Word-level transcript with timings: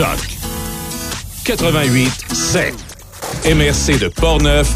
Choc 0.00 0.16
88 1.44 2.10
7. 2.32 2.74
MRC 3.44 3.98
de 3.98 4.08
Portneuf 4.08 4.72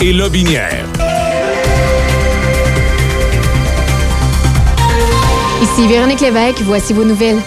et 0.00 0.12
Lobinière. 0.12 0.84
Ici 5.62 5.86
Véronique 5.86 6.20
Lévesque, 6.20 6.62
voici 6.62 6.92
vos 6.92 7.04
nouvelles. 7.04 7.38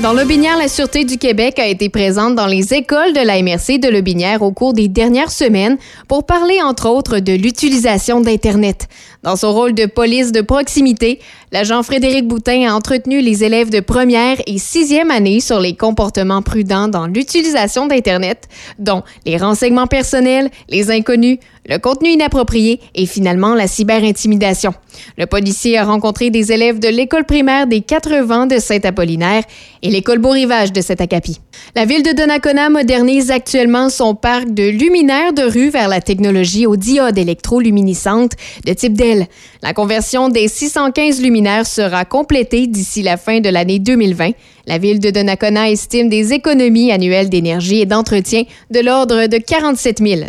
Dans 0.00 0.12
Lobinière, 0.12 0.56
la 0.56 0.68
Sûreté 0.68 1.04
du 1.04 1.18
Québec 1.18 1.58
a 1.58 1.66
été 1.66 1.88
présente 1.88 2.36
dans 2.36 2.46
les 2.46 2.72
écoles 2.72 3.12
de 3.12 3.20
la 3.20 3.42
MRC 3.42 3.78
de 3.80 3.88
Lobinière 3.88 4.42
au 4.42 4.52
cours 4.52 4.72
des 4.72 4.86
dernières 4.86 5.32
semaines 5.32 5.76
pour 6.06 6.24
parler, 6.24 6.62
entre 6.62 6.88
autres, 6.88 7.18
de 7.18 7.32
l'utilisation 7.32 8.20
d'Internet. 8.20 8.86
Dans 9.24 9.34
son 9.34 9.52
rôle 9.52 9.74
de 9.74 9.86
police 9.86 10.30
de 10.30 10.40
proximité, 10.40 11.18
l'agent 11.52 11.82
Frédéric 11.82 12.26
Boutin 12.26 12.68
a 12.68 12.74
entretenu 12.74 13.20
les 13.20 13.44
élèves 13.44 13.70
de 13.70 13.80
première 13.80 14.36
et 14.46 14.58
sixième 14.58 15.10
année 15.10 15.40
sur 15.40 15.60
les 15.60 15.74
comportements 15.74 16.42
prudents 16.42 16.88
dans 16.88 17.06
l'utilisation 17.06 17.86
d'Internet, 17.86 18.48
dont 18.78 19.02
les 19.26 19.36
renseignements 19.36 19.86
personnels, 19.86 20.50
les 20.68 20.90
inconnus, 20.90 21.38
le 21.68 21.78
contenu 21.78 22.10
inapproprié 22.10 22.80
et 22.94 23.06
finalement 23.06 23.54
la 23.54 23.66
cyberintimidation. 23.66 24.72
Le 25.16 25.26
policier 25.26 25.78
a 25.78 25.84
rencontré 25.84 26.30
des 26.30 26.50
élèves 26.50 26.78
de 26.78 26.88
l'école 26.88 27.24
primaire 27.24 27.66
des 27.66 27.82
Quatre 27.82 28.16
Vents 28.24 28.46
de 28.46 28.58
Saint-Apollinaire 28.58 29.44
et 29.82 29.90
l'école 29.90 30.18
Beau-Rivage 30.18 30.72
de 30.72 30.80
Saint-Acapi. 30.80 31.40
La 31.76 31.84
ville 31.84 32.02
de 32.02 32.12
Donnacona 32.12 32.70
modernise 32.70 33.30
actuellement 33.30 33.90
son 33.90 34.14
parc 34.14 34.50
de 34.50 34.68
luminaires 34.68 35.32
de 35.32 35.42
rue 35.42 35.68
vers 35.68 35.88
la 35.88 36.00
technologie 36.00 36.66
aux 36.66 36.76
diodes 36.76 37.18
électroluminescentes 37.18 38.32
de 38.64 38.72
type 38.72 38.94
DEL. 38.94 39.26
La 39.62 39.74
conversion 39.74 40.28
des 40.28 40.48
615 40.48 41.20
luminaires 41.20 41.37
sera 41.64 42.04
complétée 42.04 42.66
d'ici 42.66 43.02
la 43.02 43.16
fin 43.16 43.40
de 43.40 43.48
l'année 43.48 43.78
2020. 43.78 44.32
La 44.66 44.78
ville 44.78 45.00
de 45.00 45.10
Donnacona 45.10 45.70
estime 45.70 46.08
des 46.08 46.32
économies 46.32 46.92
annuelles 46.92 47.30
d'énergie 47.30 47.80
et 47.80 47.86
d'entretien 47.86 48.44
de 48.70 48.80
l'ordre 48.80 49.26
de 49.26 49.38
47 49.38 49.98
000 49.98 50.20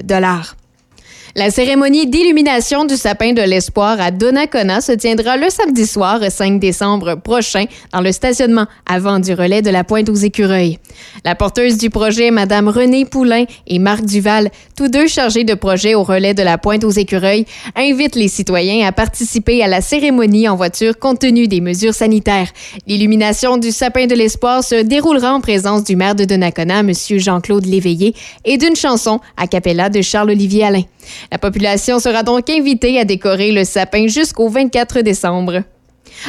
la 1.40 1.52
cérémonie 1.52 2.06
d'illumination 2.06 2.84
du 2.84 2.98
sapin 2.98 3.32
de 3.32 3.42
l'espoir 3.42 4.02
à 4.02 4.12
Donnacona 4.12 4.82
se 4.82 4.92
tiendra 4.92 5.38
le 5.38 5.50
samedi 5.50 5.88
soir 5.88 6.20
5 6.30 6.60
décembre 6.60 7.16
prochain 7.16 7.64
dans 7.94 8.02
le 8.02 8.12
stationnement 8.12 8.66
avant 8.86 9.20
du 9.20 9.34
relais 9.34 9.62
de 9.62 9.70
la 9.70 9.86
Pointe 9.86 10.10
aux 10.10 10.16
Écureuils. 10.16 10.80
La 11.24 11.36
porteuse 11.36 11.78
du 11.78 11.90
projet, 11.90 12.30
Madame 12.30 12.68
Renée 12.68 13.06
Poulain 13.06 13.46
et 13.68 13.80
Marc 13.80 14.04
Duval, 14.04 14.52
tous 14.76 14.90
deux 14.90 15.08
chargés 15.08 15.46
de 15.46 15.54
projet 15.54 15.96
au 15.96 16.04
relais 16.04 16.34
de 16.34 16.44
la 16.44 16.58
Pointe 16.58 16.84
aux 16.84 16.92
Écureuils, 16.92 17.46
invitent 17.74 18.18
les 18.18 18.28
citoyens 18.28 18.86
à 18.86 18.92
participer 18.92 19.64
à 19.64 19.68
la 19.70 19.80
cérémonie 19.80 20.50
en 20.50 20.58
voiture 20.58 21.00
compte 21.00 21.20
tenu 21.20 21.48
des 21.48 21.62
mesures 21.62 21.94
sanitaires. 21.94 22.50
L'illumination 22.86 23.56
du 23.56 23.72
sapin 23.72 24.08
de 24.08 24.16
l'espoir 24.16 24.62
se 24.62 24.84
déroulera 24.84 25.34
en 25.34 25.40
présence 25.40 25.86
du 25.86 25.96
maire 25.96 26.16
de 26.16 26.26
Donnacona, 26.26 26.80
M. 26.80 26.92
Jean-Claude 27.12 27.66
Léveillé, 27.66 28.14
et 28.44 28.58
d'une 28.58 28.76
chanson 28.76 29.22
a 29.38 29.48
cappella 29.48 29.90
de 29.90 30.02
Charles-Olivier 30.02 30.66
Alain. 30.66 30.84
La 31.32 31.38
population 31.38 32.00
sera 32.00 32.24
donc 32.24 32.50
invitée 32.50 33.00
à 33.00 33.06
décorer 33.06 33.52
le 33.52 33.64
sapin 33.64 34.08
jusqu'au 34.08 34.50
24 34.50 35.02
décembre. 35.02 35.64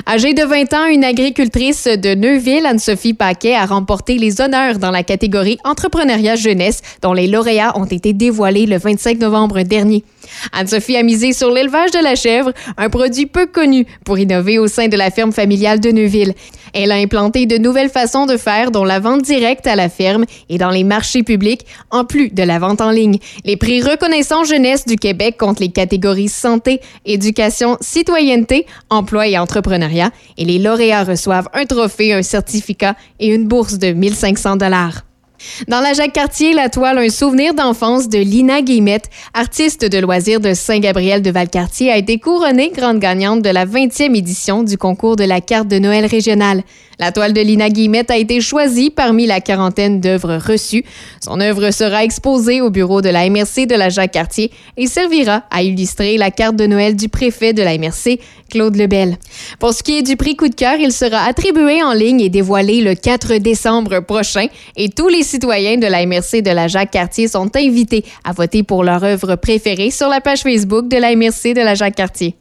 Âgée 0.06 0.34
de 0.34 0.42
20 0.42 0.72
ans, 0.74 0.86
une 0.86 1.04
agricultrice 1.04 1.84
de 1.84 2.14
Neuville, 2.14 2.66
Anne-Sophie 2.66 3.14
Paquet, 3.14 3.54
a 3.54 3.66
remporté 3.66 4.18
les 4.18 4.40
honneurs 4.40 4.78
dans 4.78 4.90
la 4.90 5.02
catégorie 5.02 5.58
Entrepreneuriat 5.64 6.36
jeunesse, 6.36 6.80
dont 7.02 7.12
les 7.12 7.26
lauréats 7.26 7.76
ont 7.76 7.86
été 7.86 8.12
dévoilés 8.12 8.66
le 8.66 8.78
25 8.78 9.18
novembre 9.18 9.62
dernier. 9.62 10.04
Anne-Sophie 10.52 10.96
a 10.96 11.02
misé 11.02 11.32
sur 11.32 11.50
l'élevage 11.50 11.90
de 11.90 12.02
la 12.02 12.14
chèvre, 12.14 12.52
un 12.76 12.88
produit 12.88 13.26
peu 13.26 13.46
connu, 13.46 13.86
pour 14.04 14.18
innover 14.18 14.58
au 14.58 14.68
sein 14.68 14.88
de 14.88 14.96
la 14.96 15.10
ferme 15.10 15.32
familiale 15.32 15.80
de 15.80 15.90
Neuville. 15.90 16.34
Elle 16.74 16.92
a 16.92 16.96
implanté 16.96 17.46
de 17.46 17.58
nouvelles 17.58 17.90
façons 17.90 18.26
de 18.26 18.36
faire, 18.36 18.70
dont 18.70 18.84
la 18.84 19.00
vente 19.00 19.22
directe 19.22 19.66
à 19.66 19.76
la 19.76 19.88
ferme 19.88 20.24
et 20.48 20.58
dans 20.58 20.70
les 20.70 20.84
marchés 20.84 21.22
publics, 21.22 21.66
en 21.90 22.04
plus 22.04 22.30
de 22.30 22.42
la 22.42 22.58
vente 22.58 22.80
en 22.80 22.90
ligne. 22.90 23.18
Les 23.44 23.56
prix 23.56 23.82
reconnaissants 23.82 24.44
jeunesse 24.44 24.86
du 24.86 24.96
Québec 24.96 25.36
comptent 25.38 25.60
les 25.60 25.70
catégories 25.70 26.28
santé, 26.28 26.80
éducation, 27.04 27.76
citoyenneté, 27.80 28.66
emploi 28.88 29.28
et 29.28 29.38
entrepreneuriat, 29.38 30.10
et 30.38 30.44
les 30.44 30.58
lauréats 30.58 31.04
reçoivent 31.04 31.48
un 31.54 31.64
trophée, 31.64 32.12
un 32.12 32.22
certificat 32.22 32.94
et 33.18 33.28
une 33.28 33.46
bourse 33.46 33.78
de 33.78 33.92
1500 33.92 34.56
dollars. 34.56 35.09
Dans 35.68 35.80
la 35.80 35.92
Jacques 35.92 36.12
Cartier, 36.12 36.52
la 36.52 36.68
toile 36.68 36.98
Un 36.98 37.08
souvenir 37.08 37.54
d'enfance 37.54 38.08
de 38.08 38.18
Lina 38.18 38.62
Guillemette, 38.62 39.10
artiste 39.34 39.84
de 39.84 39.98
loisirs 39.98 40.40
de 40.40 40.54
Saint-Gabriel 40.54 41.22
de 41.22 41.30
Valcartier, 41.30 41.90
a 41.90 41.96
été 41.96 42.18
couronnée 42.18 42.70
grande 42.74 42.98
gagnante 42.98 43.42
de 43.42 43.50
la 43.50 43.66
20e 43.66 44.16
édition 44.16 44.62
du 44.62 44.76
concours 44.76 45.16
de 45.16 45.24
la 45.24 45.40
carte 45.40 45.68
de 45.68 45.78
Noël 45.78 46.06
régionale. 46.06 46.62
La 47.00 47.12
toile 47.12 47.32
de 47.32 47.40
Lina 47.40 47.70
Guillemette 47.70 48.10
a 48.10 48.18
été 48.18 48.42
choisie 48.42 48.90
parmi 48.90 49.26
la 49.26 49.40
quarantaine 49.40 50.00
d'œuvres 50.00 50.36
reçues. 50.36 50.84
Son 51.24 51.40
œuvre 51.40 51.70
sera 51.70 52.04
exposée 52.04 52.60
au 52.60 52.68
bureau 52.68 53.00
de 53.00 53.08
la 53.08 53.28
MRC 53.30 53.66
de 53.66 53.74
la 53.74 53.88
Jacques-Cartier 53.88 54.50
et 54.76 54.86
servira 54.86 55.44
à 55.50 55.62
illustrer 55.62 56.18
la 56.18 56.30
carte 56.30 56.56
de 56.56 56.66
Noël 56.66 56.96
du 56.96 57.08
préfet 57.08 57.54
de 57.54 57.62
la 57.62 57.78
MRC, 57.78 58.20
Claude 58.50 58.76
Lebel. 58.76 59.16
Pour 59.58 59.72
ce 59.72 59.82
qui 59.82 59.98
est 59.98 60.02
du 60.02 60.16
prix 60.16 60.36
coup 60.36 60.48
de 60.48 60.54
cœur, 60.54 60.76
il 60.78 60.92
sera 60.92 61.24
attribué 61.24 61.82
en 61.82 61.94
ligne 61.94 62.20
et 62.20 62.28
dévoilé 62.28 62.82
le 62.82 62.94
4 62.94 63.38
décembre 63.38 64.00
prochain 64.00 64.46
et 64.76 64.90
tous 64.90 65.08
les 65.08 65.22
citoyens 65.22 65.78
de 65.78 65.86
la 65.86 66.04
MRC 66.04 66.42
de 66.42 66.50
la 66.50 66.68
Jacques-Cartier 66.68 67.28
sont 67.28 67.50
invités 67.56 68.04
à 68.24 68.32
voter 68.32 68.62
pour 68.62 68.84
leur 68.84 69.02
œuvre 69.02 69.36
préférée 69.36 69.90
sur 69.90 70.08
la 70.08 70.20
page 70.20 70.42
Facebook 70.42 70.88
de 70.88 70.98
la 70.98 71.16
MRC 71.16 71.54
de 71.54 71.62
la 71.62 71.74
Jacques-Cartier. 71.74 72.34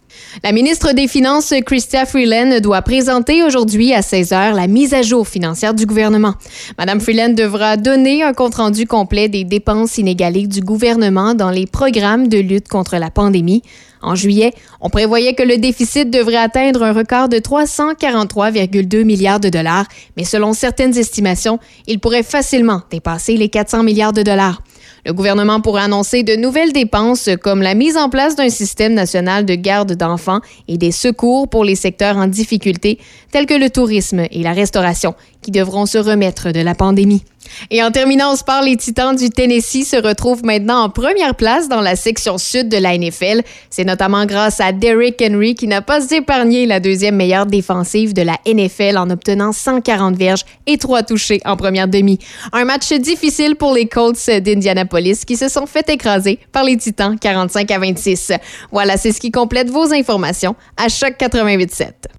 La 0.43 0.51
ministre 0.51 0.93
des 0.93 1.07
Finances, 1.07 1.53
Christia 1.65 2.05
Freeland, 2.05 2.59
doit 2.61 2.81
présenter 2.81 3.43
aujourd'hui 3.43 3.93
à 3.93 4.01
16 4.01 4.33
heures 4.33 4.53
la 4.53 4.67
mise 4.67 4.93
à 4.93 5.01
jour 5.01 5.27
financière 5.27 5.73
du 5.73 5.85
gouvernement. 5.85 6.33
Madame 6.77 6.99
Freeland 6.99 7.33
devra 7.33 7.77
donner 7.77 8.23
un 8.23 8.33
compte-rendu 8.33 8.85
complet 8.85 9.29
des 9.29 9.43
dépenses 9.43 9.97
inégalées 9.97 10.47
du 10.47 10.61
gouvernement 10.61 11.35
dans 11.35 11.51
les 11.51 11.67
programmes 11.67 12.27
de 12.27 12.39
lutte 12.39 12.67
contre 12.67 12.97
la 12.97 13.11
pandémie. 13.11 13.63
En 14.01 14.15
juillet, 14.15 14.53
on 14.81 14.89
prévoyait 14.89 15.33
que 15.33 15.43
le 15.43 15.57
déficit 15.57 16.09
devrait 16.09 16.37
atteindre 16.37 16.83
un 16.83 16.93
record 16.93 17.29
de 17.29 17.37
343,2 17.37 19.03
milliards 19.03 19.39
de 19.39 19.49
dollars, 19.49 19.85
mais 20.15 20.23
selon 20.23 20.53
certaines 20.53 20.97
estimations, 20.97 21.59
il 21.87 21.99
pourrait 21.99 22.23
facilement 22.23 22.81
dépasser 22.89 23.35
les 23.35 23.49
400 23.49 23.83
milliards 23.83 24.13
de 24.13 24.23
dollars. 24.23 24.61
Le 25.05 25.13
gouvernement 25.13 25.61
pourrait 25.61 25.83
annoncer 25.83 26.23
de 26.23 26.35
nouvelles 26.35 26.73
dépenses 26.73 27.29
comme 27.41 27.61
la 27.61 27.73
mise 27.73 27.97
en 27.97 28.09
place 28.09 28.35
d'un 28.35 28.49
système 28.49 28.93
national 28.93 29.45
de 29.45 29.55
garde 29.55 29.93
d'enfants 29.93 30.41
et 30.67 30.77
des 30.77 30.91
secours 30.91 31.47
pour 31.47 31.63
les 31.63 31.75
secteurs 31.75 32.17
en 32.17 32.27
difficulté 32.27 32.99
tels 33.31 33.45
que 33.45 33.53
le 33.53 33.69
tourisme 33.69 34.25
et 34.31 34.43
la 34.43 34.53
restauration 34.53 35.15
qui 35.41 35.51
devront 35.51 35.85
se 35.85 35.97
remettre 35.97 36.51
de 36.51 36.59
la 36.59 36.75
pandémie. 36.75 37.23
Et 37.69 37.83
en 37.83 37.91
terminant, 37.91 38.33
on 38.33 38.35
se 38.35 38.43
parle, 38.43 38.65
les 38.65 38.77
Titans 38.77 39.15
du 39.15 39.29
Tennessee 39.29 39.85
se 39.85 39.95
retrouvent 39.95 40.43
maintenant 40.43 40.83
en 40.83 40.89
première 40.89 41.35
place 41.35 41.69
dans 41.69 41.81
la 41.81 41.95
section 41.95 42.37
sud 42.37 42.69
de 42.69 42.77
la 42.77 42.97
NFL. 42.97 43.41
C'est 43.69 43.83
notamment 43.83 44.25
grâce 44.25 44.59
à 44.59 44.71
Derrick 44.71 45.21
Henry 45.21 45.55
qui 45.55 45.67
n'a 45.67 45.81
pas 45.81 46.09
épargné 46.11 46.65
la 46.65 46.79
deuxième 46.79 47.15
meilleure 47.15 47.45
défensive 47.45 48.13
de 48.13 48.21
la 48.21 48.37
NFL 48.45 48.97
en 48.97 49.09
obtenant 49.09 49.51
140 49.51 50.15
verges 50.15 50.45
et 50.67 50.77
3 50.77 51.03
touchés 51.03 51.39
en 51.45 51.57
première 51.57 51.87
demi. 51.87 52.19
Un 52.53 52.65
match 52.65 52.91
difficile 52.93 53.55
pour 53.55 53.73
les 53.73 53.87
Colts 53.87 54.29
d'Indianapolis 54.29 55.25
qui 55.25 55.37
se 55.37 55.47
sont 55.47 55.65
fait 55.65 55.89
écraser 55.89 56.39
par 56.51 56.63
les 56.63 56.77
Titans 56.77 57.17
45 57.19 57.71
à 57.71 57.79
26. 57.79 58.33
Voilà, 58.71 58.97
c'est 58.97 59.11
ce 59.11 59.19
qui 59.19 59.31
complète 59.31 59.69
vos 59.69 59.93
informations 59.93 60.55
à 60.77 60.89
choc 60.89 61.15
88.7. 61.19 62.18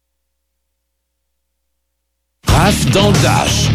Raph 2.63 2.85
dans 2.91 3.07
le 3.07 3.13
dash. 3.23 3.71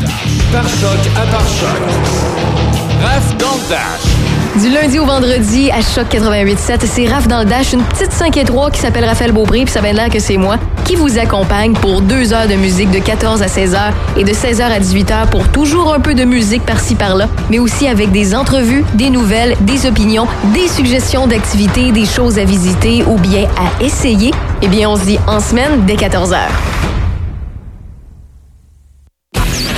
Raph 3.03 3.37
dans 3.37 3.57
le 3.57 3.69
dash. 3.69 4.63
Du 4.63 4.71
lundi 4.71 5.01
au 5.01 5.05
vendredi 5.05 5.73
à 5.73 5.81
Choc 5.81 6.07
88.7, 6.09 6.87
c'est 6.87 7.09
Raph 7.09 7.27
dans 7.27 7.41
le 7.41 7.47
Dash, 7.47 7.73
une 7.73 7.83
petite 7.83 8.13
5 8.13 8.37
et 8.37 8.45
3 8.45 8.71
qui 8.71 8.79
s'appelle 8.79 9.05
Raphaël 9.05 9.33
Beaupré, 9.33 9.65
puis 9.65 9.73
ça 9.73 9.81
vient 9.81 9.93
l'air 9.93 10.09
que 10.09 10.21
c'est 10.21 10.37
moi, 10.37 10.57
qui 10.85 10.95
vous 10.95 11.19
accompagne 11.19 11.73
pour 11.73 12.01
deux 12.01 12.33
heures 12.33 12.47
de 12.47 12.55
musique 12.55 12.93
de 12.93 13.01
14 13.01 13.43
à 13.43 13.49
16 13.49 13.75
heures 13.75 13.93
et 14.17 14.23
de 14.23 14.33
16 14.33 14.61
heures 14.61 14.71
à 14.71 14.79
18 14.79 15.11
heures 15.11 15.27
pour 15.31 15.49
toujours 15.49 15.93
un 15.93 15.99
peu 15.99 16.15
de 16.15 16.23
musique 16.23 16.63
par-ci 16.65 16.95
par-là, 16.95 17.29
mais 17.51 17.59
aussi 17.59 17.89
avec 17.89 18.13
des 18.13 18.37
entrevues, 18.37 18.85
des 18.95 19.11
nouvelles, 19.11 19.57
des 19.63 19.87
opinions, 19.87 20.29
des 20.55 20.69
suggestions 20.69 21.27
d'activités, 21.27 21.91
des 21.91 22.07
choses 22.07 22.39
à 22.39 22.45
visiter 22.45 23.03
ou 23.03 23.19
bien 23.19 23.49
à 23.57 23.83
essayer. 23.83 24.31
Eh 24.63 24.69
bien, 24.69 24.89
on 24.89 24.95
se 24.95 25.07
dit 25.07 25.19
en 25.27 25.41
semaine 25.41 25.85
dès 25.87 25.97
14 25.97 26.33
heures. 26.33 26.53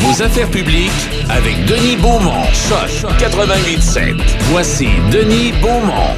Vos 0.08 0.22
affaires 0.22 0.50
publiques 0.50 0.90
avec 1.28 1.54
Denis 1.66 1.96
Beaumont. 1.96 2.44
Choc 2.54 3.10
88.7. 3.18 4.14
Voici 4.50 4.88
Denis 5.12 5.52
Beaumont. 5.60 6.14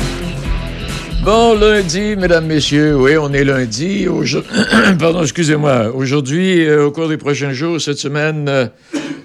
Bon 1.25 1.59
lundi, 1.59 2.15
mesdames, 2.17 2.47
messieurs. 2.47 2.97
Oui, 2.97 3.17
on 3.17 3.33
est 3.33 3.43
lundi. 3.43 4.07
Pardon, 4.99 5.23
excusez-moi. 5.23 5.93
Aujourd'hui, 5.93 6.65
euh, 6.67 6.87
au 6.87 6.93
cours 6.93 7.09
des 7.09 7.17
prochains 7.17 7.53
jours, 7.53 7.81
cette 7.81 7.99
semaine, 7.99 8.49
euh, 8.49 8.67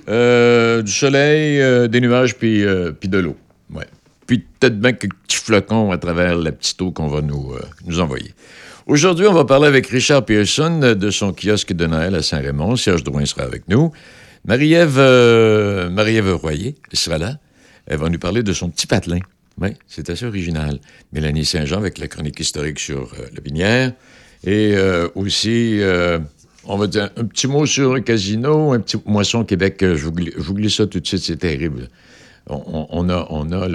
euh, 0.10 0.82
du 0.82 0.92
soleil, 0.92 1.88
des 1.88 2.02
nuages, 2.02 2.36
puis, 2.36 2.66
puis 3.00 3.10
de 3.10 3.20
l'eau. 3.20 3.36
Ouais. 3.74 3.86
Puis 4.26 4.40
peut-être 4.60 4.80
bien 4.80 4.94
quelques 4.94 5.16
petits 5.28 5.38
flocons 5.38 5.92
à 5.92 5.98
travers 5.98 6.36
la 6.38 6.52
petite 6.52 6.82
eau 6.82 6.92
qu'on 6.92 7.08
va 7.08 7.22
nous, 7.22 7.54
nous 7.86 8.00
envoyer. 8.00 8.34
Aujourd'hui, 8.88 9.28
on 9.28 9.34
va 9.34 9.46
parler 9.46 9.68
avec 9.68 9.88
Richard 9.88 10.26
Pearson 10.26 10.96
de 10.96 11.10
son 11.12 11.34
kiosque 11.34 11.74
de 11.74 11.86
Noël 11.86 12.16
à 12.16 12.24
Saint-Raymond. 12.24 12.76
Serge 12.78 13.04
Drouin 13.04 13.26
sera 13.26 13.44
avec 13.44 13.68
nous. 13.68 13.92
Marie-Ève 14.46 14.98
euh, 15.00 15.90
Marie 15.90 16.20
Royer 16.20 16.76
sera 16.94 17.18
là. 17.18 17.40
Elle 17.88 17.98
va 17.98 18.10
nous 18.10 18.20
parler 18.20 18.44
de 18.44 18.54
son 18.54 18.70
petit 18.70 18.86
patelin. 18.86 19.20
Oui, 19.60 19.70
c'est 19.88 20.10
assez 20.10 20.26
original. 20.26 20.80
Mélanie 21.14 21.46
Saint-Jean 21.46 21.78
avec 21.78 21.98
la 21.98 22.08
chronique 22.08 22.40
historique 22.40 22.80
sur 22.80 23.14
euh, 23.14 23.26
le 23.34 23.42
Binière. 23.42 23.94
Et 24.44 24.74
euh, 24.76 25.08
aussi, 25.16 25.80
on 26.66 26.78
va 26.78 26.86
dire 26.88 27.10
un 27.18 27.26
petit 27.26 27.48
mot 27.48 27.66
sur 27.66 27.96
le 27.96 28.02
casino, 28.02 28.74
un 28.74 28.80
petit 28.80 28.98
moisson 29.06 29.44
Québec. 29.44 29.78
Je 29.82 30.06
vous, 30.06 30.54
glisse 30.54 30.76
ça 30.76 30.86
tout 30.86 31.00
de 31.00 31.08
suite, 31.08 31.24
c'est 31.24 31.38
terrible. 31.38 31.90
On, 32.48 33.10
a, 33.10 33.26
on 33.32 33.52
a 33.52 33.68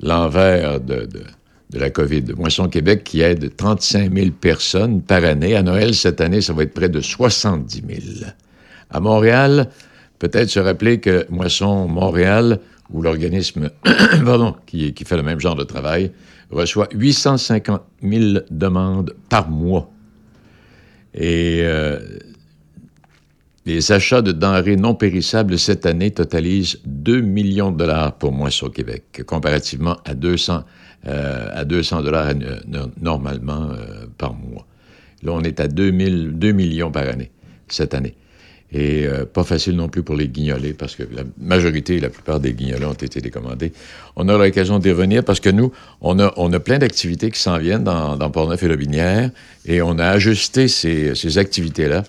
l'envers 0.00 0.80
de 0.80 1.06
de 1.70 1.78
la 1.78 1.90
COVID. 1.90 2.24
Moisson 2.36 2.68
Québec 2.68 3.02
qui 3.04 3.20
aide 3.20 3.54
35 3.56 4.14
000 4.14 4.30
personnes 4.30 5.02
par 5.02 5.24
année. 5.24 5.56
À 5.56 5.62
Noël, 5.62 5.94
cette 5.94 6.20
année, 6.20 6.40
ça 6.40 6.52
va 6.52 6.62
être 6.62 6.72
près 6.72 6.88
de 6.88 7.00
70 7.00 7.82
000. 7.86 8.30
À 8.94 9.00
Montréal, 9.00 9.70
peut-être 10.20 10.48
se 10.48 10.60
rappeler 10.60 11.00
que 11.00 11.26
Moisson 11.28 11.88
Montréal, 11.88 12.60
ou 12.90 13.02
l'organisme 13.02 13.70
qui, 14.66 14.94
fait 15.04 15.16
le 15.16 15.24
même 15.24 15.40
genre 15.40 15.56
de 15.56 15.64
travail, 15.64 16.12
reçoit 16.52 16.86
850 16.94 17.82
000 18.02 18.38
demandes 18.50 19.16
par 19.28 19.50
mois. 19.50 19.90
Et 21.12 21.62
euh, 21.62 21.98
les 23.66 23.90
achats 23.90 24.22
de 24.22 24.30
denrées 24.30 24.76
non 24.76 24.94
périssables 24.94 25.58
cette 25.58 25.86
année 25.86 26.12
totalisent 26.12 26.78
2 26.86 27.20
millions 27.20 27.72
de 27.72 27.78
dollars 27.78 28.16
pour 28.16 28.30
Moisson 28.30 28.68
Québec, 28.68 29.24
comparativement 29.26 29.96
à 30.04 30.14
200 30.14 30.62
euh, 31.08 31.48
à 31.52 31.64
200 31.64 32.02
dollars 32.02 32.32
normalement 33.00 33.70
euh, 33.72 34.06
par 34.16 34.34
mois. 34.34 34.68
Là, 35.24 35.32
on 35.32 35.40
est 35.40 35.58
à 35.58 35.66
2, 35.66 35.90
2 35.90 36.52
millions 36.52 36.92
par 36.92 37.08
année, 37.08 37.32
cette 37.66 37.92
année. 37.92 38.14
Et 38.74 39.06
euh, 39.06 39.24
pas 39.24 39.44
facile 39.44 39.76
non 39.76 39.88
plus 39.88 40.02
pour 40.02 40.16
les 40.16 40.28
guignolés, 40.28 40.74
parce 40.74 40.96
que 40.96 41.04
la 41.04 41.22
majorité, 41.38 42.00
la 42.00 42.10
plupart 42.10 42.40
des 42.40 42.52
guignolés 42.52 42.84
ont 42.84 42.92
été 42.92 43.20
décommandés. 43.20 43.72
On 44.16 44.28
a 44.28 44.36
l'occasion 44.36 44.80
d'y 44.80 44.90
revenir 44.90 45.24
parce 45.24 45.38
que 45.38 45.48
nous, 45.48 45.72
on 46.00 46.18
a, 46.18 46.32
on 46.36 46.52
a 46.52 46.58
plein 46.58 46.78
d'activités 46.78 47.30
qui 47.30 47.38
s'en 47.38 47.58
viennent 47.58 47.84
dans, 47.84 48.16
dans 48.16 48.30
Portneuf 48.30 48.62
et 48.64 48.68
Lobinière, 48.68 49.30
et 49.64 49.80
on 49.80 49.98
a 49.98 50.06
ajusté 50.08 50.66
ces, 50.66 51.14
ces 51.14 51.38
activités-là 51.38 52.02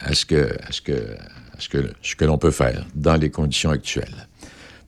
à 0.00 0.12
ce 0.12 0.24
que, 0.24 0.56
à 0.66 0.72
ce 0.72 0.80
que, 0.80 0.92
à 0.92 1.60
ce 1.60 1.68
que, 1.68 1.78
ce 2.02 2.16
que 2.16 2.24
l'on 2.24 2.38
peut 2.38 2.50
faire 2.50 2.84
dans 2.94 3.16
les 3.16 3.30
conditions 3.30 3.70
actuelles. 3.70 4.26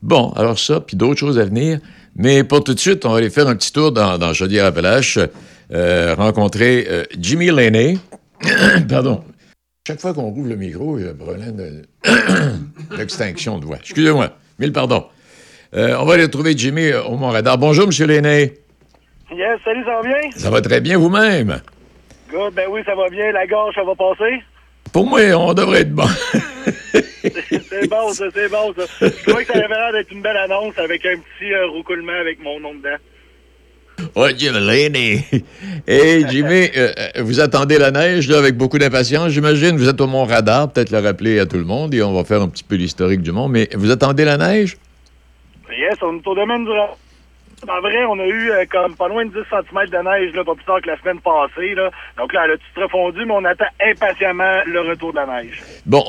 Bon, 0.03 0.33
alors 0.33 0.59
ça, 0.59 0.81
puis 0.81 0.97
d'autres 0.97 1.21
choses 1.21 1.39
à 1.39 1.45
venir. 1.45 1.79
Mais 2.17 2.45
pour 2.45 2.63
tout 2.63 2.75
de 2.75 2.81
suite, 2.81 3.07
on 3.07 3.11
va 3.11 3.19
aller 3.19 3.31
faire 3.31 3.49
un 3.49 3.55
petit 3.55 3.73
tour 3.73 3.93
dans, 3.93 4.35
Chaudière-Appalaches, 4.35 5.19
euh, 5.73 6.15
rencontrer 6.17 6.87
euh, 6.89 7.05
Jimmy 7.19 7.51
Laney. 7.51 7.99
Pardon. 8.89 9.23
Chaque 9.85 10.01
fois 10.01 10.15
qu'on 10.15 10.31
rouvre 10.31 10.49
le 10.49 10.55
micro, 10.55 10.97
il 10.97 11.07
y 11.07 11.09
a 11.09 11.11
un 11.11 11.15
problème 11.15 11.57
d'extinction 12.97 13.59
de, 13.59 13.65
voix. 13.65 13.79
Excusez-moi. 13.81 14.29
Mille 14.61 14.73
pardons. 14.73 15.07
Euh, 15.75 15.97
on 15.99 16.05
va 16.05 16.15
aller 16.15 16.31
trouver 16.31 16.57
Jimmy 16.57 16.93
au 16.93 17.17
Mont-Radar. 17.17 17.59
Bonjour, 17.59 17.87
M. 17.87 18.07
Laney. 18.07 18.55
Yes, 19.33 19.59
salut, 19.65 19.85
ça 19.85 20.01
va 20.01 20.03
bien? 20.03 20.31
Ça 20.37 20.51
va 20.51 20.61
très 20.61 20.81
bien 20.81 20.99
vous-même? 20.99 21.61
Good, 22.31 22.55
ben 22.55 22.69
oui, 22.71 22.83
ça 22.87 22.95
va 22.95 23.09
bien. 23.09 23.33
La 23.33 23.45
gorge, 23.49 23.75
ça 23.75 23.83
va 23.83 23.97
passer? 23.97 24.45
Pour 24.93 25.05
moi, 25.05 25.21
on 25.35 25.53
devrait 25.53 25.81
être 25.81 25.93
bon. 25.93 26.07
c'est 26.93 27.91
bon, 27.91 28.13
ça, 28.13 28.27
c'est 28.33 28.49
bon, 28.51 28.73
ça. 28.75 28.85
Je 29.01 29.31
crois 29.31 29.43
que 29.43 29.53
ça 29.53 29.59
avait 29.59 29.67
l'air 29.67 29.93
d'être 29.95 30.13
une 30.13 30.23
belle 30.23 30.37
annonce 30.37 30.79
avec 30.79 31.05
un 31.07 31.17
petit 31.17 31.53
euh, 31.53 31.67
roucoulement 31.67 32.21
avec 32.21 32.41
mon 32.41 32.61
nom 32.61 32.75
dedans. 32.75 32.99
Oh. 34.15 34.27
Hey, 35.87 36.25
Jimmy, 36.29 36.71
euh, 36.77 36.93
euh, 36.97 37.23
vous 37.23 37.41
attendez 37.41 37.77
la 37.77 37.91
neige 37.91 38.29
là, 38.29 38.39
avec 38.39 38.57
beaucoup 38.57 38.79
d'impatience, 38.79 39.31
j'imagine. 39.31 39.77
Vous 39.77 39.89
êtes 39.89 40.01
au 40.01 40.07
Mont 40.07 40.25
Radar, 40.25 40.71
peut-être 40.71 40.91
le 40.91 40.99
rappeler 40.99 41.41
à 41.41 41.47
tout 41.47 41.57
le 41.57 41.65
monde, 41.65 41.93
et 41.93 42.03
on 42.03 42.13
va 42.13 42.23
faire 42.25 42.41
un 42.41 42.49
petit 42.49 42.63
peu 42.63 42.77
l'historique 42.77 43.21
du 43.21 43.33
monde. 43.33 43.51
Mais 43.53 43.69
vous 43.75 43.91
attendez 43.91 44.25
la 44.25 44.37
neige? 44.37 44.77
Yes, 45.71 45.97
on 46.03 46.17
est 46.17 46.27
au 46.27 46.35
domaine 46.35 46.65
du 46.65 46.71
en 47.69 47.81
vrai, 47.81 48.05
on 48.05 48.19
a 48.19 48.27
eu 48.27 48.51
euh, 48.51 48.65
comme 48.71 48.95
pas 48.97 49.09
loin 49.09 49.25
de 49.25 49.31
10 49.31 49.37
cm 49.51 49.87
de 49.91 50.05
neige 50.05 50.35
là, 50.35 50.45
pas 50.45 50.55
plus 50.55 50.65
tard 50.65 50.81
que 50.83 50.89
la 50.89 50.99
semaine 50.99 51.21
passée. 51.21 51.75
Là. 51.75 51.91
Donc 52.19 52.33
là, 52.33 52.43
elle 52.45 52.53
a 52.53 52.57
tout 52.57 52.81
refondu, 52.81 53.25
mais 53.25 53.33
on 53.33 53.45
attend 53.45 53.67
impatiemment 53.81 54.61
le 54.67 54.81
retour 54.81 55.13
de 55.13 55.19
la 55.19 55.27
neige. 55.27 55.63
Bon, 55.87 56.05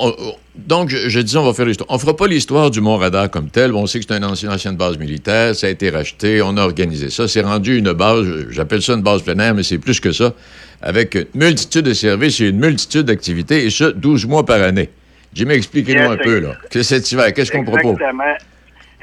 donc 0.55 0.89
je, 0.89 1.19
dis, 1.19 1.37
on 1.37 1.43
va 1.43 1.53
faire 1.53 1.65
l'histoire. 1.65 1.89
On 1.91 1.99
fera 1.99 2.15
pas 2.15 2.27
l'histoire 2.27 2.71
du 2.71 2.81
Mont 2.81 2.97
Radar 2.97 3.29
comme 3.29 3.49
tel. 3.49 3.73
on 3.73 3.85
sait 3.85 3.99
que 3.99 4.05
c'est 4.07 4.17
une 4.17 4.25
ancienne, 4.25 4.51
ancienne 4.51 4.75
base 4.75 4.97
militaire, 4.97 5.55
ça 5.55 5.67
a 5.67 5.69
été 5.69 5.89
racheté, 5.89 6.41
on 6.41 6.57
a 6.57 6.63
organisé 6.63 7.09
ça. 7.09 7.27
C'est 7.27 7.41
rendu 7.41 7.77
une 7.77 7.93
base, 7.93 8.25
j'appelle 8.49 8.81
ça 8.81 8.93
une 8.93 9.01
base 9.01 9.21
plein 9.21 9.37
air, 9.39 9.53
mais 9.53 9.63
c'est 9.63 9.79
plus 9.79 9.99
que 9.99 10.11
ça, 10.11 10.33
avec 10.81 11.15
une 11.15 11.27
multitude 11.35 11.85
de 11.85 11.93
services 11.93 12.41
et 12.41 12.49
une 12.49 12.59
multitude 12.59 13.03
d'activités, 13.03 13.65
et 13.65 13.69
ça, 13.69 13.91
12 13.91 14.25
mois 14.25 14.45
par 14.45 14.61
année. 14.61 14.89
Jimmy, 15.33 15.53
expliquez-nous 15.55 16.11
un 16.11 16.17
peu, 16.17 16.39
là. 16.39 16.53
Cet 16.69 17.11
hiver, 17.11 17.33
qu'est-ce 17.33 17.51
qu'on 17.51 17.63
propose? 17.63 17.93
Exactement. 17.93 18.23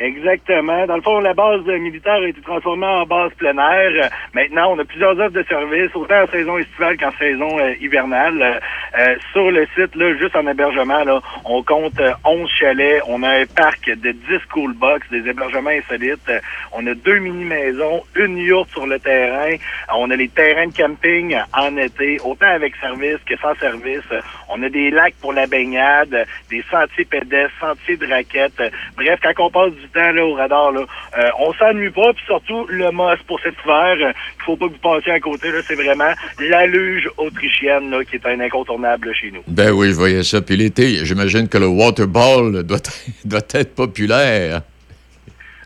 Dans 0.00 0.96
le 0.96 1.02
fond, 1.02 1.20
la 1.20 1.34
base 1.34 1.64
militaire 1.66 2.14
a 2.14 2.26
été 2.26 2.40
transformée 2.40 2.86
en 2.86 3.04
base 3.04 3.32
plein 3.34 3.56
air. 3.58 4.10
Maintenant, 4.32 4.72
on 4.72 4.78
a 4.78 4.84
plusieurs 4.84 5.18
offres 5.20 5.34
de 5.34 5.42
services, 5.42 5.94
autant 5.94 6.22
en 6.22 6.26
saison 6.28 6.56
estivale 6.56 6.96
qu'en 6.96 7.12
saison 7.18 7.58
euh, 7.58 7.74
hivernale. 7.80 8.60
Euh, 8.98 9.14
sur 9.32 9.50
le 9.50 9.66
site, 9.74 9.94
là, 9.94 10.16
juste 10.16 10.34
en 10.34 10.46
hébergement, 10.46 11.04
là, 11.04 11.20
on 11.44 11.62
compte 11.62 12.00
11 12.24 12.48
chalets. 12.58 13.02
On 13.08 13.22
a 13.22 13.40
un 13.40 13.46
parc 13.46 13.90
de 13.90 14.12
10 14.12 14.20
school 14.48 14.72
box, 14.72 15.06
des 15.10 15.28
hébergements 15.28 15.70
insolites. 15.70 16.32
On 16.72 16.86
a 16.86 16.94
deux 16.94 17.18
mini-maisons, 17.18 18.02
une 18.16 18.38
yourte 18.38 18.70
sur 18.70 18.86
le 18.86 18.98
terrain. 18.98 19.54
On 19.94 20.10
a 20.10 20.16
les 20.16 20.28
terrains 20.28 20.68
de 20.68 20.76
camping 20.76 21.36
en 21.52 21.76
été, 21.76 22.18
autant 22.24 22.48
avec 22.48 22.74
service 22.76 23.18
que 23.26 23.36
sans 23.36 23.54
service. 23.56 24.08
On 24.48 24.62
a 24.62 24.68
des 24.70 24.90
lacs 24.90 25.14
pour 25.20 25.34
la 25.34 25.46
baignade, 25.46 26.26
des 26.48 26.64
sentiers 26.70 27.04
pédestres, 27.04 27.54
sentiers 27.60 27.98
de 27.98 28.06
raquettes. 28.06 28.62
Bref, 28.96 29.20
quand 29.22 29.44
on 29.44 29.50
passe 29.50 29.72
du 29.74 29.89
là, 29.94 30.24
au 30.24 30.34
radar. 30.34 30.72
Là. 30.72 30.80
Euh, 31.18 31.28
on 31.38 31.52
s'ennuie 31.54 31.90
pas, 31.90 32.12
puis 32.12 32.24
surtout 32.26 32.66
le 32.68 32.90
MOS 32.90 33.16
pour 33.26 33.40
cet 33.40 33.54
hiver, 33.64 33.96
il 33.98 34.04
euh, 34.04 34.12
faut 34.44 34.56
pas 34.56 34.66
que 34.68 34.72
vous 34.72 34.78
passiez 34.78 35.12
à 35.12 35.20
côté, 35.20 35.48
c'est 35.66 35.74
vraiment 35.74 36.12
la 36.38 36.66
luge 36.66 37.08
autrichienne 37.16 37.90
là, 37.90 38.04
qui 38.04 38.16
est 38.16 38.26
un 38.26 38.40
incontournable 38.40 39.12
chez 39.14 39.30
nous. 39.30 39.42
Ben 39.46 39.70
oui, 39.70 39.88
je 39.88 39.94
voyais 39.94 40.22
ça. 40.22 40.40
Puis 40.40 40.56
l'été, 40.56 41.04
j'imagine 41.04 41.48
que 41.48 41.58
le 41.58 41.66
waterball 41.66 42.62
doit, 42.62 42.78
doit 43.24 43.40
être 43.52 43.74
populaire. 43.74 44.62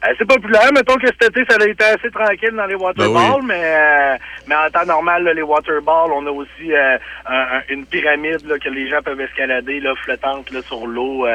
Euh, 0.04 0.12
c'est 0.18 0.26
populaire. 0.26 0.70
Mettons 0.74 0.96
que 0.96 1.06
cet 1.06 1.30
été, 1.30 1.44
ça 1.48 1.56
a 1.60 1.66
été 1.66 1.84
assez 1.84 2.10
tranquille 2.10 2.52
dans 2.54 2.66
les 2.66 2.74
waterballs, 2.74 3.40
ben 3.40 3.46
mais, 3.46 3.62
euh, 3.62 4.16
mais 4.46 4.54
en 4.54 4.70
temps 4.70 4.86
normal, 4.86 5.30
les 5.34 5.42
waterballs, 5.42 6.12
on 6.14 6.26
a 6.26 6.30
aussi 6.30 6.72
euh, 6.72 6.98
une 7.70 7.86
pyramide 7.86 8.42
que 8.62 8.68
les 8.68 8.88
gens 8.88 9.00
peuvent 9.02 9.20
escalader, 9.20 9.80
là, 9.80 9.94
flottante 10.04 10.50
là, 10.50 10.60
sur 10.66 10.86
l'eau. 10.86 11.26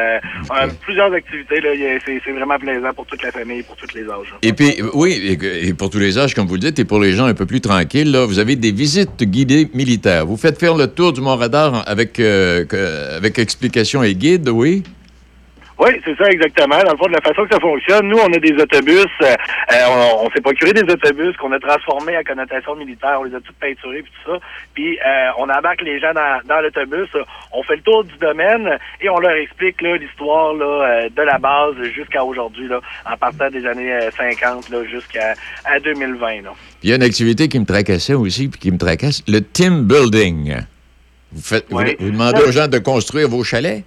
plusieurs 0.82 1.12
activités. 1.14 1.62
Là, 1.62 1.70
c'est, 2.06 2.32
vraiment 2.32 2.60
plaisant 2.60 2.94
pour 2.94 3.06
toute 3.06 3.24
la 3.24 3.32
famille, 3.32 3.64
pour 3.64 3.76
tous 3.76 3.94
les 3.96 4.04
âges. 4.04 4.34
Et 4.44 4.54
puis, 4.54 4.82
oui, 4.94 5.38
et, 5.42 5.74
pour 5.74 5.90
tous 5.90 6.00
les 6.00 6.18
âges, 6.18 6.36
comme 6.36 6.48
vous 6.48 6.56
le 6.56 6.60
dites, 6.60 6.80
et 6.80 6.86
pour 6.86 7.00
les 7.00 7.14
gens 7.14 7.26
un 7.26 7.34
peu 7.34 7.46
plus 7.46 7.62
tranquilles, 7.62 8.12
là, 8.12 8.26
vous 8.26 8.40
avez 8.40 8.56
des 8.56 8.72
visites 8.72 9.24
guidées 9.24 9.70
militaires. 9.74 10.26
Vous 10.26 10.38
faites 10.38 10.60
faire 10.60 10.76
le 10.76 10.88
tour 10.88 11.14
du 11.14 11.22
Mont-Radar 11.22 11.88
avec, 11.88 12.20
avec 12.20 13.40
explication 13.40 14.04
et 14.04 14.14
guide, 14.14 14.50
oui? 14.50 14.84
Oui, 15.80 15.92
c'est 16.04 16.18
ça 16.18 16.30
exactement. 16.30 16.78
Dans 16.84 16.92
le 16.92 16.98
fond, 16.98 17.08
de 17.08 17.14
la 17.14 17.22
façon 17.22 17.46
que 17.46 17.54
ça 17.54 17.60
fonctionne, 17.62 18.10
nous, 18.10 18.18
on 18.18 18.34
a 18.34 18.38
des 18.38 18.52
autobus, 18.52 19.08
euh, 19.22 19.34
euh, 19.72 19.86
on, 20.22 20.30
s'est 20.32 20.42
procuré 20.42 20.74
des 20.74 20.92
autobus 20.92 21.38
qu'on 21.38 21.54
a 21.54 21.60
transformés 21.60 22.18
à 22.18 22.24
connotation 22.24 22.76
militaire, 22.76 23.18
on 23.22 23.24
les 23.24 23.34
a 23.34 23.40
tous 23.40 23.54
peinturés 23.54 24.02
puis 24.02 24.12
tout 24.12 24.34
ça. 24.34 24.40
Puis 24.74 25.00
euh, 25.00 25.30
on 25.38 25.44
embarque 25.44 25.82
les 25.82 25.98
gens 26.02 26.14
dans, 26.14 26.42
dans 26.46 26.60
l'autobus, 26.60 27.08
on 27.54 27.64
fait 27.64 27.78
le 27.78 27.82
tour 27.82 28.04
du 28.04 28.18
domaine 28.18 28.78
et 29.00 29.10
on 29.10 29.20
leur 29.20 29.32
explique 29.32 29.82
l'histoire 29.82 30.54
de 30.54 31.22
la 31.22 31.38
base 31.38 31.76
jusqu'à 31.96 32.26
aujourd'hui, 32.26 32.68
là, 32.68 32.82
en 33.10 33.16
partant 33.16 33.50
des 33.50 33.66
années 33.66 34.10
50 34.18 34.70
là, 34.70 34.84
jusqu'à 34.84 35.34
à 35.64 35.80
2020. 35.80 36.42
Là. 36.42 36.54
Il 36.84 36.90
y 36.90 36.94
a 36.94 36.98
une 36.98 37.04
activité 37.04 37.48
qui 37.48 37.58
me 37.58 37.66
tracassait 37.66 38.16
aussi, 38.16 38.50
puis 38.50 38.60
qui 38.60 38.72
me 38.72 38.78
tracasse, 38.78 39.24
le 39.30 39.40
team 39.40 39.84
building. 39.84 40.58
Vous, 41.32 41.42
faites, 41.42 41.66
vous 41.70 42.12
demandez 42.12 42.42
aux 42.42 42.52
gens 42.52 42.68
de 42.68 42.80
construire 42.80 43.30
vos 43.30 43.46
chalets? 43.46 43.84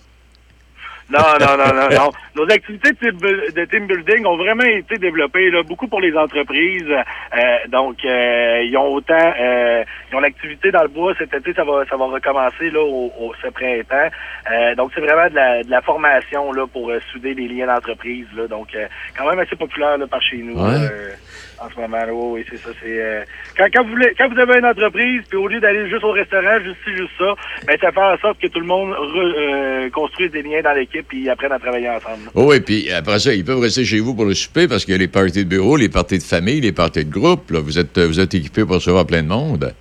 Non, 1.13 1.37
non, 1.39 1.57
non, 1.59 1.75
non, 1.77 1.89
non. 1.93 2.11
Nos 2.35 2.45
activités 2.51 2.91
de 2.93 3.65
team, 3.67 3.87
building 3.87 4.25
ont 4.27 4.37
vraiment 4.37 4.65
été 4.65 4.97
développées 4.99 5.51
là, 5.51 5.63
beaucoup 5.63 5.89
pour 5.89 6.01
les 6.01 6.17
entreprises. 6.17 6.89
Euh, 6.91 7.57
donc, 7.69 7.97
euh, 8.05 8.63
ils 8.65 8.77
ont 8.77 8.89
autant, 8.95 9.35
euh, 9.41 9.85
ils 10.11 10.17
ont 10.17 10.21
l'activité 10.21 10.71
dans 10.71 10.83
le 10.83 10.89
bois 10.89 11.15
cet 11.19 11.35
été, 11.35 11.53
ça 11.53 11.65
va, 11.65 11.85
ça 11.89 11.97
va 11.97 12.07
recommencer 12.07 12.71
là 12.71 12.81
au, 12.81 13.13
au 13.21 13.33
ce 13.43 13.49
printemps. 13.49 14.09
Euh, 14.51 14.75
donc, 14.75 14.93
c'est 14.95 15.01
vraiment 15.01 15.29
de 15.29 15.35
la, 15.35 15.63
de 15.63 15.71
la 15.71 15.83
formation 15.83 16.53
là 16.53 16.67
pour 16.67 16.91
euh, 16.91 17.01
souder 17.13 17.35
les 17.35 17.49
liens 17.49 17.67
d'entreprise. 17.67 18.27
Là, 18.37 18.47
donc, 18.47 18.75
euh, 18.75 18.87
quand 19.17 19.29
même 19.29 19.39
assez 19.39 19.57
populaire 19.57 19.99
là, 19.99 20.07
par 20.07 20.23
chez 20.23 20.39
nous. 20.39 20.57
Ouais. 20.59 20.75
euh, 20.75 21.11
en 21.59 21.71
ce 21.71 21.79
moment, 21.79 22.05
là, 22.05 22.13
oui, 22.13 22.45
c'est 22.51 22.57
ça. 22.63 22.71
C'est 22.83 23.01
euh, 23.01 23.23
quand, 23.57 23.67
quand 23.73 23.85
vous 23.85 23.91
voulez, 23.91 24.13
quand 24.19 24.29
vous 24.29 24.39
avez 24.41 24.59
une 24.59 24.67
entreprise, 24.67 25.23
puis 25.29 25.39
au 25.39 25.47
lieu 25.47 25.61
d'aller 25.61 25.89
juste 25.89 26.03
au 26.03 26.11
restaurant, 26.11 26.59
juste 26.65 26.79
ci, 26.85 26.93
juste 26.97 27.13
ça, 27.19 27.35
ben 27.67 27.79
ça 27.81 27.93
fait 27.93 28.01
en 28.01 28.17
sorte 28.19 28.41
que 28.41 28.49
tout 28.49 28.59
le 28.59 28.67
monde 28.67 28.91
re- 28.91 29.35
euh, 29.37 29.91
construise 29.91 30.33
des 30.33 30.43
liens 30.43 30.63
dans 30.63 30.73
l'équipe 30.73 31.07
puis 31.07 31.29
apprenne 31.31 31.53
à 31.53 31.59
travailler 31.61 31.89
ensemble. 31.89 32.22
Oh 32.35 32.47
oui, 32.51 32.61
puis 32.61 32.91
après 32.91 33.19
ça, 33.19 33.35
ils 33.35 33.45
peuvent 33.45 33.61
rester 33.61 33.85
chez 33.85 34.01
vous 34.01 34.15
pour 34.15 34.25
le 34.25 34.35
souper 34.35 34.69
parce 34.69 34.85
qu'il 34.85 34.93
y 34.93 34.95
a 34.95 34.99
les 34.99 35.09
parties 35.09 35.45
de 35.45 35.49
bureau, 35.49 35.77
les 35.77 35.89
parties 35.89 36.19
de 36.19 36.23
famille, 36.23 36.61
les 36.61 36.73
parties 36.73 37.05
de 37.05 37.11
groupe. 37.11 37.53
Vous 37.53 37.79
êtes, 37.79 37.99
vous 37.99 38.21
êtes 38.21 38.35
équipés 38.35 38.65
pour 38.65 38.77
recevoir 38.77 39.07
plein 39.07 39.23
de 39.23 39.29
monde. 39.29 39.75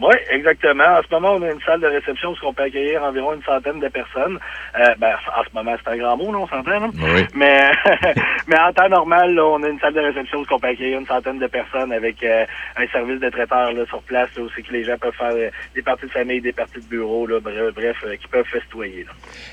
Oui, 0.00 0.14
exactement. 0.30 0.84
En 0.84 1.02
ce 1.02 1.12
moment, 1.12 1.34
on 1.34 1.42
a 1.42 1.50
une 1.50 1.60
salle 1.62 1.80
de 1.80 1.88
réception 1.88 2.30
où 2.30 2.46
on 2.46 2.52
peut 2.52 2.62
accueillir 2.62 3.02
environ 3.02 3.34
une 3.34 3.42
centaine 3.42 3.80
de 3.80 3.88
personnes. 3.88 4.38
Euh, 4.78 4.94
ben, 4.98 5.14
en 5.36 5.42
ce 5.42 5.48
moment, 5.52 5.74
c'est 5.82 5.90
un 5.90 5.96
grand 5.96 6.16
mot, 6.16 6.32
là, 6.32 6.38
on 6.38 6.46
s'entend? 6.46 6.90
Oui. 6.94 7.26
Mais, 7.34 7.70
mais 8.46 8.58
en 8.58 8.72
temps 8.72 8.88
normal, 8.88 9.34
là, 9.34 9.44
on 9.44 9.62
a 9.64 9.68
une 9.68 9.80
salle 9.80 9.94
de 9.94 10.00
réception 10.00 10.38
où 10.38 10.44
on 10.52 10.60
peut 10.60 10.68
accueillir 10.68 11.00
une 11.00 11.06
centaine 11.06 11.40
de 11.40 11.46
personnes 11.48 11.92
avec 11.92 12.22
euh, 12.22 12.44
un 12.76 12.86
service 12.88 13.20
de 13.20 13.28
traiteur 13.28 13.72
là, 13.72 13.84
sur 13.86 14.00
place, 14.02 14.28
là, 14.36 14.42
où 14.44 14.48
c'est 14.54 14.62
que 14.62 14.72
les 14.72 14.84
gens 14.84 14.96
peuvent 14.98 15.16
faire 15.18 15.32
euh, 15.34 15.50
des 15.74 15.82
parties 15.82 16.06
de 16.06 16.12
famille, 16.12 16.40
des 16.40 16.52
parties 16.52 16.80
de 16.80 16.86
bureau, 16.88 17.26
là, 17.26 17.40
bref, 17.40 17.74
bref 17.74 17.96
qui 18.20 18.28
peuvent 18.28 18.46
festoyer. 18.46 19.04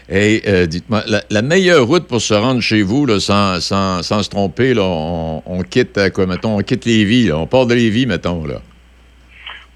Et 0.09 0.43
euh, 0.47 0.67
dites-moi, 0.67 1.01
la, 1.07 1.21
la 1.31 1.41
meilleure 1.41 1.87
route 1.87 2.07
pour 2.07 2.21
se 2.21 2.35
rendre 2.35 2.61
chez 2.61 2.83
vous, 2.83 3.07
là, 3.07 3.19
sans, 3.19 3.59
sans, 3.61 4.03
sans 4.03 4.21
se 4.21 4.29
tromper, 4.29 4.75
là, 4.75 4.83
on, 4.83 5.41
on 5.45 5.63
quitte 5.63 5.99
quoi, 6.13 6.27
mettons, 6.27 6.57
on 6.57 6.61
quitte 6.61 6.85
Lévis, 6.85 7.29
là. 7.29 7.37
on 7.37 7.47
part 7.47 7.65
de 7.65 7.73
Lévis, 7.73 8.05
mettons, 8.05 8.45
là. 8.45 8.61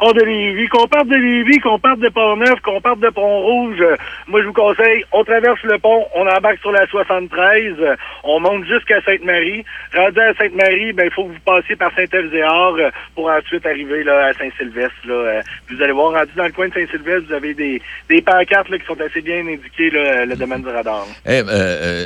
On 0.01 0.13
de 0.13 0.21
Lévis, 0.23 0.67
qu'on 0.69 0.87
parte 0.87 1.07
de 1.07 1.15
Lévis, 1.15 1.59
qu'on 1.59 1.77
parte 1.77 1.99
de 1.99 2.07
Pont-Neuf, 2.07 2.61
qu'on 2.61 2.79
parte 2.79 2.99
de 3.01 3.09
Pont-Rouge, 3.09 3.83
moi 4.27 4.41
je 4.41 4.47
vous 4.47 4.53
conseille, 4.53 5.03
on 5.11 5.25
traverse 5.25 5.61
le 5.63 5.77
pont, 5.77 6.05
on 6.15 6.25
embarque 6.25 6.59
sur 6.61 6.71
la 6.71 6.87
73, 6.87 7.73
euh, 7.79 7.95
on 8.23 8.39
monte 8.39 8.65
jusqu'à 8.65 9.01
Sainte-Marie. 9.01 9.65
Rendu 9.93 10.19
à 10.19 10.33
Sainte-Marie, 10.35 10.93
ben 10.93 11.05
il 11.07 11.11
faut 11.11 11.25
que 11.25 11.33
vous 11.33 11.39
passiez 11.45 11.75
par 11.75 11.91
Saint-Elzéar 11.95 12.75
euh, 12.75 12.89
pour 13.13 13.29
ensuite 13.29 13.65
arriver 13.65 14.03
là 14.05 14.27
à 14.27 14.33
Saint-Sylvestre. 14.33 14.93
Euh, 15.09 15.41
Vous 15.69 15.81
allez 15.81 15.91
voir, 15.91 16.13
rendu 16.13 16.31
dans 16.37 16.45
le 16.45 16.51
coin 16.51 16.69
de 16.69 16.73
Saint-Sylvestre, 16.73 17.27
vous 17.27 17.33
avez 17.33 17.53
des, 17.53 17.81
des 18.09 18.21
pancartes 18.21 18.69
là, 18.69 18.77
qui 18.79 18.85
sont 18.85 19.01
assez 19.01 19.21
bien 19.21 19.39
indiquées 19.45 19.89
là, 19.89 20.25
le 20.25 20.35
domaine 20.35 20.61
du 20.61 20.69
radar. 20.69 21.05
Eh, 21.25 21.41
euh, 21.45 22.05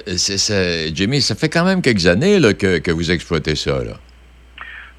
Jimmy, 0.93 1.21
ça 1.21 1.35
fait 1.35 1.49
quand 1.49 1.65
même 1.65 1.81
quelques 1.81 2.07
années 2.07 2.39
que, 2.57 2.79
que 2.79 2.91
vous 2.91 3.11
exploitez 3.11 3.55
ça. 3.55 3.83
Là. 3.83 3.93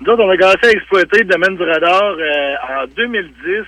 Nous 0.06 0.12
on 0.12 0.28
a 0.28 0.36
commencé 0.36 0.58
à 0.64 0.70
exploiter 0.70 1.20
le 1.20 1.24
domaine 1.24 1.56
du 1.56 1.62
radar 1.62 2.02
euh, 2.02 2.82
en 2.82 2.86
2010. 2.94 3.64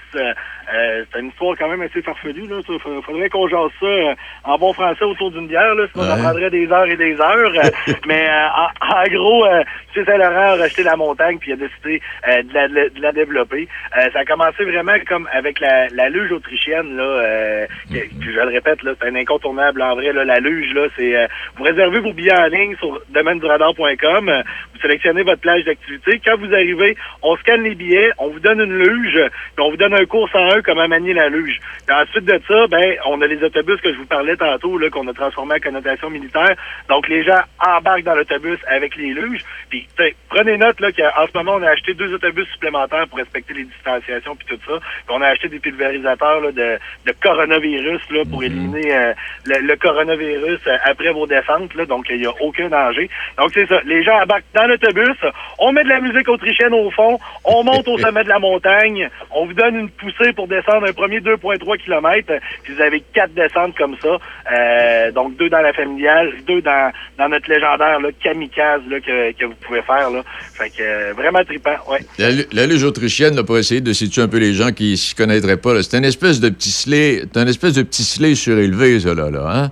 Euh, 0.72 0.76
euh, 0.86 1.04
c'est 1.12 1.20
une 1.20 1.28
histoire 1.28 1.56
quand 1.58 1.68
même 1.68 1.82
assez 1.82 2.02
farfelue. 2.02 2.46
Là. 2.46 2.60
Il 2.68 3.02
faudrait 3.02 3.28
qu'on 3.28 3.48
jase 3.48 3.70
ça 3.80 3.86
euh, 3.86 4.14
en 4.44 4.56
bon 4.58 4.72
français 4.72 5.04
autour 5.04 5.30
d'une 5.30 5.46
bière, 5.48 5.74
là, 5.74 5.86
sinon 5.92 6.04
ça 6.04 6.14
Ouais. 6.16 6.22
prendrait 6.22 6.50
des 6.50 6.70
heures 6.70 6.86
et 6.86 6.96
des 6.96 7.14
heures. 7.20 7.52
Euh, 7.64 7.70
mais 8.06 8.28
euh, 8.28 8.46
en, 8.56 8.98
en 9.00 9.04
gros, 9.04 9.44
euh, 9.46 9.62
M. 9.96 10.04
Saint-Laurent 10.04 10.52
a 10.52 10.56
racheté 10.56 10.82
la 10.82 10.96
montagne 10.96 11.38
puis 11.38 11.50
il 11.50 11.54
a 11.54 11.56
décidé 11.56 12.00
euh, 12.28 12.42
de, 12.42 12.54
la, 12.54 12.68
de 12.68 13.00
la 13.02 13.12
développer. 13.12 13.68
Euh, 13.96 14.08
ça 14.12 14.20
a 14.20 14.24
commencé 14.24 14.64
vraiment 14.64 14.94
comme 15.08 15.28
avec 15.32 15.60
la, 15.60 15.88
la 15.90 16.08
luge 16.08 16.32
autrichienne. 16.32 16.96
Là, 16.96 17.02
euh, 17.02 17.66
que- 17.92 17.98
puis 18.20 18.32
je 18.32 18.40
le 18.40 18.48
répète, 18.48 18.82
là, 18.82 18.92
c'est 19.00 19.08
un 19.08 19.14
incontournable. 19.14 19.82
En 19.82 19.94
vrai, 19.94 20.12
là, 20.12 20.24
la 20.24 20.38
luge, 20.38 20.72
là, 20.74 20.86
c'est 20.96 21.16
euh, 21.16 21.26
vous 21.56 21.64
réservez 21.64 22.00
vos 22.00 22.12
billets 22.12 22.36
en 22.38 22.46
ligne 22.46 22.76
sur 22.76 23.00
domaine-du-radar.com. 23.10 24.28
euh, 24.28 24.42
vous 24.74 24.80
sélectionnez 24.80 25.22
votre 25.22 25.40
plage 25.40 25.64
d'activité. 25.64 26.20
Quand 26.24 26.36
vous 26.38 26.52
arrivez, 26.52 26.96
on 27.22 27.36
scanne 27.36 27.62
les 27.62 27.74
billets, 27.74 28.10
on 28.18 28.28
vous 28.28 28.40
donne 28.40 28.60
une 28.60 28.78
luge, 28.78 29.14
puis 29.54 29.64
on 29.64 29.70
vous 29.70 29.76
donne 29.76 29.94
un 29.94 30.04
cours 30.06 30.28
101 30.56 30.62
comment 30.62 30.88
manier 30.88 31.14
la 31.14 31.28
luge. 31.28 31.60
Ensuite 31.90 32.24
de 32.24 32.40
ça, 32.46 32.66
ben, 32.68 32.96
on 33.06 33.20
a 33.22 33.26
les 33.26 33.42
autobus 33.42 33.80
que 33.80 33.92
je 33.92 33.98
vous 33.98 34.06
parlais 34.06 34.36
tantôt, 34.36 34.78
là, 34.78 34.90
qu'on 34.90 35.06
a 35.08 35.12
transformés 35.12 35.56
en 35.56 35.60
connotation 35.60 36.10
militaire. 36.10 36.54
Donc, 36.88 37.08
les 37.08 37.24
gens 37.24 37.40
embarquent 37.64 38.04
dans 38.04 38.14
l'autobus 38.14 38.58
avec 38.66 38.96
les 38.96 39.14
luges. 39.14 39.44
Puis, 39.70 39.86
prenez 40.28 40.56
note, 40.56 40.80
là, 40.80 40.92
qu'en 40.92 41.26
ce 41.26 41.36
moment, 41.36 41.54
on 41.56 41.62
a 41.62 41.70
acheté 41.70 41.94
deux 41.94 42.12
autobus 42.12 42.46
supplémentaires 42.52 43.06
pour 43.08 43.18
respecter 43.18 43.54
les 43.54 43.64
distanciations 43.64 44.36
puis 44.36 44.46
tout 44.48 44.60
ça. 44.66 44.78
Puis 44.78 45.16
on 45.16 45.22
a 45.22 45.28
acheté 45.28 45.48
des 45.48 45.58
pulvérisateurs, 45.58 46.40
là, 46.40 46.52
de, 46.52 46.78
de 47.06 47.14
coronavirus, 47.22 48.02
là, 48.10 48.22
pour 48.30 48.42
éliminer 48.42 48.94
euh, 48.94 49.12
le, 49.46 49.66
le 49.66 49.76
coronavirus 49.76 50.60
euh, 50.66 50.76
après 50.84 51.12
vos 51.12 51.26
descentes, 51.26 51.74
là. 51.74 51.84
Donc, 51.86 52.06
il 52.10 52.18
n'y 52.18 52.26
a 52.26 52.32
aucun 52.40 52.68
danger. 52.68 53.08
Donc, 53.38 53.50
c'est 53.54 53.66
ça. 53.66 53.80
Les 53.84 54.02
gens 54.02 54.20
embarquent 54.20 54.44
dans 54.54 54.66
l'autobus. 54.66 55.16
On 55.58 55.72
met 55.72 55.84
de 55.84 55.88
la 55.88 56.00
musique 56.00 56.28
autrichienne 56.28 56.74
au 56.74 56.90
fond. 56.90 57.18
On 57.44 57.64
monte 57.64 57.88
au 57.88 57.98
sommet 57.98 58.24
de 58.24 58.28
la 58.28 58.38
montagne. 58.38 59.08
On 59.30 59.46
vous 59.46 59.54
donne 59.54 59.76
une 59.76 59.90
poussée 59.90 60.32
pour 60.32 60.45
descendre 60.46 60.86
un 60.88 60.92
premier 60.92 61.20
2,3 61.20 61.78
km. 61.78 62.32
Puis 62.62 62.74
vous 62.74 62.80
avez 62.80 63.02
quatre 63.12 63.34
descentes 63.34 63.76
comme 63.76 63.96
ça. 64.02 64.16
Euh, 64.52 65.12
donc, 65.12 65.36
deux 65.36 65.48
dans 65.50 65.60
la 65.60 65.72
familiale, 65.72 66.32
deux 66.46 66.62
dans, 66.62 66.92
dans 67.18 67.28
notre 67.28 67.50
légendaire 67.50 67.98
kamikaze 68.22 68.82
que, 68.88 69.44
vous 69.44 69.54
pouvez 69.66 69.82
faire. 69.82 70.08
Fait 70.54 70.70
que 70.70 70.82
euh, 70.82 71.12
vraiment 71.16 71.44
trippant, 71.44 71.76
ouais. 71.90 72.00
La, 72.18 72.30
lu- 72.30 72.46
la 72.52 72.66
luge 72.66 72.84
autrichienne, 72.84 73.36
là, 73.36 73.44
pour 73.44 73.58
essayer 73.58 73.80
de 73.80 73.92
situer 73.92 74.22
un 74.22 74.28
peu 74.28 74.38
les 74.38 74.52
gens 74.54 74.72
qui 74.72 74.92
ne 74.92 74.96
s'y 74.96 75.14
connaîtraient 75.14 75.56
pas, 75.56 75.82
c'est 75.82 75.98
une 75.98 76.04
espèce 76.04 76.40
de 76.40 76.48
petit 76.48 76.70
slé, 76.70 77.22
une 77.34 77.48
espèce 77.48 77.74
de 77.74 77.82
petit 77.82 78.02
slé 78.04 78.34
surélevé, 78.34 79.00
ça, 79.00 79.14
là, 79.14 79.30
là, 79.30 79.44
hein? 79.52 79.70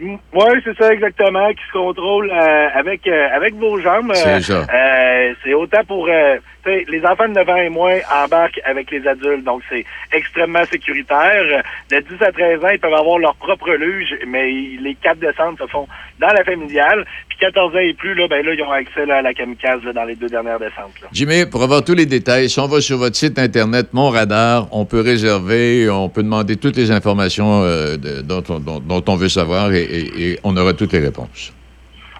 Oui, 0.00 0.16
c'est 0.64 0.76
ça 0.78 0.92
exactement, 0.92 1.48
qui 1.50 1.64
se 1.66 1.72
contrôle 1.72 2.30
euh, 2.30 2.68
avec 2.74 3.06
euh, 3.08 3.28
avec 3.34 3.54
vos 3.54 3.78
jambes. 3.80 4.12
C'est 4.14 4.40
ça. 4.42 4.64
euh, 4.72 5.34
c'est 5.42 5.54
autant 5.54 5.82
pour 5.84 6.06
euh, 6.08 6.36
tu 6.64 6.70
sais, 6.70 6.84
les 6.88 7.04
enfants 7.04 7.26
de 7.28 7.34
9 7.34 7.48
ans 7.48 7.56
et 7.56 7.68
moins 7.68 7.98
embarquent 8.24 8.60
avec 8.64 8.90
les 8.92 9.06
adultes, 9.08 9.42
donc 9.44 9.62
c'est 9.68 9.84
extrêmement 10.12 10.64
sécuritaire. 10.66 11.62
De 11.90 11.98
10 11.98 12.22
à 12.22 12.30
13 12.30 12.64
ans, 12.64 12.68
ils 12.72 12.78
peuvent 12.78 12.94
avoir 12.94 13.18
leur 13.18 13.34
propre 13.36 13.70
luge, 13.72 14.14
mais 14.26 14.52
ils- 14.52 14.82
les 14.82 14.94
quatre 14.94 15.18
descentes 15.18 15.58
se 15.58 15.66
font 15.66 15.88
dans 16.20 16.28
la 16.32 16.44
familiale. 16.44 17.04
Puis 17.38 17.46
14 17.46 17.74
ans 17.74 17.78
et 17.78 17.94
plus, 17.94 18.14
là, 18.14 18.26
ben 18.28 18.44
là, 18.44 18.52
ils 18.54 18.62
ont 18.62 18.70
accès 18.72 19.06
là, 19.06 19.18
à 19.18 19.22
la 19.22 19.32
kamikaze 19.32 19.82
là, 19.84 19.92
dans 19.92 20.04
les 20.04 20.16
deux 20.16 20.28
dernières 20.28 20.58
descentes. 20.58 20.92
Là. 21.02 21.08
Jimmy, 21.12 21.46
pour 21.46 21.62
avoir 21.62 21.84
tous 21.84 21.94
les 21.94 22.06
détails, 22.06 22.48
si 22.50 22.58
on 22.58 22.66
va 22.66 22.80
sur 22.80 22.98
votre 22.98 23.16
site 23.16 23.38
Internet, 23.38 23.88
Mon 23.92 24.10
Radar, 24.10 24.66
on 24.72 24.84
peut 24.84 25.00
réserver, 25.00 25.88
on 25.88 26.08
peut 26.08 26.22
demander 26.22 26.56
toutes 26.56 26.76
les 26.76 26.90
informations 26.90 27.62
euh, 27.62 27.96
de- 27.96 28.22
dont, 28.22 28.42
on, 28.48 28.58
dont- 28.58 28.80
dont 28.80 29.04
on 29.06 29.14
veut 29.16 29.28
savoir 29.28 29.72
et, 29.72 29.82
et- 29.82 30.30
et 30.32 30.38
on 30.42 30.56
aura 30.56 30.72
toutes 30.72 30.92
les 30.92 30.98
réponses. 31.00 31.52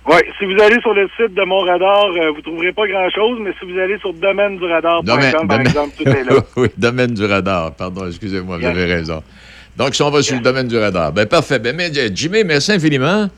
Oui, 0.07 0.17
si 0.39 0.47
vous 0.47 0.63
allez 0.63 0.81
sur 0.81 0.95
le 0.95 1.07
site 1.19 1.35
de 1.35 1.45
mon 1.45 1.61
radar, 1.61 2.07
euh, 2.07 2.31
vous 2.35 2.41
trouverez 2.41 2.73
pas 2.73 2.87
grand-chose, 2.87 3.39
mais 3.43 3.51
si 3.61 3.71
vous 3.71 3.79
allez 3.79 3.99
sur 3.99 4.15
domaine 4.15 4.57
du 4.57 4.65
radar.com, 4.65 5.05
Domaine- 5.05 5.33
par 5.33 5.43
domaine- 5.47 5.67
exemple, 5.67 5.95
tout 5.99 6.09
est 6.09 6.25
là. 6.25 6.43
oui, 6.57 6.69
domaine 6.79 7.13
du 7.13 7.25
radar. 7.27 7.75
Pardon, 7.75 8.07
excusez-moi, 8.07 8.57
vous 8.59 8.65
avez 8.67 8.85
raison. 8.87 9.23
Donc, 9.77 9.95
si 9.95 10.03
on 10.03 10.11
va 10.11 10.23
sur 10.23 10.37
le 10.37 10.43
domaine 10.43 10.67
du 10.69 10.79
radar, 10.79 11.13
ben 11.13 11.27
parfait. 11.27 11.59
Ben, 11.59 11.77
mais, 11.77 11.91
Jimmy, 12.15 12.43
merci 12.45 12.73
infiniment. 12.73 13.29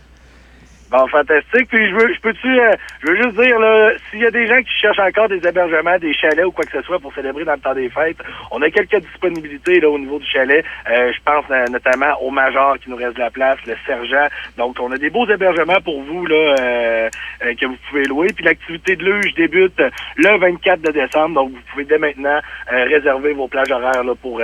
Bon, 0.91 1.07
fantastique. 1.07 1.69
Puis 1.69 1.89
je 1.89 1.95
veux, 1.95 2.13
je 2.13 2.21
peux-tu, 2.21 2.49
euh, 2.49 2.75
je 3.03 3.11
veux 3.11 3.17
juste 3.17 3.41
dire 3.41 3.59
là, 3.61 3.93
s'il 4.11 4.21
y 4.21 4.27
a 4.27 4.31
des 4.33 4.49
gens 4.49 4.61
qui 4.61 4.75
cherchent 4.81 4.99
encore 4.99 5.29
des 5.29 5.37
hébergements, 5.47 5.99
des 5.99 6.13
chalets 6.13 6.45
ou 6.45 6.51
quoi 6.51 6.65
que 6.65 6.73
ce 6.73 6.83
soit 6.83 6.99
pour 6.99 7.15
célébrer 7.15 7.45
dans 7.45 7.53
le 7.53 7.61
temps 7.61 7.75
des 7.75 7.89
fêtes, 7.89 8.17
on 8.51 8.61
a 8.61 8.71
quelques 8.71 9.01
disponibilités 9.01 9.79
là 9.79 9.89
au 9.89 9.99
niveau 10.01 10.19
du 10.19 10.27
chalet. 10.27 10.65
Euh, 10.91 11.13
je 11.13 11.19
pense 11.25 11.45
notamment 11.71 12.21
au 12.21 12.31
major 12.31 12.77
qui 12.83 12.91
nous 12.91 12.97
reste 12.97 13.15
de 13.15 13.21
la 13.21 13.31
place, 13.31 13.59
le 13.67 13.75
sergent. 13.87 14.27
Donc 14.59 14.79
on 14.81 14.91
a 14.91 14.99
des 14.99 15.11
beaux 15.11 15.29
hébergements 15.29 15.81
pour 15.85 16.03
vous 16.03 16.27
là 16.27 16.37
euh, 16.37 17.09
euh, 17.45 17.55
que 17.55 17.67
vous 17.67 17.77
pouvez 17.89 18.05
louer. 18.07 18.29
Puis 18.35 18.45
l'activité 18.45 18.97
de 18.97 19.05
luge 19.05 19.33
débute 19.35 19.81
le 20.17 20.39
24 20.41 20.83
de 20.83 20.91
décembre. 20.91 21.35
Donc 21.37 21.51
vous 21.53 21.63
pouvez 21.71 21.85
dès 21.85 21.99
maintenant 21.99 22.41
euh, 22.73 22.85
réserver 22.85 23.33
vos 23.33 23.47
plages 23.47 23.71
horaires 23.71 24.03
là 24.03 24.15
pour 24.21 24.41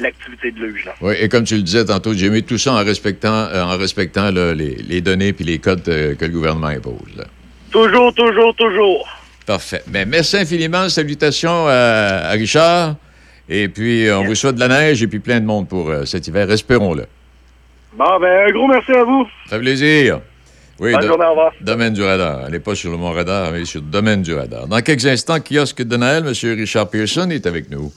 l'activité 0.00 0.50
de 0.50 0.60
luge. 0.60 0.84
Là. 0.84 0.94
Oui, 1.00 1.14
et 1.20 1.28
comme 1.30 1.44
tu 1.44 1.56
le 1.56 1.62
disais 1.62 1.86
tantôt, 1.86 2.12
Jimmy, 2.12 2.42
tout 2.42 2.58
ça 2.58 2.72
en 2.72 2.84
respectant, 2.84 3.48
en 3.54 3.78
respectant 3.78 4.30
là, 4.30 4.52
les, 4.52 4.76
les 4.76 5.00
données 5.00 5.32
puis 5.32 5.44
les 5.44 5.58
codes 5.58 5.85
euh, 5.88 6.14
que 6.14 6.24
le 6.24 6.30
gouvernement 6.32 6.68
impose. 6.68 7.16
là. 7.16 7.24
Toujours, 7.70 8.12
toujours, 8.14 8.54
toujours. 8.56 9.08
Parfait. 9.46 9.82
Ben, 9.86 10.08
merci 10.08 10.36
infiniment. 10.36 10.88
Salutations 10.88 11.66
à, 11.68 12.28
à 12.28 12.30
Richard. 12.32 12.96
Et 13.48 13.68
puis, 13.68 14.06
euh, 14.08 14.18
on 14.18 14.24
vous 14.24 14.34
souhaite 14.34 14.56
de 14.56 14.60
la 14.60 14.68
neige 14.68 15.02
et 15.02 15.06
puis 15.06 15.20
plein 15.20 15.38
de 15.40 15.44
monde 15.46 15.68
pour 15.68 15.88
euh, 15.88 16.04
cet 16.04 16.26
hiver. 16.26 16.50
Espérons-le. 16.50 17.06
Bon, 17.96 18.18
ben 18.20 18.46
un 18.48 18.50
gros 18.52 18.66
merci 18.68 18.92
à 18.92 19.04
vous. 19.04 19.24
Ça 19.48 19.56
fait 19.56 19.60
plaisir. 19.62 20.20
Oui, 20.78 20.92
Bonne 20.92 21.06
journée, 21.06 21.24
au 21.24 21.30
revoir. 21.30 21.52
Domaine 21.62 21.94
du 21.94 22.02
radar. 22.02 22.42
Elle 22.46 22.52
n'est 22.52 22.60
pas 22.60 22.74
sur 22.74 22.90
le 22.90 22.98
Mont 22.98 23.12
Radar, 23.12 23.50
mais 23.52 23.64
sur 23.64 23.80
le 23.80 23.86
domaine 23.86 24.20
du 24.20 24.34
radar. 24.34 24.66
Dans 24.66 24.80
quelques 24.82 25.06
instants, 25.06 25.38
kiosque 25.40 25.82
de 25.82 25.96
Noël, 25.96 26.24
M. 26.26 26.34
Richard 26.54 26.90
Pearson 26.90 27.30
est 27.30 27.46
avec 27.46 27.70
nous. 27.70 27.90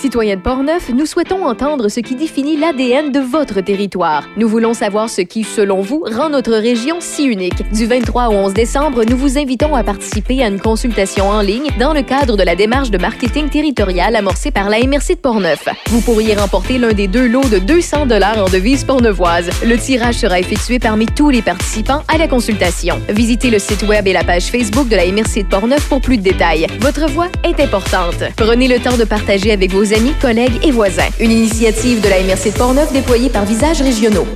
Citoyens 0.00 0.36
de 0.36 0.40
Portneuf, 0.40 0.88
nous 0.88 1.04
souhaitons 1.04 1.44
entendre 1.44 1.90
ce 1.90 2.00
qui 2.00 2.14
définit 2.14 2.56
l'ADN 2.56 3.12
de 3.12 3.20
votre 3.20 3.60
territoire. 3.60 4.26
Nous 4.38 4.48
voulons 4.48 4.72
savoir 4.72 5.10
ce 5.10 5.20
qui, 5.20 5.44
selon 5.44 5.82
vous, 5.82 6.02
rend 6.10 6.30
notre 6.30 6.54
région 6.54 6.96
si 7.00 7.24
unique. 7.26 7.70
Du 7.74 7.84
23 7.84 8.28
au 8.28 8.32
11 8.32 8.54
décembre, 8.54 9.04
nous 9.04 9.18
vous 9.18 9.36
invitons 9.36 9.74
à 9.74 9.84
participer 9.84 10.42
à 10.42 10.48
une 10.48 10.58
consultation 10.58 11.28
en 11.28 11.42
ligne 11.42 11.68
dans 11.78 11.92
le 11.92 12.00
cadre 12.00 12.38
de 12.38 12.42
la 12.42 12.56
démarche 12.56 12.90
de 12.90 12.96
marketing 12.96 13.50
territorial 13.50 14.16
amorcée 14.16 14.50
par 14.50 14.70
la 14.70 14.78
MRC 14.78 15.16
de 15.16 15.20
Portneuf. 15.20 15.68
Vous 15.88 16.00
pourriez 16.00 16.34
remporter 16.34 16.78
l'un 16.78 16.94
des 16.94 17.06
deux 17.06 17.28
lots 17.28 17.44
de 17.44 17.58
200 17.58 18.06
dollars 18.06 18.38
en 18.38 18.48
devises 18.48 18.84
portneuvoises. 18.84 19.50
Le 19.62 19.76
tirage 19.76 20.14
sera 20.14 20.40
effectué 20.40 20.78
parmi 20.78 21.04
tous 21.04 21.28
les 21.28 21.42
participants 21.42 22.04
à 22.08 22.16
la 22.16 22.26
consultation. 22.26 22.98
Visitez 23.10 23.50
le 23.50 23.58
site 23.58 23.82
web 23.82 24.06
et 24.06 24.14
la 24.14 24.24
page 24.24 24.44
Facebook 24.44 24.88
de 24.88 24.96
la 24.96 25.04
MRC 25.04 25.42
de 25.42 25.48
Portneuf 25.48 25.86
pour 25.90 26.00
plus 26.00 26.16
de 26.16 26.22
détails. 26.22 26.68
Votre 26.80 27.06
voix 27.10 27.28
est 27.44 27.60
importante. 27.60 28.24
Prenez 28.38 28.66
le 28.66 28.78
temps 28.78 28.96
de 28.96 29.04
partager 29.04 29.52
avec 29.52 29.70
vos 29.72 29.89
amis, 29.92 30.14
collègues 30.20 30.64
et 30.64 30.70
voisins. 30.70 31.08
Une 31.20 31.30
initiative 31.30 32.00
de 32.00 32.08
la 32.08 32.22
MRC 32.22 32.52
de 32.52 32.58
Portneuf 32.58 32.92
déployée 32.92 33.30
par 33.30 33.44
Visages 33.44 33.80
Régionaux. 33.80 34.26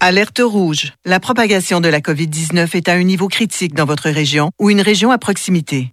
Alerte 0.00 0.40
rouge. 0.42 0.92
La 1.04 1.20
propagation 1.20 1.80
de 1.80 1.88
la 1.88 2.00
COVID-19 2.00 2.74
est 2.74 2.88
à 2.88 2.94
un 2.94 3.02
niveau 3.02 3.28
critique 3.28 3.74
dans 3.74 3.84
votre 3.84 4.08
région 4.08 4.50
ou 4.58 4.70
une 4.70 4.80
région 4.80 5.10
à 5.10 5.18
proximité. 5.18 5.92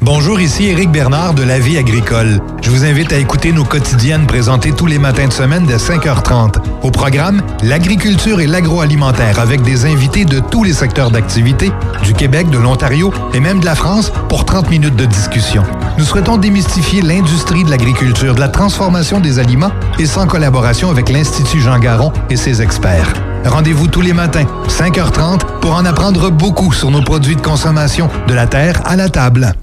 Bonjour, 0.00 0.40
ici 0.40 0.66
Éric 0.66 0.90
Bernard 0.90 1.34
de 1.34 1.44
La 1.44 1.58
Vie 1.60 1.78
agricole. 1.78 2.40
Je 2.60 2.70
vous 2.70 2.84
invite 2.84 3.12
à 3.12 3.18
écouter 3.18 3.52
nos 3.52 3.64
quotidiennes 3.64 4.26
présentées 4.26 4.72
tous 4.72 4.86
les 4.86 4.98
matins 4.98 5.28
de 5.28 5.32
semaine 5.32 5.64
dès 5.64 5.76
5h30. 5.76 6.56
Au 6.82 6.90
programme, 6.90 7.40
l'agriculture 7.62 8.40
et 8.40 8.46
l'agroalimentaire 8.46 9.38
avec 9.38 9.62
des 9.62 9.86
invités 9.86 10.24
de 10.24 10.40
tous 10.40 10.64
les 10.64 10.72
secteurs 10.72 11.10
d'activité, 11.10 11.72
du 12.02 12.14
Québec, 12.14 12.50
de 12.50 12.58
l'Ontario 12.58 13.12
et 13.32 13.40
même 13.40 13.60
de 13.60 13.64
la 13.64 13.76
France 13.76 14.12
pour 14.28 14.44
30 14.44 14.70
minutes 14.70 14.96
de 14.96 15.06
discussion. 15.06 15.62
Nous 15.98 16.04
souhaitons 16.04 16.36
démystifier 16.36 17.00
l'industrie 17.00 17.62
de 17.62 17.70
l'agriculture, 17.70 18.34
de 18.34 18.40
la 18.40 18.48
transformation 18.48 19.20
des 19.20 19.38
aliments 19.38 19.72
et 19.98 20.06
sans 20.06 20.26
collaboration 20.26 20.90
avec 20.90 21.08
l'Institut 21.08 21.60
Jean 21.60 21.78
Garon 21.78 22.12
et 22.28 22.36
ses 22.36 22.60
experts. 22.60 23.12
Rendez-vous 23.44 23.86
tous 23.86 24.00
les 24.00 24.12
matins, 24.12 24.46
5h30, 24.68 25.60
pour 25.60 25.74
en 25.74 25.84
apprendre 25.84 26.30
beaucoup 26.30 26.72
sur 26.72 26.90
nos 26.90 27.02
produits 27.02 27.36
de 27.36 27.40
consommation, 27.40 28.10
de 28.26 28.34
la 28.34 28.46
terre 28.46 28.82
à 28.84 28.96
la 28.96 29.08
table. 29.08 29.54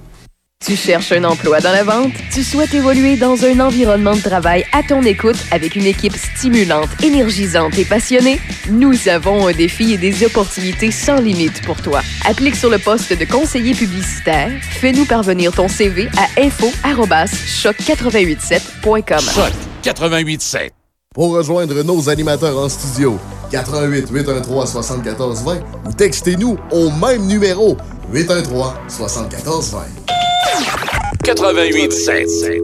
Tu 0.66 0.76
cherches 0.78 1.12
un 1.12 1.26
emploi 1.26 1.60
dans 1.60 1.74
la 1.74 1.84
vente? 1.84 2.14
Tu 2.32 2.42
souhaites 2.42 2.74
évoluer 2.74 3.18
dans 3.18 3.44
un 3.44 3.60
environnement 3.60 4.16
de 4.16 4.22
travail 4.22 4.64
à 4.72 4.82
ton 4.82 5.04
écoute 5.04 5.36
avec 5.52 5.76
une 5.76 5.86
équipe 5.86 6.16
stimulante, 6.16 6.88
énergisante 7.04 7.78
et 7.78 7.84
passionnée? 7.84 8.40
Nous 8.70 9.10
avons 9.10 9.48
un 9.48 9.52
défi 9.52 9.92
et 9.92 9.98
des 9.98 10.26
opportunités 10.26 10.92
sans 10.92 11.18
limite 11.18 11.62
pour 11.66 11.82
toi. 11.82 12.00
Applique 12.26 12.56
sur 12.56 12.70
le 12.70 12.78
poste 12.78 13.12
de 13.12 13.26
conseiller 13.26 13.74
publicitaire. 13.74 14.54
Fais-nous 14.80 15.04
parvenir 15.04 15.52
ton 15.52 15.68
CV 15.68 16.08
à 16.18 16.28
info@choc887.com. 16.40 19.20
Choc 19.20 19.52
887. 19.84 20.72
Pour 21.14 21.34
rejoindre 21.34 21.84
nos 21.84 22.10
animateurs 22.10 22.58
en 22.58 22.70
studio, 22.70 23.20
88 23.52 24.08
813 24.10 24.72
74 24.72 25.44
20 25.44 25.60
ou 25.88 25.92
textez-nous 25.92 26.58
au 26.72 26.90
même 26.90 27.28
numéro 27.28 27.76
813 28.14 28.48
74 28.88 29.72
20. 29.72 29.80
88.7. 31.24 32.62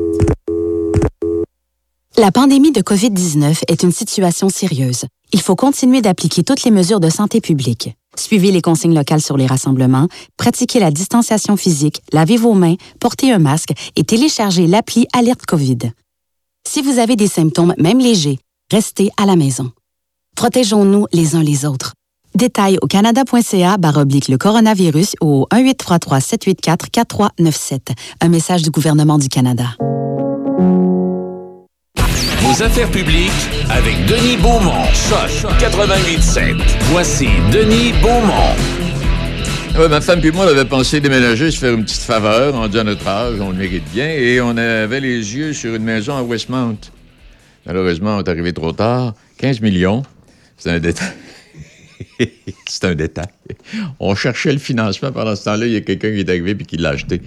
La 2.17 2.31
pandémie 2.31 2.71
de 2.71 2.81
COVID-19 2.81 3.63
est 3.67 3.83
une 3.83 3.91
situation 3.91 4.49
sérieuse. 4.49 5.05
Il 5.33 5.41
faut 5.41 5.55
continuer 5.55 6.01
d'appliquer 6.01 6.43
toutes 6.43 6.63
les 6.63 6.71
mesures 6.71 6.99
de 6.99 7.09
santé 7.09 7.41
publique. 7.41 7.95
Suivez 8.15 8.51
les 8.51 8.61
consignes 8.61 8.93
locales 8.93 9.21
sur 9.21 9.37
les 9.37 9.47
rassemblements, 9.47 10.07
pratiquez 10.37 10.79
la 10.79 10.91
distanciation 10.91 11.57
physique, 11.57 12.01
lavez 12.11 12.37
vos 12.37 12.53
mains, 12.53 12.75
portez 12.99 13.31
un 13.31 13.39
masque 13.39 13.71
et 13.95 14.03
téléchargez 14.03 14.67
l'appli 14.67 15.07
Alerte 15.13 15.45
COVID. 15.45 15.91
Si 16.67 16.81
vous 16.81 16.99
avez 16.99 17.15
des 17.15 17.27
symptômes, 17.27 17.73
même 17.77 17.99
légers, 17.99 18.39
restez 18.71 19.09
à 19.17 19.25
la 19.25 19.35
maison. 19.35 19.71
Protégeons-nous 20.35 21.07
les 21.11 21.35
uns 21.35 21.43
les 21.43 21.65
autres. 21.65 21.93
Détails 22.35 22.77
au 22.81 22.87
canada.ca 22.87 23.77
oblique 23.95 24.27
le 24.27 24.37
coronavirus 24.37 25.15
ou 25.21 25.41
au 25.41 25.47
1833-784-4397. 25.53 27.79
Un 28.21 28.29
message 28.29 28.61
du 28.61 28.69
gouvernement 28.69 29.17
du 29.17 29.29
Canada. 29.29 29.65
Vos 32.41 32.63
affaires 32.63 32.89
publiques 32.89 33.31
avec 33.69 34.05
Denis 34.05 34.37
Beaumont. 34.37 34.85
Choc 34.93 35.29
88.7. 35.59 36.55
Voici 36.91 37.27
Denis 37.51 37.91
Beaumont. 38.01 38.55
Ouais, 39.77 39.87
ma 39.87 40.01
femme 40.01 40.19
puis 40.19 40.31
moi, 40.31 40.45
on 40.45 40.49
avait 40.49 40.65
pensé 40.65 40.99
déménager, 40.99 41.51
se 41.51 41.59
faire 41.59 41.73
une 41.73 41.83
petite 41.83 42.01
faveur, 42.01 42.55
on 42.55 42.67
dit 42.67 42.79
à 42.79 42.83
notre 42.83 43.07
âge, 43.07 43.39
on 43.39 43.51
le 43.51 43.57
mérite 43.57 43.83
bien, 43.93 44.09
et 44.09 44.41
on 44.41 44.57
avait 44.57 44.99
les 44.99 45.35
yeux 45.35 45.53
sur 45.53 45.75
une 45.75 45.83
maison 45.83 46.17
à 46.17 46.23
Westmount. 46.23 46.79
Malheureusement, 47.65 48.17
on 48.17 48.19
est 48.19 48.29
arrivé 48.29 48.51
trop 48.51 48.71
tard. 48.71 49.13
15 49.37 49.61
millions. 49.61 50.01
C'est 50.57 50.71
un 50.71 50.79
détail. 50.79 51.13
c'est 52.67 52.85
un 52.85 52.95
détail. 52.95 53.27
On 53.99 54.15
cherchait 54.15 54.51
le 54.51 54.59
financement. 54.59 55.11
Pendant 55.11 55.35
ce 55.35 55.45
temps-là, 55.45 55.65
il 55.65 55.73
y 55.73 55.77
a 55.77 55.81
quelqu'un 55.81 56.11
qui 56.11 56.19
est 56.19 56.29
arrivé 56.29 56.51
et 56.51 56.65
qui 56.65 56.77
l'a 56.77 56.89
acheté. 56.89 57.21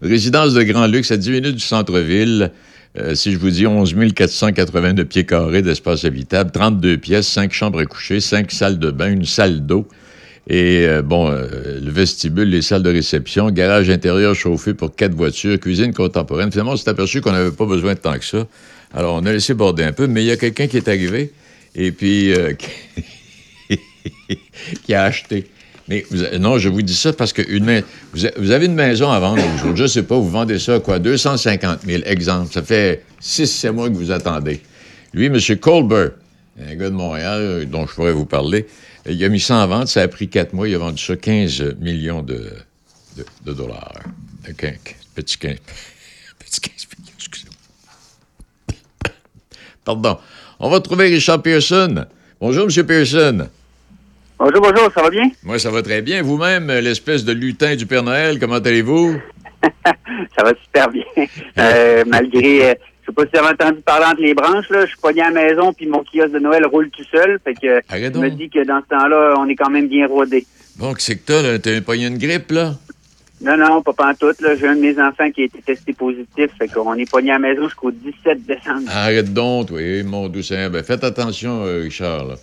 Résidence 0.00 0.54
de 0.54 0.62
grand 0.62 0.86
luxe 0.86 1.10
à 1.10 1.16
10 1.16 1.30
minutes 1.30 1.54
du 1.54 1.62
centre-ville. 1.62 2.50
Euh, 2.98 3.14
si 3.14 3.32
je 3.32 3.38
vous 3.38 3.50
dis 3.50 3.66
11 3.66 3.94
482 4.14 5.04
pieds 5.04 5.24
carrés 5.24 5.62
d'espace 5.62 6.04
habitable, 6.04 6.50
32 6.50 6.98
pièces, 6.98 7.26
5 7.28 7.52
chambres 7.52 7.80
à 7.80 7.86
coucher, 7.86 8.20
5 8.20 8.50
salles 8.50 8.78
de 8.78 8.90
bain, 8.90 9.10
une 9.10 9.24
salle 9.24 9.64
d'eau. 9.64 9.88
Et 10.48 10.86
euh, 10.86 11.02
bon, 11.02 11.30
euh, 11.30 11.80
le 11.80 11.90
vestibule, 11.90 12.50
les 12.50 12.62
salles 12.62 12.82
de 12.82 12.90
réception, 12.90 13.50
garage 13.50 13.88
intérieur 13.88 14.34
chauffé 14.34 14.74
pour 14.74 14.94
quatre 14.94 15.14
voitures, 15.14 15.58
cuisine 15.58 15.94
contemporaine. 15.94 16.50
Finalement, 16.50 16.72
on 16.72 16.76
s'est 16.76 16.90
aperçu 16.90 17.20
qu'on 17.20 17.32
n'avait 17.32 17.52
pas 17.52 17.64
besoin 17.64 17.94
de 17.94 17.98
tant 17.98 18.18
que 18.18 18.24
ça. 18.24 18.46
Alors, 18.92 19.14
on 19.14 19.24
a 19.24 19.32
laissé 19.32 19.54
border 19.54 19.84
un 19.84 19.92
peu, 19.92 20.06
mais 20.06 20.22
il 20.24 20.26
y 20.26 20.32
a 20.32 20.36
quelqu'un 20.36 20.66
qui 20.66 20.76
est 20.76 20.88
arrivé 20.88 21.32
et 21.74 21.92
puis 21.92 22.34
qui 24.84 24.94
a 24.94 25.04
acheté. 25.04 25.46
Mais 25.88 26.04
non, 26.38 26.58
je 26.58 26.68
vous 26.68 26.82
dis 26.82 26.94
ça 26.94 27.12
parce 27.12 27.32
que 27.32 27.42
une, 27.42 27.82
vous, 28.12 28.50
avez 28.50 28.66
une 28.66 28.74
maison 28.74 29.10
à 29.10 29.18
vendre 29.18 29.42
aujourd'hui. 29.54 29.78
Je 29.78 29.82
ne 29.82 29.88
sais 29.88 30.02
pas, 30.02 30.16
vous 30.16 30.30
vendez 30.30 30.58
ça 30.58 30.78
quoi? 30.80 30.98
250 30.98 31.80
000, 31.84 32.02
exemple. 32.06 32.52
Ça 32.52 32.62
fait 32.62 33.04
6-7 33.20 33.72
mois 33.72 33.88
que 33.88 33.94
vous 33.94 34.10
attendez. 34.10 34.60
Lui, 35.12 35.26
M. 35.26 35.38
Colbert, 35.60 36.12
un 36.60 36.74
gars 36.76 36.90
de 36.90 36.94
Montréal 36.94 37.40
euh, 37.40 37.64
dont 37.64 37.86
je 37.86 37.94
pourrais 37.94 38.12
vous 38.12 38.26
parler, 38.26 38.66
il 39.06 39.22
a 39.24 39.28
mis 39.28 39.40
ça 39.40 39.56
en 39.56 39.66
vente. 39.66 39.88
Ça 39.88 40.02
a 40.02 40.08
pris 40.08 40.28
4 40.28 40.52
mois. 40.52 40.68
Il 40.68 40.74
a 40.74 40.78
vendu 40.78 41.02
ça 41.02 41.16
15 41.16 41.76
millions 41.80 42.22
de, 42.22 42.52
dollars. 43.44 44.00
petit 44.44 44.54
15, 44.56 44.78
petit 45.14 46.60
15 46.60 46.88
millions, 46.98 47.12
excusez-moi. 47.18 47.54
Pardon. 49.84 50.18
On 50.60 50.70
va 50.70 50.80
trouver 50.80 51.08
Richard 51.08 51.42
Pearson. 51.42 52.06
Bonjour, 52.40 52.68
M. 52.70 52.86
Pearson. 52.86 53.48
Bonjour, 54.44 54.60
bonjour, 54.60 54.92
ça 54.92 55.02
va 55.02 55.08
bien? 55.08 55.30
Moi, 55.44 55.60
ça 55.60 55.70
va 55.70 55.82
très 55.82 56.02
bien. 56.02 56.20
Vous-même, 56.20 56.66
l'espèce 56.66 57.24
de 57.24 57.32
lutin 57.32 57.76
du 57.76 57.86
Père 57.86 58.02
Noël, 58.02 58.40
comment 58.40 58.56
allez-vous? 58.56 59.16
ça 59.84 60.42
va 60.42 60.52
super 60.64 60.90
bien. 60.90 61.04
Euh, 61.58 62.02
malgré, 62.08 62.70
euh, 62.70 62.74
je 63.02 63.06
sais 63.06 63.12
pas 63.14 63.22
si 63.22 63.28
vous 63.34 63.38
avez 63.38 63.52
entendu 63.52 63.82
parler 63.82 64.06
entre 64.06 64.20
les 64.20 64.34
branches, 64.34 64.68
là, 64.70 64.80
je 64.80 64.90
suis 64.90 65.00
pogné 65.00 65.20
à 65.22 65.30
la 65.30 65.44
maison, 65.44 65.72
puis 65.72 65.86
mon 65.86 66.02
kiosque 66.02 66.32
de 66.32 66.40
Noël 66.40 66.66
roule 66.66 66.90
tout 66.90 67.04
seul. 67.12 67.38
Fait 67.44 67.54
que 67.54 67.80
je 67.88 68.18
me 68.18 68.30
dis 68.30 68.50
que 68.50 68.64
dans 68.64 68.80
ce 68.80 68.88
temps-là, 68.88 69.36
on 69.38 69.48
est 69.48 69.54
quand 69.54 69.70
même 69.70 69.86
bien 69.86 70.08
rodé. 70.08 70.44
Bon, 70.76 70.92
que 70.92 71.02
c'est 71.02 71.18
que 71.18 71.26
t'as, 71.26 71.42
là? 71.42 71.58
T'as 71.60 71.80
pogné 71.80 72.06
une 72.08 72.18
grippe, 72.18 72.50
là? 72.50 72.74
Non, 73.42 73.56
non, 73.56 73.80
pas 73.82 73.92
en 74.10 74.14
tout. 74.14 74.32
Là. 74.40 74.56
J'ai 74.56 74.66
un 74.66 74.74
de 74.74 74.80
mes 74.80 74.98
enfants 75.00 75.30
qui 75.30 75.42
a 75.42 75.44
été 75.44 75.60
testé 75.62 75.92
positif. 75.92 76.50
Fait 76.58 76.66
qu'on 76.66 76.94
est 76.94 77.08
pogné 77.08 77.30
à 77.30 77.34
la 77.34 77.38
maison 77.38 77.64
jusqu'au 77.64 77.92
17 77.92 78.44
décembre. 78.44 78.88
Arrête 78.88 79.32
donc, 79.32 79.68
oui, 79.70 80.02
mon 80.02 80.28
doux 80.28 80.42
Ben, 80.50 80.82
faites 80.82 81.04
attention, 81.04 81.64
euh, 81.64 81.82
Richard, 81.82 82.24
là. 82.24 82.34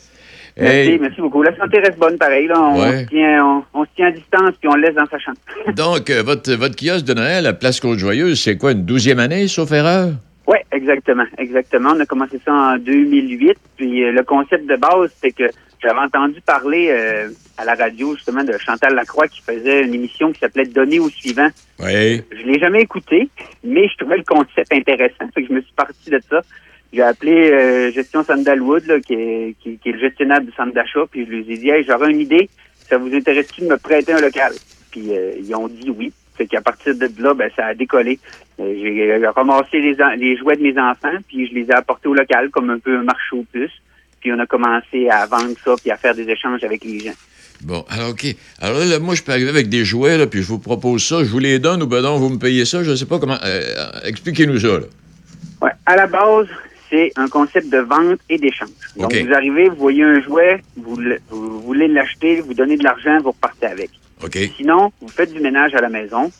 Merci, 0.60 0.98
merci 1.00 1.22
beaucoup. 1.22 1.42
La 1.44 1.56
santé 1.56 1.80
reste 1.80 1.98
bonne 1.98 2.18
pareil. 2.18 2.48
Là. 2.48 2.60
On, 2.60 2.82
se 2.82 3.06
tient, 3.06 3.66
on, 3.74 3.84
se 3.86 3.90
tient 3.96 4.08
à 4.08 4.12
distance 4.12 4.52
puis 4.60 4.70
on 4.70 4.76
le 4.76 4.82
laisse 4.82 4.96
dans 4.96 5.06
sa 5.06 5.20
chambre. 5.20 5.38
Donc, 5.76 6.10
euh, 6.10 6.24
votre, 6.24 6.52
votre 6.54 6.76
kiosque 6.76 7.06
de 7.06 7.14
Noël 7.14 7.46
à 7.46 7.54
Place 7.54 7.80
Côte-Joyeuse, 7.80 8.42
c'est 8.42 8.58
quoi, 8.58 8.72
une 8.74 8.86
douzième 8.86 9.20
année, 9.20 9.48
sauf 9.48 9.72
erreur? 9.72 10.10
Oui, 10.48 10.58
exactement. 10.72 11.26
Exactement. 11.38 11.92
On 11.96 12.00
a 12.00 12.06
commencé 12.06 12.40
ça 12.44 12.52
en 12.52 12.78
2008. 12.78 13.58
Puis 13.78 14.04
euh, 14.04 14.12
le 14.12 14.24
concept 14.24 14.66
de 14.68 14.76
base, 14.76 15.12
c'est 15.22 15.32
que 15.32 15.46
j'avais 15.82 16.00
entendu 16.00 16.42
parler 16.42 16.88
euh, 16.90 17.30
à 17.58 17.66
la 17.66 17.76
radio 17.76 18.16
justement 18.16 18.44
de 18.44 18.54
Chantal 18.58 18.96
Lacroix 18.96 19.28
qui 19.28 19.42
faisait 19.42 19.84
une 19.84 19.94
émission 19.94 20.32
qui 20.32 20.40
s'appelait 20.40 20.66
Donner 20.66 21.00
au 21.00 21.10
suivant. 21.10 21.50
Oui. 21.80 22.22
Je 22.32 22.46
l'ai 22.46 22.60
jamais 22.60 22.82
écouté, 22.82 23.30
mais 23.64 23.88
je 23.88 23.96
trouvais 23.98 24.18
le 24.18 24.24
concept 24.24 24.74
intéressant. 24.74 25.30
Fait 25.34 25.44
que 25.44 25.48
je 25.48 25.54
me 25.54 25.62
suis 25.62 25.74
parti 25.74 26.10
de 26.10 26.20
ça. 26.30 26.42
J'ai 26.94 27.02
appelé 27.02 27.52
euh, 27.52 27.92
Gestion 27.92 28.24
Sandalwood, 28.24 28.86
là, 28.88 29.00
qui, 29.00 29.14
est, 29.14 29.56
qui, 29.62 29.78
qui 29.78 29.90
est 29.90 29.92
le 29.94 30.00
gestionnaire 30.00 30.42
du 30.42 30.52
centre 30.54 30.74
d'achat, 30.74 31.02
puis 31.10 31.26
je 31.26 31.32
lui 31.32 31.54
ai 31.54 31.58
dit, 31.58 31.70
hey, 31.70 31.84
j'aurais 31.88 32.12
une 32.12 32.22
idée, 32.22 32.50
ça 32.90 32.98
vous 32.98 33.14
intéresse-tu 33.14 33.62
de 33.62 33.68
me 33.68 33.78
prêter 33.78 34.14
un 34.14 34.22
local? 34.22 34.54
Puis 34.92 35.12
euh, 35.12 35.34
ils 35.40 35.54
ont 35.56 35.68
dit 35.68 35.90
oui. 35.96 36.12
Fait 36.36 36.48
qu'à 36.48 36.62
partir 36.62 36.96
de 36.96 37.10
là, 37.22 37.34
ben, 37.34 37.50
ça 37.56 37.66
a 37.66 37.74
décollé. 37.74 38.18
Euh, 38.60 38.74
j'ai 38.82 39.12
euh, 39.12 39.30
ramassé 39.32 39.80
les, 39.80 39.96
les 40.18 40.38
jouets 40.38 40.56
de 40.56 40.64
mes 40.64 40.80
enfants, 40.80 41.18
puis 41.28 41.48
je 41.48 41.54
les 41.54 41.66
ai 41.66 41.74
apportés 41.74 42.08
au 42.08 42.14
local 42.14 42.50
comme 42.50 42.70
un 42.70 42.80
peu 42.80 42.98
un 42.98 43.04
marché 43.04 43.36
aux 43.36 43.44
puces. 43.52 43.70
Puis 44.22 44.32
on 44.32 44.40
a 44.40 44.46
commencé 44.46 45.10
à 45.10 45.26
vendre 45.28 45.56
ça, 45.64 45.76
puis 45.82 45.92
à 45.92 45.98
faire 45.98 46.16
des 46.16 46.28
échanges 46.30 46.64
avec 46.64 46.84
les 46.84 47.00
gens. 47.00 47.14
Bon, 47.62 47.86
alors, 47.90 48.12
OK. 48.12 48.26
Alors 48.62 48.80
là, 48.80 49.00
moi, 49.00 49.16
je 49.16 49.22
peux 49.22 49.34
arriver 49.34 49.50
avec 49.50 49.68
des 49.68 49.84
jouets, 49.84 50.18
là, 50.18 50.28
puis 50.28 50.42
je 50.42 50.48
vous 50.48 50.60
propose 50.60 51.04
ça. 51.06 51.20
Je 51.26 51.30
vous 51.30 51.40
les 51.40 51.60
donne 51.60 51.84
ou 51.84 51.88
ben 51.88 52.02
non, 52.02 52.18
vous 52.18 52.30
me 52.30 52.40
payez 52.40 52.64
ça. 52.66 52.84
Je 52.84 52.92
ne 52.92 52.96
sais 52.96 53.06
pas 53.06 53.20
comment. 53.20 53.38
euh, 53.46 53.62
Expliquez-nous 54.06 54.60
ça, 54.60 54.68
là. 54.80 54.86
Ouais. 55.62 55.72
À 55.86 55.98
la 55.98 56.08
base, 56.08 56.48
c'est 56.90 57.12
un 57.16 57.28
concept 57.30 57.70
de 57.70 57.80
vente 57.80 58.20
et 58.30 58.38
d'échange. 58.38 58.70
Donc, 58.96 59.12
vous 59.26 59.34
arrivez, 59.34 59.70
vous 59.70 59.76
voyez 59.76 60.04
un 60.04 60.22
jouet, 60.22 60.62
vous, 60.78 60.96
le- 60.98 61.20
vous 61.30 61.62
voulez 61.62 61.88
l'acheter, 61.88 62.42
vous 62.42 62.54
donnez 62.54 62.78
de 62.78 62.84
l'argent, 62.84 63.18
vous 63.22 63.32
repartez 63.32 63.68
avec. 63.68 63.90
OK. 64.24 64.38
Sinon, 64.58 64.92
vous 65.02 65.08
faites 65.10 65.32
du 65.34 65.40
ménage 65.40 65.74
à 65.76 65.82
la 65.82 65.90
maison, 65.90 66.32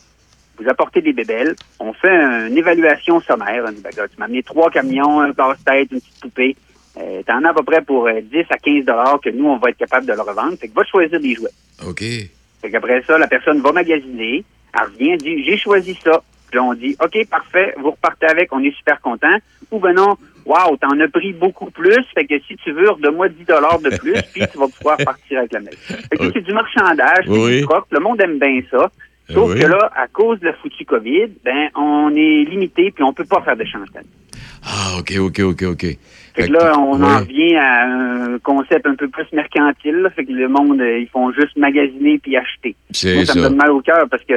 vous 0.58 0.68
apportez 0.68 1.00
des 1.00 1.12
bébelles, 1.12 1.54
on 1.78 1.92
fait 1.92 2.08
une 2.48 2.56
évaluation 2.58 3.20
sommaire. 3.20 3.64
On 3.66 3.72
dit, 3.72 3.80
ben, 3.80 3.92
gars, 3.96 4.08
tu 4.08 4.14
m'as 4.18 4.26
amené 4.26 4.42
trois 4.42 4.70
camions, 4.70 5.20
un 5.20 5.32
casse-tête, 5.32 5.90
une 5.92 6.00
petite 6.00 6.20
poupée. 6.20 6.56
Euh, 6.98 7.22
T'en 7.26 7.42
as 7.44 7.50
à 7.50 7.54
peu 7.54 7.62
près 7.62 7.80
pour 7.82 8.08
euh, 8.08 8.20
10 8.20 8.44
à 8.50 8.58
15 8.58 8.84
dollars 8.84 9.20
que 9.24 9.30
nous, 9.30 9.46
on 9.46 9.56
va 9.58 9.70
être 9.70 9.78
capable 9.78 10.06
de 10.06 10.12
le 10.12 10.20
revendre. 10.20 10.58
Fait 10.58 10.68
que 10.68 10.74
va 10.74 10.84
choisir 10.84 11.20
des 11.20 11.34
jouets. 11.34 11.50
OK. 11.86 12.00
Fait 12.00 12.70
qu'après 12.70 13.02
ça, 13.06 13.16
la 13.16 13.28
personne 13.28 13.60
va 13.62 13.72
magasiner, 13.72 14.44
elle 14.74 14.86
revient, 14.92 15.16
dit 15.16 15.44
j'ai 15.44 15.56
choisi 15.56 15.96
ça. 16.04 16.22
Puis 16.50 16.56
là, 16.58 16.64
on 16.64 16.74
dit 16.74 16.96
OK, 17.02 17.16
parfait, 17.30 17.74
vous 17.78 17.92
repartez 17.92 18.26
avec, 18.26 18.52
on 18.52 18.62
est 18.62 18.76
super 18.76 19.00
content. 19.00 19.34
Ou 19.70 19.78
ben 19.78 19.94
non, 19.94 20.16
wow, 20.46 20.76
t'en 20.76 20.98
as 21.00 21.08
pris 21.08 21.32
beaucoup 21.32 21.70
plus, 21.70 22.04
fait 22.14 22.24
que 22.26 22.38
si 22.48 22.56
tu 22.56 22.72
veux, 22.72 22.90
redonne-moi 22.90 23.28
10 23.28 23.44
dollars 23.44 23.78
de 23.80 23.90
plus, 23.96 24.14
puis 24.32 24.42
tu 24.52 24.58
vas 24.58 24.68
pouvoir 24.68 24.96
partir 25.04 25.38
avec 25.38 25.52
la 25.52 25.60
maison. 25.60 25.76
Fait 25.86 26.16
que 26.16 26.22
Oui. 26.24 26.30
c'est 26.34 26.40
du 26.42 26.52
marchandage, 26.52 27.24
c'est 27.24 27.30
Oui. 27.30 27.60
du 27.60 27.66
le 27.92 28.00
monde 28.00 28.20
aime 28.20 28.38
bien 28.38 28.60
ça. 28.70 28.90
Sauf 29.32 29.52
Oui. 29.54 29.60
que 29.60 29.66
là, 29.66 29.90
à 29.94 30.08
cause 30.08 30.40
de 30.40 30.46
la 30.46 30.54
foutue 30.54 30.84
COVID, 30.84 31.28
ben 31.44 31.68
on 31.76 32.10
est 32.16 32.44
limité, 32.50 32.90
puis 32.90 33.04
on 33.04 33.12
peut 33.12 33.24
pas 33.24 33.42
faire 33.42 33.56
de 33.56 33.64
chantage. 33.64 34.04
Ah, 34.64 34.98
OK, 34.98 35.12
OK, 35.18 35.40
OK, 35.40 35.62
OK. 35.62 35.86
Fait 36.34 36.46
que 36.46 36.52
là, 36.52 36.72
on 36.78 37.02
en 37.02 37.22
vient 37.22 37.60
à 37.60 37.84
un 37.86 38.38
concept 38.40 38.86
un 38.86 38.94
peu 38.94 39.08
plus 39.08 39.26
mercantile. 39.32 39.96
là. 39.96 40.10
Fait 40.10 40.24
que 40.24 40.32
le 40.32 40.48
monde, 40.48 40.80
euh, 40.80 40.98
ils 41.00 41.08
font 41.08 41.32
juste 41.32 41.56
magasiner 41.56 42.18
puis 42.18 42.36
acheter. 42.36 42.74
C'est 42.90 43.14
Moi, 43.14 43.24
ça, 43.24 43.34
me 43.34 43.42
ça. 43.42 43.48
donne 43.48 43.56
mal 43.58 43.70
au 43.70 43.80
cœur 43.80 44.04
parce 44.10 44.22
que 44.24 44.34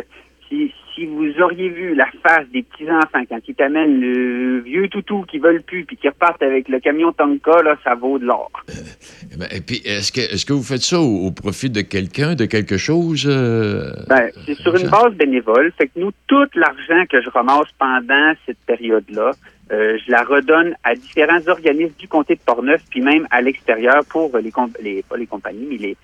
si, 0.53 0.71
si 0.93 1.05
vous 1.07 1.31
auriez 1.41 1.69
vu 1.69 1.95
la 1.95 2.07
face 2.21 2.47
des 2.53 2.61
petits-enfants 2.63 3.23
quand 3.27 3.39
ils 3.47 3.55
t'amènent 3.55 3.99
le 3.99 4.59
vieux 4.59 4.87
toutou 4.87 5.23
qui 5.23 5.39
veulent 5.39 5.63
plus 5.63 5.83
puis 5.85 5.97
qui 5.97 6.07
repartent 6.07 6.43
avec 6.43 6.69
le 6.69 6.79
camion 6.79 7.11
Tonka, 7.11 7.63
là, 7.63 7.75
ça 7.83 7.95
vaut 7.95 8.19
de 8.19 8.25
l'or. 8.25 8.51
Eh 8.69 9.37
ben, 9.37 9.47
et 9.51 9.61
puis, 9.61 9.81
est-ce 9.85 10.11
que, 10.11 10.21
est 10.21 10.45
que 10.47 10.53
vous 10.53 10.63
faites 10.63 10.81
ça 10.83 10.99
au, 10.99 11.25
au 11.27 11.31
profit 11.31 11.69
de 11.71 11.81
quelqu'un, 11.81 12.35
de 12.35 12.45
quelque 12.45 12.77
chose? 12.77 13.25
euh? 13.27 13.91
Ben, 14.07 14.29
c'est 14.45 14.55
sur 14.55 14.75
une 14.75 14.89
base 14.89 15.13
bénévole. 15.15 15.71
Fait 15.77 15.87
que 15.87 15.99
nous, 15.99 16.11
tout 16.27 16.47
l'argent 16.55 17.05
que 17.09 17.21
je 17.21 17.29
ramasse 17.29 17.71
pendant 17.79 18.33
cette 18.45 18.59
période-là, 18.67 19.31
euh, 19.71 19.97
je 20.05 20.11
la 20.11 20.23
redonne 20.23 20.75
à 20.83 20.93
différents 20.93 21.47
organismes 21.47 21.95
du 21.97 22.07
comté 22.07 22.35
de 22.35 22.41
Portneuf, 22.45 22.81
puis 22.91 23.01
même 23.01 23.25
à 23.31 23.41
l'extérieur 23.41 24.03
pour 24.09 24.37
les, 24.37 24.51
comp- 24.51 24.77
les 24.83 25.01
pas 25.03 25.17
les 25.17 25.25
compagnies, 25.25 25.65
mais 25.69 25.77
les 25.77 25.97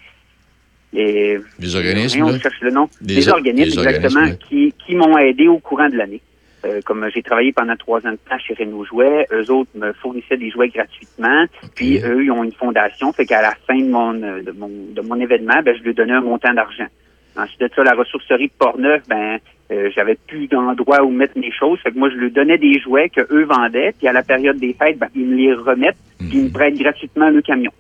les, 0.94 1.40
Les 1.60 1.76
organismes, 1.76 2.32
je 2.34 2.42
cherche 2.42 2.62
le 2.62 2.72
nom. 2.72 2.90
Les 3.02 3.16
Les, 3.16 3.30
or- 3.30 3.36
organismes, 3.36 3.80
les 3.82 3.88
exactement, 3.88 4.20
organismes, 4.22 4.38
qui, 4.50 4.74
qui 4.86 4.96
m'ont 4.96 5.18
aidé 5.18 5.48
au 5.48 5.60
courant 5.60 5.90
de 5.90 5.96
l'année. 5.96 6.22
Euh, 6.66 6.82
comme 6.84 7.08
j'ai 7.14 7.22
travaillé 7.24 7.54
pendant 7.54 7.76
trois 7.78 8.00
ans 8.06 8.12
de 8.12 8.18
temps 8.30 8.38
chez 8.38 8.54
Renault 8.54 8.84
Jouets, 8.84 9.26
eux 9.32 9.50
autres 9.50 9.70
me 9.76 9.94
fournissaient 9.94 10.36
des 10.36 10.50
jouets 10.50 10.68
gratuitement. 10.68 11.46
Puis 11.76 12.00
eux, 12.04 12.24
ils 12.26 12.32
ont 12.32 12.44
une 12.44 12.52
fondation, 12.52 13.14
fait 13.14 13.26
qu'à 13.26 13.42
la 13.42 13.54
fin 13.66 13.78
de 13.80 13.90
mon, 13.90 14.22
euh, 14.22 14.42
de 14.42 14.52
mon, 14.52 14.68
de 14.68 15.02
mon 15.02 15.18
événement, 15.22 15.62
ben, 15.64 15.74
je 15.78 15.84
lui 15.84 15.94
donnais 15.94 16.14
un 16.14 16.22
montant 16.22 16.54
d'argent. 16.54 16.88
Ensuite 17.38 17.62
de 17.62 17.70
ça, 17.74 17.84
la 17.84 17.94
ressourcerie 17.94 18.48
de 18.48 18.54
Portneuf, 18.60 19.04
ben, 19.08 19.38
euh, 19.72 19.90
j'avais 19.96 20.18
plus 20.28 20.48
d'endroit 20.48 21.04
où 21.04 21.12
mettre 21.12 21.38
mes 21.38 21.52
choses. 21.52 21.80
Fait 21.80 21.92
que 21.92 21.98
moi, 21.98 22.10
je 22.10 22.16
lui 22.16 22.30
donnais 22.32 22.58
des 22.58 22.78
jouets 22.82 23.08
que 23.08 23.22
eux 23.32 23.46
vendaient. 23.46 23.94
Puis 23.98 24.08
à 24.10 24.12
la 24.12 24.24
période 24.24 24.58
des 24.60 24.74
fêtes, 24.74 24.98
ben, 24.98 25.08
ils 25.16 25.26
me 25.26 25.36
les 25.38 25.54
remettent. 25.54 25.96
Puis 26.18 26.30
ils 26.34 26.44
me 26.46 26.50
prêtent 26.50 26.76
gratuitement 26.78 27.30
le 27.30 27.42
camion. 27.42 27.72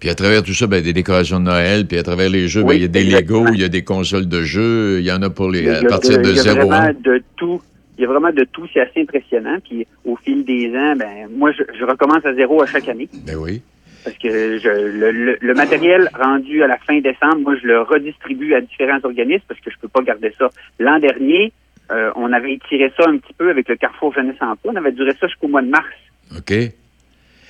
Puis 0.00 0.10
à 0.10 0.14
travers 0.14 0.42
tout 0.42 0.52
ça, 0.52 0.66
ben, 0.66 0.82
des 0.82 0.92
décorations 0.92 1.40
de 1.40 1.44
Noël, 1.44 1.86
puis 1.86 1.96
à 1.98 2.02
travers 2.02 2.28
les 2.28 2.48
jeux, 2.48 2.62
ben, 2.62 2.68
Oui, 2.68 2.76
il 2.76 2.82
y 2.82 2.84
a 2.84 2.88
des. 2.88 3.04
Legos, 3.04 3.46
il 3.54 3.60
y 3.60 3.64
a 3.64 3.68
des 3.68 3.82
consoles 3.82 4.28
de 4.28 4.42
jeux, 4.42 4.98
il 5.00 5.06
y 5.06 5.12
en 5.12 5.22
a 5.22 5.30
pour 5.30 5.50
les, 5.50 5.68
a 5.68 5.78
à 5.78 5.82
partir 5.84 6.18
de 6.20 6.28
il 6.30 6.36
y 6.36 6.40
a 6.40 6.54
vraiment 6.54 6.92
de 7.02 7.22
tout. 7.36 7.60
Il 7.98 8.02
y 8.02 8.04
a 8.04 8.08
vraiment 8.08 8.30
de 8.30 8.44
tout. 8.52 8.66
C'est 8.74 8.80
assez 8.80 9.00
impressionnant. 9.00 9.56
Puis 9.66 9.86
au 10.04 10.16
fil 10.16 10.44
des 10.44 10.68
ans, 10.76 10.94
ben 10.96 11.28
moi, 11.34 11.50
je, 11.52 11.62
je 11.78 11.84
recommence 11.84 12.24
à 12.26 12.34
zéro 12.34 12.62
à 12.62 12.66
chaque 12.66 12.88
année. 12.88 13.08
Ben 13.26 13.36
oui. 13.36 13.62
Parce 14.04 14.18
que 14.18 14.58
je, 14.58 14.68
le, 14.68 15.10
le- 15.10 15.38
le 15.40 15.54
matériel 15.54 16.08
rendu 16.14 16.62
à 16.62 16.66
la 16.66 16.76
fin 16.78 17.00
décembre, 17.00 17.38
moi, 17.38 17.54
je 17.60 17.66
le 17.66 17.80
redistribue 17.80 18.54
à 18.54 18.60
différents 18.60 19.00
organismes 19.02 19.42
parce 19.48 19.58
que 19.60 19.70
je 19.70 19.76
peux 19.80 19.88
pas 19.88 20.02
garder 20.02 20.32
ça. 20.38 20.48
L'an 20.78 20.98
dernier, 21.00 21.52
euh, 21.90 22.10
on 22.16 22.32
avait 22.32 22.52
étiré 22.52 22.92
ça 22.96 23.08
un 23.08 23.16
petit 23.16 23.32
peu 23.36 23.48
avec 23.50 23.66
le 23.68 23.76
Carrefour 23.76 24.12
Jeunesse 24.12 24.36
Emploi. 24.40 24.72
On 24.74 24.76
avait 24.76 24.92
duré 24.92 25.12
ça 25.18 25.26
jusqu'au 25.26 25.48
mois 25.48 25.62
de 25.62 25.70
mars. 25.70 25.86
OK. 26.36 26.52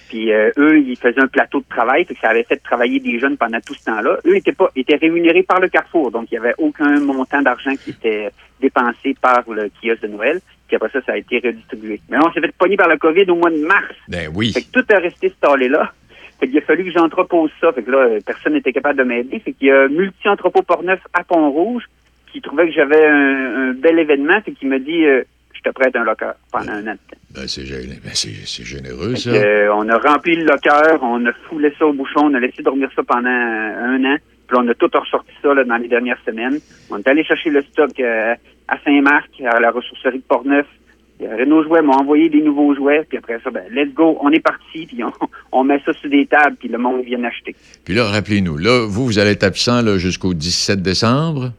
Puis 0.08 0.32
euh, 0.32 0.50
eux, 0.56 0.78
ils 0.78 0.96
faisaient 0.96 1.20
un 1.20 1.26
plateau 1.26 1.60
de 1.60 1.68
travail, 1.68 2.04
fait 2.04 2.14
que 2.14 2.20
ça 2.20 2.30
avait 2.30 2.44
fait 2.44 2.56
travailler 2.56 3.00
des 3.00 3.18
jeunes 3.18 3.36
pendant 3.36 3.60
tout 3.60 3.74
ce 3.74 3.84
temps-là. 3.84 4.18
Eux 4.26 4.36
étaient 4.36 4.52
pas 4.52 4.70
étaient 4.76 4.96
rémunérés 4.96 5.42
par 5.42 5.60
le 5.60 5.68
Carrefour, 5.68 6.10
donc 6.10 6.28
il 6.30 6.34
n'y 6.34 6.38
avait 6.38 6.54
aucun 6.58 7.00
montant 7.00 7.42
d'argent 7.42 7.74
qui 7.74 7.90
était 7.90 8.30
dépensé 8.60 9.16
par 9.20 9.42
le 9.50 9.70
kiosque 9.80 10.02
de 10.02 10.08
Noël. 10.08 10.40
Puis 10.66 10.76
après 10.76 10.90
ça, 10.90 11.00
ça 11.02 11.12
a 11.12 11.16
été 11.16 11.38
redistribué. 11.38 12.00
Mais 12.08 12.18
on 12.18 12.32
s'est 12.32 12.40
fait 12.40 12.52
pogner 12.56 12.76
par 12.76 12.88
le 12.88 12.96
COVID 12.96 13.30
au 13.30 13.36
mois 13.36 13.50
de 13.50 13.64
mars. 13.64 13.94
Ben 14.08 14.30
oui. 14.34 14.52
Fait 14.52 14.62
que 14.62 14.70
tout 14.72 14.84
est 14.92 14.98
resté 14.98 15.28
stallé 15.30 15.68
là. 15.68 15.92
Fait 16.38 16.48
qu'il 16.48 16.58
a 16.58 16.62
fallu 16.62 16.84
que 16.84 16.90
j'entrepose 16.90 17.50
ça. 17.60 17.72
Fait 17.72 17.82
que 17.82 17.90
là, 17.90 18.18
personne 18.24 18.52
n'était 18.52 18.72
capable 18.72 18.98
de 18.98 19.04
m'aider. 19.04 19.38
Fait 19.38 19.52
qu'il 19.52 19.68
y 19.68 19.70
a 19.70 19.88
Multi-Entrepôt 19.88 20.62
Port-Neuf 20.62 21.00
à 21.14 21.24
Pont-Rouge 21.24 21.84
qui 22.32 22.40
trouvait 22.40 22.66
que 22.66 22.74
j'avais 22.74 23.06
un, 23.06 23.70
un 23.70 23.72
bel 23.72 23.98
événement. 23.98 24.40
Fait 24.42 24.52
qu'il 24.52 24.68
m'a 24.68 24.78
dit, 24.78 25.04
euh, 25.06 25.22
te 25.66 25.72
prête 25.74 25.96
un 25.96 26.04
locker 26.04 26.32
pendant 26.52 26.72
un 26.72 26.86
an 26.86 26.92
de 26.92 26.98
temps. 27.10 27.20
Ben, 27.34 27.48
c'est 27.48 27.62
ben, 27.64 28.14
c'est- 28.14 28.64
généreux, 28.64 29.16
ça. 29.16 29.30
que, 29.30 29.36
euh, 29.36 29.74
on 29.74 29.88
a 29.88 29.98
rempli 29.98 30.36
le 30.36 30.44
locker, 30.44 30.96
on 31.02 31.24
a 31.26 31.32
foulé 31.48 31.72
ça 31.78 31.86
au 31.86 31.92
bouchon, 31.92 32.20
on 32.24 32.34
a 32.34 32.40
laissé 32.40 32.62
dormir 32.62 32.88
ça 32.94 33.02
pendant 33.02 33.28
un 33.28 34.04
an. 34.04 34.16
Puis 34.48 34.56
on 34.60 34.68
a 34.68 34.74
tout 34.74 34.88
ressorti 34.94 35.32
ça 35.42 35.52
là, 35.54 35.64
dans 35.64 35.76
les 35.76 35.88
dernières 35.88 36.18
semaines. 36.24 36.58
On 36.90 36.98
est 36.98 37.08
allé 37.08 37.24
chercher 37.24 37.50
le 37.50 37.62
stock 37.62 37.90
euh, 37.98 38.34
à 38.68 38.78
Saint-Marc, 38.84 39.30
à 39.44 39.58
la 39.58 39.70
ressourcerie 39.72 40.18
de 40.18 40.22
Portneuf. 40.22 40.66
Euh, 41.20 41.36
Renault 41.40 41.64
Jouets 41.64 41.82
m'a 41.82 41.94
envoyé 41.96 42.28
des 42.28 42.42
nouveaux 42.42 42.72
jouets. 42.74 43.04
Puis 43.08 43.18
après 43.18 43.40
ça, 43.42 43.50
ben, 43.50 43.64
let's 43.72 43.92
go, 43.92 44.16
on 44.20 44.30
est 44.30 44.38
parti. 44.40 44.86
Puis 44.86 45.02
on, 45.02 45.10
on 45.52 45.64
met 45.64 45.80
ça 45.84 45.92
sur 45.94 46.08
des 46.08 46.26
tables, 46.26 46.56
puis 46.60 46.68
le 46.68 46.78
monde 46.78 47.02
vient 47.04 47.22
acheter. 47.24 47.56
Puis 47.84 47.94
là, 47.94 48.04
rappelez-nous, 48.04 48.56
là, 48.56 48.86
vous, 48.88 49.04
vous 49.06 49.18
allez 49.18 49.30
être 49.32 49.42
absent 49.44 49.82
là, 49.82 49.98
jusqu'au 49.98 50.32
17 50.32 50.80
décembre? 50.80 51.50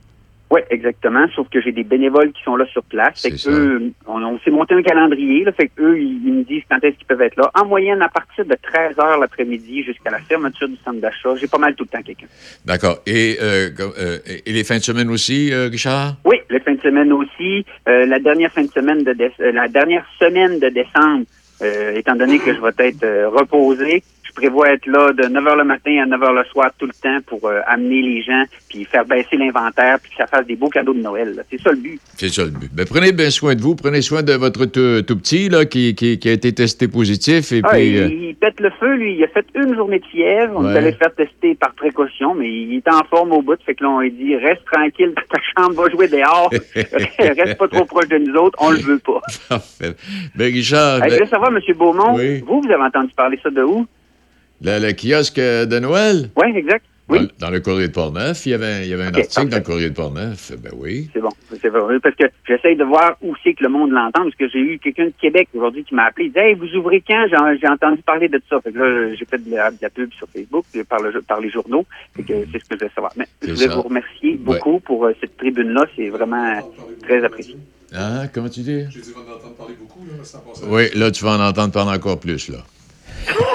Oui, 0.50 0.62
exactement. 0.70 1.26
Sauf 1.36 1.50
que 1.50 1.60
j'ai 1.60 1.74
des 1.74 1.84
bénévoles 1.84 2.32
qui 2.32 2.42
sont 2.44 2.56
là 2.56 2.66
sur 2.68 2.84
place. 2.84 3.22
Fait 3.22 3.32
que 3.32 3.50
eux, 3.50 3.92
on, 4.06 4.24
on 4.24 4.40
s'est 4.40 4.52
monté 4.52 4.74
un 4.76 4.82
calendrier. 4.82 5.44
Là, 5.44 5.52
fait 5.52 5.68
que 5.68 5.82
eux, 5.82 6.00
ils, 6.00 6.22
ils 6.26 6.34
me 6.34 6.44
disent 6.44 6.64
quand 6.70 6.82
est-ce 6.84 6.96
qu'ils 6.96 7.06
peuvent 7.08 7.22
être 7.22 7.36
là. 7.36 7.52
En 7.54 7.66
moyenne, 7.66 8.02
à 8.02 8.08
partir 8.08 8.46
de 8.46 8.56
13 8.62 8.98
heures 9.00 9.20
l'après-midi 9.20 9.84
jusqu'à 9.84 10.10
la 10.10 10.20
fermeture 10.20 10.70
du 10.70 10.78
centre 10.86 11.02
d'achat, 11.02 11.36
j'ai 11.36 11.48
pas 11.48 11.58
mal 11.58 11.76
tout 11.76 11.84
le 11.84 11.90
temps 11.90 12.02
quelqu'un. 12.02 12.28
D'accord. 12.66 13.00
Et, 13.06 13.38
euh, 13.42 13.70
euh, 13.80 14.20
et 14.26 14.52
les 14.54 14.64
fins 14.64 14.78
de 14.78 14.84
semaine 14.84 15.10
aussi, 15.10 15.52
euh, 15.52 15.68
Richard? 15.68 16.16
Oui, 16.24 16.38
les 16.50 16.60
fins 16.62 16.76
de 16.76 16.82
semaine 16.82 17.12
aussi. 17.12 17.66
Euh, 17.90 18.06
la 18.06 18.20
dernière 18.20 18.52
fin 18.54 18.64
de 18.64 18.72
semaine 18.72 19.04
de 19.04 19.12
euh, 19.12 19.52
la 19.52 19.68
dernière 19.68 20.06
semaine 20.20 20.60
de 20.60 20.70
décembre, 20.70 21.26
euh, 21.62 21.96
étant 21.96 22.16
donné 22.16 22.40
que 22.40 22.54
je 22.54 22.62
vais 22.62 22.88
être 22.88 23.04
euh, 23.04 23.30
reposé, 23.30 24.04
prévois 24.38 24.70
être 24.70 24.86
là 24.86 25.12
de 25.14 25.24
9 25.28 25.44
h 25.44 25.58
le 25.58 25.64
matin 25.64 25.98
à 26.04 26.06
9 26.06 26.20
h 26.22 26.34
le 26.36 26.44
soir 26.46 26.70
tout 26.78 26.86
le 26.86 26.94
temps 26.94 27.18
pour 27.26 27.48
euh, 27.50 27.60
amener 27.68 28.02
les 28.02 28.22
gens, 28.22 28.44
puis 28.70 28.86
faire 28.86 29.04
baisser 29.06 29.36
l'inventaire, 29.36 29.98
puis 30.02 30.12
que 30.12 30.18
ça 30.18 30.28
fasse 30.28 30.46
des 30.46 30.56
beaux 30.56 30.70
cadeaux 30.70 30.94
de 30.94 31.02
Noël. 31.02 31.34
là. 31.36 31.44
C'est 31.50 31.60
ça 31.60 31.72
le 31.72 31.78
but. 31.78 32.00
C'est 32.18 32.30
ça 32.30 32.44
le 32.44 32.52
but. 32.52 32.70
Ben, 32.74 32.86
prenez 32.86 33.12
bien 33.12 33.30
soin 33.32 33.56
de 33.56 33.62
vous. 33.62 33.76
Prenez 33.76 34.02
soin 34.02 34.22
de 34.24 34.34
votre 34.34 34.66
tout, 34.66 35.02
tout 35.02 35.18
petit 35.18 35.50
là, 35.50 35.66
qui, 35.66 35.96
qui, 35.96 36.20
qui 36.20 36.30
a 36.30 36.34
été 36.34 36.54
testé 36.54 36.88
positif. 36.88 37.52
Et 37.52 37.62
Ah, 37.64 37.70
puis, 37.74 37.88
il, 37.90 37.98
euh, 37.98 38.08
il 38.08 38.36
pète 38.36 38.60
le 38.60 38.70
feu, 38.80 38.94
lui. 38.96 39.16
Il 39.16 39.24
a 39.24 39.28
fait 39.28 39.46
une 39.56 39.76
journée 39.76 40.00
de 40.00 40.06
fièvre. 40.06 40.54
On 40.56 40.66
Ouais. 40.66 40.78
allé 40.78 40.92
le 40.92 40.98
faire 40.98 41.14
tester 41.16 41.56
par 41.56 41.74
précaution, 41.74 42.36
mais 42.36 42.50
il 42.52 42.76
est 42.78 42.88
en 42.94 43.04
forme 43.10 43.32
au 43.32 43.42
bout. 43.42 43.58
Fait 43.66 43.74
que 43.76 43.84
là, 43.84 43.90
on 43.90 44.00
lui 44.02 44.12
dit, 44.12 44.36
reste 44.36 44.66
tranquille 44.72 45.14
dans 45.16 45.24
ta 45.30 45.40
chambre, 45.56 45.82
va 45.82 45.90
jouer 45.90 46.08
dehors. 46.08 46.50
reste 47.20 47.58
pas 47.58 47.68
trop 47.68 47.86
proche 47.86 48.08
de 48.10 48.18
nous 48.18 48.36
autres, 48.36 48.58
on 48.62 48.70
le 48.72 48.78
veut 48.80 49.00
pas. 49.00 49.22
parfait. 49.50 49.94
Ben, 50.36 50.54
Richard, 50.54 51.04
Hey, 51.04 51.10
je 51.10 51.10
ben, 51.10 51.14
voulais 51.18 51.30
savoir, 51.30 51.52
M. 51.52 51.60
Beaumont, 51.76 52.16
Oui. 52.16 52.42
vous, 52.46 52.62
vous 52.62 52.72
avez 52.72 52.84
entendu 52.84 53.12
parler 53.16 53.40
ça 53.42 53.50
de 53.50 53.62
où? 53.64 53.86
Le, 54.62 54.80
le 54.80 54.94
kiosque 54.94 55.38
de 55.40 55.80
Noël, 55.80 56.30
Oui, 56.36 56.48
exact. 56.56 56.86
Oui. 57.10 57.20
dans, 57.40 57.48
dans 57.48 57.54
le 57.54 57.62
courrier 57.62 57.88
de 57.88 57.94
Portneuf, 57.94 58.46
il 58.46 58.50
y 58.50 58.54
avait, 58.54 58.84
il 58.84 58.90
y 58.90 58.94
avait 58.94 59.06
un 59.06 59.14
article 59.14 59.48
dans 59.48 59.56
le 59.58 59.64
courrier 59.64 59.90
de 59.90 59.94
Portneuf. 59.96 60.52
Ben 60.62 60.74
oui. 60.76 61.10
C'est 61.14 61.22
bon. 61.22 61.30
C'est 61.62 61.70
vrai. 61.70 62.00
Parce 62.02 62.16
que 62.16 62.26
j'essaye 62.46 62.76
de 62.76 62.84
voir 62.84 63.16
où 63.22 63.34
c'est 63.46 63.54
que 63.54 63.64
le 63.64 63.70
monde 63.70 63.92
l'entend. 63.92 64.24
Parce 64.24 64.36
que 64.36 64.50
j'ai 64.50 64.60
eu 64.60 64.78
quelqu'un 64.78 65.06
de 65.06 65.14
Québec 65.18 65.48
aujourd'hui 65.54 65.86
qui 65.86 65.96
m'a 65.96 66.04
appelé. 66.08 66.26
Il 66.26 66.34
dit 66.34 66.40
Hey, 66.40 66.54
vous 66.56 66.68
ouvrez 66.76 67.02
quand? 67.08 67.26
J'ai 67.30 67.60
j'ai 67.62 67.68
entendu 67.70 68.02
parler 68.02 68.28
de 68.28 68.42
ça. 68.50 68.60
Fait 68.60 68.74
que 68.74 68.78
là, 68.80 69.16
j'ai 69.16 69.24
fait 69.24 69.38
de 69.38 69.50
la, 69.56 69.72
de 69.72 69.78
la 69.82 69.90
pub 69.90 70.12
sur 70.16 70.28
Facebook 70.36 70.66
euh, 70.76 70.84
par, 70.84 71.02
le, 71.02 71.22
par 71.22 71.40
les 71.40 71.50
journaux. 71.50 71.86
Fait 72.14 72.24
que 72.24 72.34
c'est 72.52 72.60
ce 72.60 72.66
que 72.66 72.76
je 72.76 72.80
voulais 72.80 72.92
savoir. 72.94 73.14
Mais 73.16 73.28
je 73.42 73.54
voulais 73.54 73.68
ça. 73.68 73.76
vous 73.76 73.84
remercier 73.84 74.36
beaucoup 74.36 74.82
pour 74.82 75.06
euh, 75.06 75.14
cette 75.22 75.38
tribune-là. 75.38 75.86
C'est 75.96 76.10
vraiment 76.10 76.46
euh, 76.58 76.60
très 77.04 77.24
apprécié. 77.24 77.56
Hein? 77.94 78.28
Comment 78.34 78.50
tu 78.50 78.60
dis? 78.60 78.84
J'ai 78.90 79.00
dit, 79.00 79.14
on 79.16 79.22
va 79.22 79.32
en 79.32 79.36
entendre 79.38 79.56
parler 79.56 79.76
beaucoup, 79.80 80.04
là, 80.06 80.22
ça. 80.26 80.44
Oui, 80.68 80.90
là, 80.94 81.10
tu 81.10 81.24
vas 81.24 81.38
en 81.38 81.48
entendre 81.48 81.72
parler 81.72 81.98
encore 81.98 82.20
plus, 82.20 82.50
là. 82.50 82.58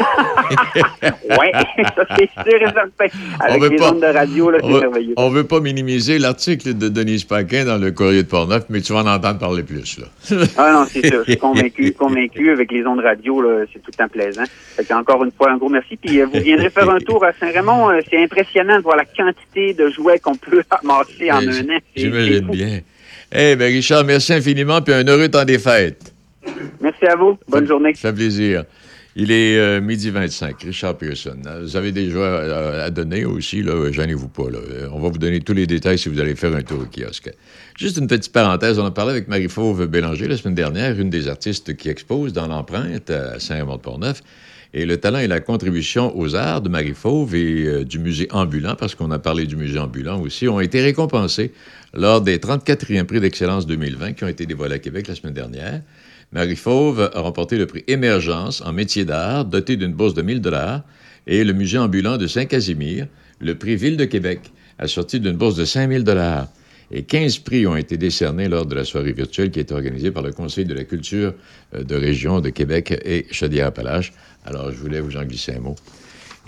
oui, 1.04 1.48
ça 1.52 2.04
c'est 2.16 2.30
sûr 2.30 2.62
et 2.62 2.72
certain. 2.72 3.18
Avec 3.40 3.72
les 3.72 3.82
ondes 3.82 4.00
de 4.00 4.06
radio, 4.06 4.50
là, 4.50 4.58
c'est 4.60 4.66
on, 4.66 4.80
merveilleux. 4.80 5.14
On 5.16 5.30
veut 5.30 5.44
pas 5.44 5.60
minimiser 5.60 6.18
l'article 6.18 6.76
de 6.76 6.88
Denise 6.88 7.24
Paquin 7.24 7.64
dans 7.64 7.78
le 7.78 7.90
Courrier 7.90 8.22
de 8.22 8.28
Portneuf, 8.28 8.64
mais 8.68 8.80
tu 8.80 8.92
vas 8.92 9.00
en 9.00 9.06
entendre 9.06 9.38
parler 9.38 9.62
plus, 9.62 9.98
là. 9.98 10.06
ah 10.56 10.72
non, 10.72 10.86
c'est 10.86 11.06
sûr. 11.06 11.22
Je 11.26 11.32
suis 11.32 11.40
convaincu, 11.40 11.92
convaincu. 11.98 12.50
Avec 12.50 12.72
les 12.72 12.84
ondes 12.86 13.00
radio, 13.00 13.44
c'est 13.72 13.80
tout 13.80 13.90
le 13.92 13.96
temps 13.96 14.08
plaisant. 14.08 14.44
Fait 14.76 14.92
encore 14.92 15.24
une 15.24 15.32
fois, 15.32 15.50
un 15.50 15.56
gros 15.56 15.68
merci. 15.68 15.96
Puis 15.96 16.20
euh, 16.20 16.26
vous 16.26 16.40
viendrez 16.40 16.70
faire 16.70 16.88
un 16.90 16.98
tour 16.98 17.24
à 17.24 17.32
Saint-Raymond. 17.32 17.90
Euh, 17.90 18.00
c'est 18.08 18.22
impressionnant 18.22 18.76
de 18.76 18.82
voir 18.82 18.96
la 18.96 19.04
quantité 19.04 19.74
de 19.74 19.90
jouets 19.90 20.18
qu'on 20.18 20.36
peut 20.36 20.62
amasser 20.70 21.30
en 21.30 21.46
un 21.46 21.76
an. 21.76 21.78
J'imagine 21.96 22.46
bien. 22.48 22.80
Eh 23.34 23.56
bien, 23.56 23.66
Richard, 23.68 24.04
merci 24.04 24.32
infiniment, 24.34 24.82
puis 24.82 24.92
un 24.92 25.04
heureux 25.04 25.28
temps 25.28 25.44
des 25.44 25.58
fêtes. 25.58 26.12
Merci 26.80 27.06
à 27.06 27.16
vous. 27.16 27.38
Bonne 27.48 27.66
journée. 27.66 27.94
Ça 27.94 28.10
fait 28.10 28.16
plaisir. 28.16 28.64
Il 29.14 29.31
est 29.31 29.59
euh, 29.59 29.83
midi 29.83 30.09
25, 30.09 30.62
Richard 30.62 30.96
Pearson. 30.96 31.37
Euh, 31.46 31.61
Vous 31.62 31.77
avez 31.77 31.92
des 31.92 32.09
joueurs 32.09 32.40
euh, 32.42 32.87
à 32.87 32.90
donner 32.90 33.27
aussi, 33.27 33.62
là, 33.62 33.92
gênez-vous 33.92 34.29
pas. 34.29 34.48
Là. 34.48 34.59
Euh, 34.59 34.88
On 34.92 35.01
va 35.01 35.11
vous 35.11 35.18
donner 35.18 35.40
tous 35.40 35.53
les 35.53 35.66
détails 35.66 35.98
si 35.98 36.09
vous 36.09 36.18
allez 36.18 36.35
faire 36.35 36.55
un 36.55 36.62
tour 36.62 36.81
au 36.81 36.87
kiosque. 36.87 37.31
Juste 37.79 37.98
une 37.98 38.07
petite 38.07 38.33
parenthèse, 38.33 38.79
on 38.79 38.87
a 38.87 38.90
parlé 38.90 39.11
avec 39.11 39.29
Marie-Fauve 39.29 39.87
Bélanger 39.87 40.29
la 40.29 40.38
semaine 40.38 40.55
dernière, 40.55 40.98
une 40.98 41.11
des 41.11 41.29
artistes 41.29 41.77
qui 41.77 41.90
expose 41.90 42.33
dans 42.33 42.46
l'empreinte 42.46 43.11
à 43.11 43.38
Saint-Raymond-de-Portneuf. 43.38 44.22
Et 44.75 44.87
le 44.87 44.96
talent 44.96 45.18
et 45.18 45.27
la 45.27 45.40
contribution 45.40 46.18
aux 46.18 46.35
arts 46.35 46.62
de 46.62 46.70
Marie-Fauve 46.70 47.35
et 47.35 47.66
euh, 47.66 47.85
du 47.85 47.98
musée 47.98 48.29
ambulant, 48.31 48.75
parce 48.77 48.94
qu'on 48.94 49.11
a 49.11 49.18
parlé 49.18 49.44
du 49.44 49.57
musée 49.57 49.79
ambulant 49.79 50.18
aussi, 50.22 50.48
ont 50.48 50.61
été 50.61 50.81
récompensés 50.81 51.53
lors 51.92 52.22
des 52.22 52.38
34e 52.38 53.05
prix 53.05 53.20
d'excellence 53.20 53.66
2020 53.66 54.14
qui 54.14 54.25
ont 54.25 54.29
été 54.29 54.46
dévoilés 54.46 54.77
à 54.77 54.79
Québec 54.79 55.09
la 55.09 55.14
semaine 55.14 55.35
dernière. 55.35 55.83
Marie 56.32 56.56
Fauve 56.56 57.10
a 57.12 57.20
remporté 57.20 57.58
le 57.58 57.66
prix 57.66 57.84
Émergence 57.88 58.62
en 58.62 58.72
métier 58.72 59.04
d'art, 59.04 59.44
doté 59.44 59.76
d'une 59.76 59.92
bourse 59.92 60.14
de 60.14 60.22
1000 60.22 60.40
dollars, 60.40 60.82
et 61.26 61.44
le 61.44 61.52
musée 61.52 61.78
ambulant 61.78 62.16
de 62.16 62.26
Saint-Casimir, 62.26 63.06
le 63.38 63.54
prix 63.56 63.76
Ville 63.76 63.98
de 63.98 64.06
Québec, 64.06 64.40
assorti 64.78 65.20
d'une 65.20 65.36
bourse 65.36 65.56
de 65.56 65.66
5000 65.66 66.04
dollars. 66.04 66.48
Et 66.90 67.02
15 67.02 67.38
prix 67.38 67.66
ont 67.66 67.76
été 67.76 67.96
décernés 67.96 68.48
lors 68.48 68.66
de 68.66 68.74
la 68.74 68.84
soirée 68.84 69.12
virtuelle 69.12 69.50
qui 69.50 69.60
est 69.60 69.72
organisée 69.72 70.10
par 70.10 70.22
le 70.22 70.32
Conseil 70.32 70.64
de 70.64 70.74
la 70.74 70.84
culture 70.84 71.34
euh, 71.74 71.84
de 71.84 71.94
région 71.94 72.40
de 72.40 72.50
Québec 72.50 72.98
et 73.04 73.26
Chaudière-Appalaches. 73.30 74.12
Alors, 74.44 74.70
je 74.72 74.76
voulais 74.76 75.00
vous 75.00 75.16
en 75.16 75.24
glisser 75.24 75.52
un 75.52 75.60
mot 75.60 75.76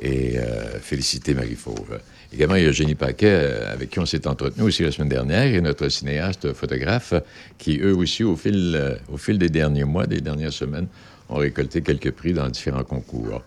et 0.01 0.39
euh, 0.39 0.79
féliciter 0.81 1.35
Marie 1.35 1.55
Fauve. 1.55 1.99
Également, 2.35 2.57
il 2.57 2.65
y 2.65 2.67
a 2.67 2.73
Jenny 2.73 2.97
Paquet, 2.97 3.31
euh, 3.31 3.73
avec 3.73 3.91
qui 3.91 4.01
on 4.01 4.07
s'est 4.07 4.27
entretenu 4.27 4.65
aussi 4.65 4.83
la 4.83 4.91
semaine 4.91 5.09
dernière, 5.09 5.45
et 5.45 5.61
notre 5.61 5.89
cinéaste 5.89 6.53
photographe, 6.53 7.15
qui 7.59 7.79
eux 7.79 7.95
aussi, 7.95 8.25
au 8.25 8.35
fil, 8.35 8.75
euh, 8.75 8.97
au 9.13 9.17
fil 9.17 9.39
des 9.39 9.49
derniers 9.49 9.85
mois, 9.85 10.09
des 10.09 10.21
dernières 10.21 10.53
semaines, 10.53 10.89
ont 11.29 11.37
récolté 11.37 11.81
quelques 11.81 12.11
prix 12.11 12.33
dans 12.33 12.49
différents 12.49 12.83
concours. 12.83 13.41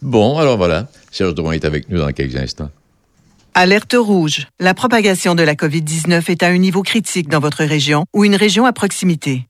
Bon, 0.00 0.38
alors 0.38 0.56
voilà, 0.56 0.88
Serge 1.10 1.34
Drouin 1.34 1.52
est 1.52 1.66
avec 1.66 1.90
nous 1.90 1.98
dans 1.98 2.12
quelques 2.12 2.36
instants. 2.36 2.70
Alerte 3.52 3.94
rouge. 3.98 4.46
La 4.58 4.72
propagation 4.72 5.34
de 5.34 5.42
la 5.42 5.54
COVID-19 5.54 6.30
est 6.30 6.42
à 6.42 6.46
un 6.46 6.56
niveau 6.56 6.82
critique 6.82 7.28
dans 7.28 7.40
votre 7.40 7.64
région 7.64 8.06
ou 8.14 8.24
une 8.24 8.36
région 8.36 8.64
à 8.64 8.72
proximité. 8.72 9.49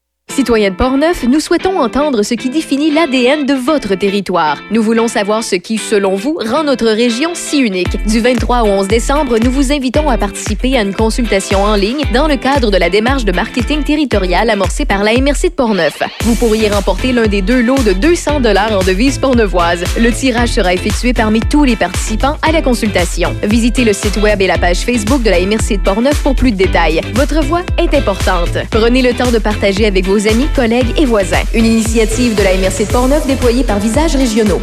Citoyens 0.31 0.69
de 0.69 0.75
Portneuf, 0.75 1.23
nous 1.23 1.41
souhaitons 1.41 1.81
entendre 1.81 2.23
ce 2.23 2.35
qui 2.35 2.49
définit 2.49 2.89
l'ADN 2.89 3.45
de 3.45 3.53
votre 3.53 3.95
territoire. 3.95 4.57
Nous 4.71 4.81
voulons 4.81 5.09
savoir 5.09 5.43
ce 5.43 5.57
qui, 5.57 5.77
selon 5.77 6.15
vous, 6.15 6.39
rend 6.39 6.63
notre 6.63 6.87
région 6.87 7.31
si 7.33 7.59
unique. 7.59 8.01
Du 8.07 8.21
23 8.21 8.61
au 8.63 8.67
11 8.67 8.87
décembre, 8.87 9.37
nous 9.43 9.51
vous 9.51 9.73
invitons 9.73 10.09
à 10.09 10.17
participer 10.17 10.77
à 10.77 10.83
une 10.83 10.93
consultation 10.93 11.61
en 11.61 11.75
ligne 11.75 12.03
dans 12.13 12.29
le 12.29 12.37
cadre 12.37 12.71
de 12.71 12.77
la 12.77 12.89
démarche 12.89 13.25
de 13.25 13.33
marketing 13.33 13.83
territorial 13.83 14.49
amorcée 14.49 14.85
par 14.85 15.03
la 15.03 15.11
MRC 15.13 15.49
de 15.49 15.53
Portneuf. 15.53 16.01
Vous 16.21 16.35
pourriez 16.35 16.69
remporter 16.69 17.11
l'un 17.11 17.27
des 17.27 17.41
deux 17.41 17.61
lots 17.61 17.83
de 17.83 17.91
200 17.91 18.39
dollars 18.39 18.71
en 18.71 18.83
devises 18.83 19.17
portneuvoises. 19.17 19.83
Le 19.99 20.11
tirage 20.13 20.49
sera 20.49 20.73
effectué 20.73 21.11
parmi 21.11 21.41
tous 21.41 21.65
les 21.65 21.75
participants 21.75 22.37
à 22.41 22.53
la 22.53 22.61
consultation. 22.61 23.35
Visitez 23.43 23.83
le 23.83 23.91
site 23.91 24.15
web 24.15 24.41
et 24.41 24.47
la 24.47 24.57
page 24.57 24.77
Facebook 24.77 25.23
de 25.23 25.29
la 25.29 25.41
MRC 25.41 25.77
de 25.77 25.83
Portneuf 25.83 26.23
pour 26.23 26.35
plus 26.35 26.53
de 26.53 26.57
détails. 26.57 27.01
Votre 27.15 27.43
voix 27.43 27.63
est 27.77 27.93
importante. 27.93 28.57
Prenez 28.71 29.01
le 29.01 29.13
temps 29.13 29.31
de 29.31 29.37
partager 29.39 29.85
avec 29.85 30.05
vos 30.05 30.20
amis, 30.27 30.47
collègues 30.55 30.93
et 30.97 31.05
voisins. 31.05 31.43
Une 31.53 31.65
initiative 31.65 32.35
de 32.35 32.43
la 32.43 32.55
MRC 32.57 32.85
de 32.85 32.91
Portneuf 32.91 33.25
déployée 33.27 33.63
par 33.63 33.79
Visages 33.79 34.15
Régionaux. 34.15 34.61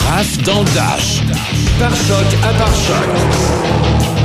Raph 0.00 0.38
dans 0.44 0.64
Dash. 0.64 1.22
Par 1.78 1.94
choc 1.94 2.26
à 2.42 2.52
par 2.58 2.74
choc. 2.74 3.08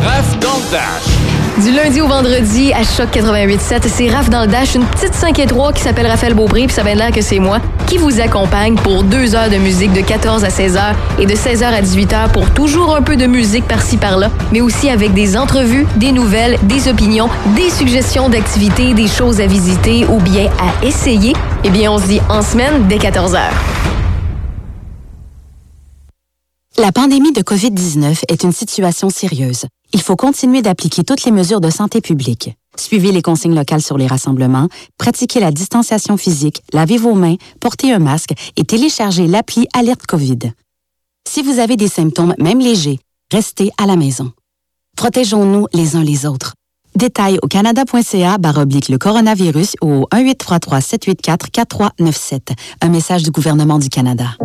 Raph 0.03 0.39
dans 0.39 0.59
Dash. 0.71 1.14
Du 1.63 1.71
lundi 1.71 2.01
au 2.01 2.07
vendredi 2.07 2.73
à 2.73 2.83
Choc 2.83 3.15
88.7, 3.15 3.87
c'est 3.87 4.09
Raph 4.09 4.29
dans 4.29 4.41
le 4.41 4.47
Dash, 4.47 4.75
une 4.75 4.83
petite 4.83 5.13
5 5.13 5.39
et 5.39 5.45
3 5.45 5.71
qui 5.71 5.81
s'appelle 5.83 6.05
Raphaël 6.05 6.33
Beaupré, 6.33 6.65
puis 6.65 6.75
ça 6.75 6.83
vient 6.83 6.95
l'air 6.95 7.13
que 7.13 7.21
c'est 7.21 7.39
moi, 7.39 7.61
qui 7.87 7.97
vous 7.97 8.19
accompagne 8.19 8.75
pour 8.75 9.03
deux 9.03 9.35
heures 9.35 9.49
de 9.49 9.55
musique 9.55 9.93
de 9.93 10.01
14 10.01 10.43
à 10.43 10.49
16 10.49 10.75
heures 10.75 10.95
et 11.17 11.25
de 11.25 11.33
16 11.33 11.63
heures 11.63 11.73
à 11.73 11.81
18 11.81 12.13
heures 12.13 12.31
pour 12.33 12.51
toujours 12.51 12.93
un 12.93 13.01
peu 13.01 13.15
de 13.15 13.25
musique 13.25 13.65
par-ci 13.69 13.95
par-là, 13.95 14.31
mais 14.51 14.59
aussi 14.59 14.89
avec 14.89 15.13
des 15.13 15.37
entrevues, 15.37 15.87
des 15.95 16.11
nouvelles, 16.11 16.59
des 16.63 16.89
opinions, 16.89 17.29
des 17.55 17.69
suggestions 17.69 18.27
d'activités, 18.27 18.93
des 18.93 19.07
choses 19.07 19.39
à 19.39 19.47
visiter 19.47 20.05
ou 20.07 20.19
bien 20.19 20.49
à 20.59 20.85
essayer. 20.85 21.31
Eh 21.63 21.69
bien, 21.69 21.89
on 21.89 21.99
se 21.99 22.07
dit 22.07 22.19
en 22.27 22.41
semaine 22.41 22.85
dès 22.89 22.97
14 22.97 23.33
heures. 23.33 23.53
La 26.77 26.91
pandémie 26.91 27.31
de 27.31 27.41
COVID-19 27.41 28.23
est 28.27 28.43
une 28.43 28.51
situation 28.51 29.09
sérieuse. 29.09 29.67
Il 29.95 30.01
faut 30.01 30.17
continuer 30.17 30.61
d'appliquer 30.61 31.05
toutes 31.05 31.23
les 31.23 31.31
mesures 31.31 31.61
de 31.61 31.69
santé 31.69 32.01
publique. 32.01 32.53
Suivez 32.75 33.13
les 33.13 33.21
consignes 33.21 33.55
locales 33.55 33.81
sur 33.81 33.97
les 33.97 34.07
rassemblements, 34.07 34.67
pratiquez 34.97 35.39
la 35.39 35.53
distanciation 35.53 36.17
physique, 36.17 36.63
lavez 36.73 36.97
vos 36.97 37.13
mains, 37.13 37.37
portez 37.61 37.93
un 37.93 37.99
masque 37.99 38.33
et 38.57 38.65
téléchargez 38.65 39.25
l'appli 39.25 39.69
Alerte 39.73 40.05
COVID. 40.05 40.51
Si 41.25 41.41
vous 41.43 41.59
avez 41.59 41.77
des 41.77 41.87
symptômes, 41.87 42.35
même 42.39 42.59
légers, 42.59 42.99
restez 43.31 43.71
à 43.77 43.85
la 43.85 43.95
maison. 43.95 44.33
Protégeons-nous 44.97 45.67
les 45.73 45.95
uns 45.95 46.03
les 46.03 46.25
autres. 46.25 46.55
Détails 46.97 47.39
au 47.41 47.47
canada.ca 47.47 48.37
oblique 48.57 48.89
le 48.89 48.97
coronavirus 48.97 49.75
au 49.79 50.09
1833 50.13 50.81
784 50.81 51.51
4397. 51.51 52.51
Un 52.81 52.89
message 52.89 53.23
du 53.23 53.31
gouvernement 53.31 53.79
du 53.79 53.87
Canada. 53.87 54.35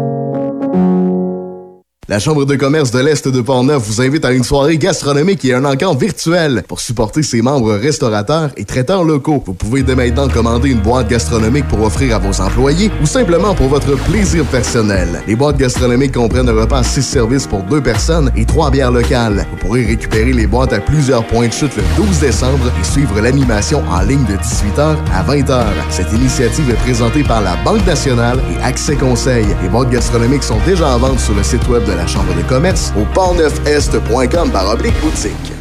La 2.09 2.19
Chambre 2.19 2.45
de 2.45 2.57
commerce 2.57 2.91
de 2.91 2.99
l'Est 2.99 3.29
de 3.29 3.41
Portneuf 3.41 3.85
vous 3.87 4.01
invite 4.01 4.25
à 4.25 4.33
une 4.33 4.43
soirée 4.43 4.79
gastronomique 4.79 5.45
et 5.45 5.55
un 5.55 5.65
encamp 5.65 5.95
virtuel 5.95 6.65
pour 6.67 6.81
supporter 6.81 7.23
ses 7.23 7.41
membres 7.41 7.75
restaurateurs 7.75 8.51
et 8.57 8.65
traiteurs 8.65 9.05
locaux. 9.05 9.41
Vous 9.47 9.55
pouvez 9.55 9.85
dès 9.85 9.95
maintenant 9.95 10.27
commander 10.27 10.71
une 10.71 10.81
boîte 10.81 11.09
gastronomique 11.09 11.69
pour 11.69 11.83
offrir 11.83 12.17
à 12.17 12.19
vos 12.19 12.41
employés 12.41 12.91
ou 13.01 13.07
simplement 13.07 13.55
pour 13.55 13.69
votre 13.69 13.97
plaisir 14.11 14.45
personnel. 14.47 15.23
Les 15.29 15.37
boîtes 15.37 15.59
gastronomiques 15.59 16.15
comprennent 16.15 16.49
un 16.49 16.61
repas 16.61 16.79
à 16.79 16.83
6 16.83 17.01
services 17.03 17.47
pour 17.47 17.63
deux 17.63 17.81
personnes 17.81 18.33
et 18.35 18.45
trois 18.45 18.73
bières 18.73 18.91
locales. 18.91 19.47
Vous 19.53 19.69
pourrez 19.69 19.85
récupérer 19.85 20.33
les 20.33 20.49
boîtes 20.49 20.73
à 20.73 20.81
plusieurs 20.81 21.25
points 21.29 21.47
de 21.47 21.53
chute 21.53 21.77
le 21.77 21.83
12 21.97 22.19
décembre 22.19 22.73
et 22.81 22.85
suivre 22.85 23.21
l'animation 23.21 23.85
en 23.89 24.01
ligne 24.01 24.25
de 24.25 24.35
18h 24.35 24.97
à 25.15 25.23
20h. 25.23 25.65
Cette 25.91 26.13
initiative 26.13 26.71
est 26.71 26.83
présentée 26.83 27.23
par 27.23 27.41
la 27.41 27.55
Banque 27.63 27.87
nationale 27.87 28.41
et 28.53 28.61
Accès 28.65 28.97
Conseil. 28.97 29.47
Les 29.63 29.69
boîtes 29.69 29.91
gastronomiques 29.91 30.43
sont 30.43 30.59
déjà 30.67 30.89
en 30.89 30.99
vente 30.99 31.21
sur 31.21 31.35
le 31.35 31.45
site 31.45 31.69
web 31.69 31.85
de 31.85 31.93
la 31.93 32.00
Chambre 32.07 32.35
de 32.35 32.43
commerce 32.43 32.93
au 33.01 33.05
portneufest.com 33.15 34.51
par 34.51 34.69
oblique 34.71 34.99
boutique. 35.01 35.53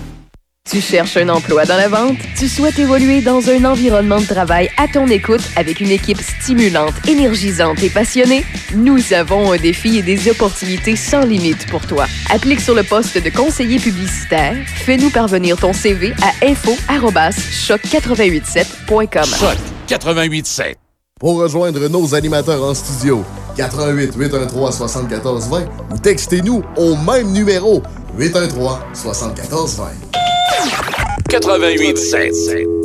Tu 0.70 0.82
cherches 0.82 1.16
un 1.18 1.30
emploi 1.30 1.66
dans 1.66 1.78
la 1.78 1.88
vente? 1.88 2.18
Tu 2.38 2.48
souhaites 2.48 2.78
évoluer 2.78 3.22
dans 3.22 3.50
un 3.50 3.66
environnement 3.66 4.20
de 4.20 4.26
travail 4.26 4.70
à 4.78 4.88
ton 4.88 5.08
écoute 5.08 5.42
avec 5.56 5.82
une 5.82 5.90
équipe 5.90 6.22
stimulante, 6.22 6.94
énergisante 7.08 7.82
et 7.82 7.90
passionnée? 7.90 8.46
Nous 8.76 9.14
avons 9.14 9.52
un 9.52 9.58
défi 9.58 9.98
et 9.98 10.04
des 10.04 10.30
opportunités 10.30 10.96
sans 10.96 11.22
limite 11.22 11.66
pour 11.72 11.88
toi. 11.88 12.06
Applique 12.30 12.62
sur 12.62 12.76
le 12.76 12.84
poste 12.84 13.18
de 13.18 13.32
conseiller 13.32 13.80
publicitaire. 13.80 14.56
Fais-nous 14.86 15.10
parvenir 15.10 15.58
ton 15.58 15.74
CV 15.74 16.14
à 16.22 16.30
info-choc887.com. 16.46 19.26
Choc 19.26 19.58
88.7. 19.88 20.76
Pour 21.20 21.40
rejoindre 21.40 21.88
nos 21.88 22.14
animateurs 22.14 22.64
en 22.64 22.76
studio, 22.76 23.26
88 23.60 24.16
813 24.16 24.76
74 24.78 25.50
20 25.50 25.68
ou 25.92 25.98
textez-nous 25.98 26.64
au 26.78 26.96
même 26.96 27.32
numéro 27.32 27.84
813 28.18 28.54
74 28.94 29.76
20. 29.76 29.86
88.7. 31.30 32.79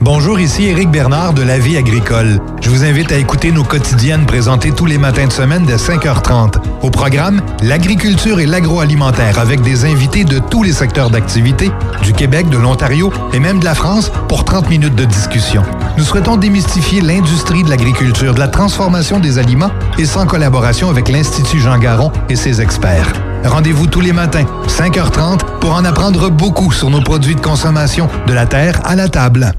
Bonjour, 0.00 0.38
ici 0.38 0.64
Éric 0.66 0.90
Bernard 0.90 1.32
de 1.32 1.42
La 1.42 1.58
Vie 1.58 1.78
agricole. 1.78 2.40
Je 2.60 2.68
vous 2.68 2.84
invite 2.84 3.10
à 3.10 3.16
écouter 3.16 3.50
nos 3.50 3.64
quotidiennes 3.64 4.26
présentées 4.26 4.70
tous 4.70 4.84
les 4.84 4.98
matins 4.98 5.26
de 5.26 5.32
semaine 5.32 5.64
dès 5.64 5.76
5h30. 5.76 6.56
Au 6.82 6.90
programme, 6.90 7.40
l'agriculture 7.62 8.38
et 8.38 8.46
l'agroalimentaire 8.46 9.38
avec 9.38 9.62
des 9.62 9.86
invités 9.86 10.24
de 10.24 10.38
tous 10.38 10.62
les 10.62 10.72
secteurs 10.72 11.10
d'activité, 11.10 11.70
du 12.02 12.12
Québec, 12.12 12.50
de 12.50 12.58
l'Ontario 12.58 13.10
et 13.32 13.40
même 13.40 13.60
de 13.60 13.64
la 13.64 13.74
France 13.74 14.12
pour 14.28 14.44
30 14.44 14.68
minutes 14.68 14.94
de 14.94 15.06
discussion. 15.06 15.62
Nous 15.96 16.04
souhaitons 16.04 16.36
démystifier 16.36 17.00
l'industrie 17.00 17.64
de 17.64 17.70
l'agriculture, 17.70 18.34
de 18.34 18.40
la 18.40 18.48
transformation 18.48 19.18
des 19.18 19.38
aliments 19.38 19.70
et 19.98 20.04
sans 20.04 20.26
collaboration 20.26 20.90
avec 20.90 21.08
l'Institut 21.08 21.60
Jean 21.60 21.78
Garon 21.78 22.12
et 22.28 22.36
ses 22.36 22.60
experts. 22.60 23.10
Rendez-vous 23.42 23.86
tous 23.86 24.00
les 24.00 24.12
matins, 24.12 24.44
5h30, 24.66 25.40
pour 25.60 25.72
en 25.72 25.84
apprendre 25.84 26.28
beaucoup 26.28 26.72
sur 26.72 26.90
nos 26.90 27.00
produits 27.00 27.36
de 27.36 27.40
consommation, 27.40 28.08
de 28.26 28.34
la 28.34 28.46
terre 28.46 28.80
à 28.84 28.94
la 28.94 29.08
table. 29.08 29.54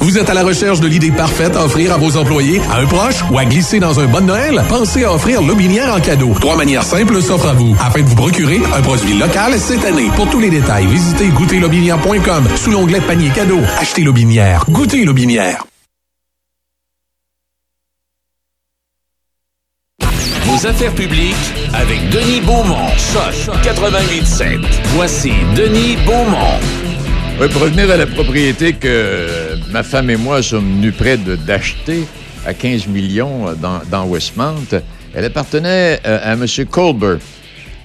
Vous 0.00 0.16
êtes 0.16 0.30
à 0.30 0.34
la 0.34 0.44
recherche 0.44 0.80
de 0.80 0.86
l'idée 0.86 1.10
parfaite 1.10 1.56
à 1.56 1.64
offrir 1.64 1.92
à 1.92 1.98
vos 1.98 2.16
employés, 2.16 2.60
à 2.70 2.78
un 2.78 2.86
proche 2.86 3.22
ou 3.30 3.38
à 3.38 3.44
glisser 3.44 3.80
dans 3.80 3.98
un 4.00 4.06
bon 4.06 4.24
Noël? 4.24 4.62
Pensez 4.68 5.04
à 5.04 5.12
offrir 5.12 5.42
Lobinière 5.42 5.94
en 5.94 6.00
cadeau. 6.00 6.34
Trois 6.40 6.56
manières 6.56 6.84
simples 6.84 7.20
s'offrent 7.20 7.48
à 7.48 7.54
vous 7.54 7.76
afin 7.80 8.02
de 8.02 8.06
vous 8.06 8.14
procurer 8.14 8.60
un 8.76 8.80
produit 8.80 9.18
local 9.18 9.58
cette 9.58 9.84
année. 9.84 10.08
Pour 10.14 10.28
tous 10.30 10.40
les 10.40 10.50
détails, 10.50 10.86
visitez 10.86 11.28
goûterlobinière.com 11.28 12.48
sous 12.56 12.70
l'onglet 12.70 13.00
panier 13.00 13.30
cadeau. 13.30 13.58
Achetez 13.80 14.02
Lobinière. 14.02 14.64
Goûtez 14.70 15.04
Lobinière. 15.04 15.64
Vos 20.44 20.66
affaires 20.66 20.94
publiques 20.94 21.34
avec 21.74 22.08
Denis 22.10 22.40
Beaumont. 22.40 22.88
Choc 22.96 23.54
88.7. 23.62 24.64
Voici 24.94 25.32
Denis 25.54 25.96
Beaumont. 26.06 26.58
Oui, 27.40 27.48
pour 27.50 27.62
revenir 27.62 27.90
à 27.90 27.96
la 27.96 28.06
propriété 28.06 28.72
que 28.72 29.57
ma 29.70 29.82
femme 29.82 30.10
et 30.10 30.16
moi 30.16 30.42
sommes 30.42 30.76
venus 30.76 30.94
près 30.96 31.16
d'acheter 31.16 32.04
à 32.46 32.54
15 32.54 32.86
millions 32.86 33.52
dans, 33.54 33.80
dans 33.90 34.06
Westmount, 34.06 34.80
elle 35.14 35.24
appartenait 35.24 36.00
euh, 36.06 36.18
à 36.22 36.32
M. 36.32 36.46
Colbert, 36.70 37.18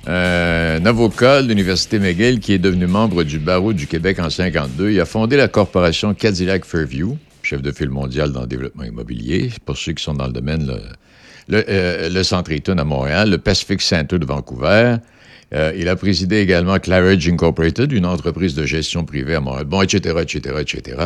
euh, 0.07 0.79
un 0.79 0.85
avocat 0.85 1.41
de 1.41 1.47
l'Université 1.47 1.99
McGill 1.99 2.39
qui 2.39 2.53
est 2.53 2.59
devenu 2.59 2.87
membre 2.87 3.23
du 3.23 3.39
barreau 3.39 3.73
du 3.73 3.87
Québec 3.87 4.19
en 4.19 4.29
52. 4.29 4.91
Il 4.91 4.99
a 4.99 5.05
fondé 5.05 5.37
la 5.37 5.47
corporation 5.47 6.13
Cadillac 6.13 6.65
Fairview, 6.65 7.17
chef 7.41 7.61
de 7.61 7.71
file 7.71 7.89
mondial 7.89 8.31
dans 8.31 8.41
le 8.41 8.47
développement 8.47 8.83
immobilier. 8.83 9.51
Pour 9.65 9.77
ceux 9.77 9.93
qui 9.93 10.03
sont 10.03 10.13
dans 10.13 10.27
le 10.27 10.33
domaine, 10.33 10.65
le, 10.67 10.79
le, 11.47 11.65
euh, 11.67 12.09
le 12.09 12.23
Centre 12.23 12.51
Eaton 12.51 12.77
à 12.77 12.83
Montréal, 12.83 13.29
le 13.29 13.37
Pacific 13.37 13.81
Center 13.81 14.19
de 14.19 14.25
Vancouver. 14.25 14.97
Euh, 15.53 15.73
il 15.77 15.87
a 15.87 15.95
présidé 15.95 16.39
également 16.39 16.77
Claridge 16.79 17.27
Incorporated, 17.29 17.91
une 17.91 18.05
entreprise 18.05 18.55
de 18.55 18.65
gestion 18.65 19.05
privée 19.05 19.35
à 19.35 19.39
Montréal. 19.39 19.65
Bon, 19.65 19.81
etc., 19.81 20.15
etc., 20.21 20.55
etc. 20.59 20.97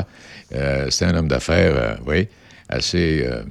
C'est 0.90 1.06
un 1.06 1.16
homme 1.16 1.28
d'affaires, 1.28 1.76
euh, 1.76 1.96
oui, 2.06 2.28
assez, 2.70 3.26
euh, 3.26 3.44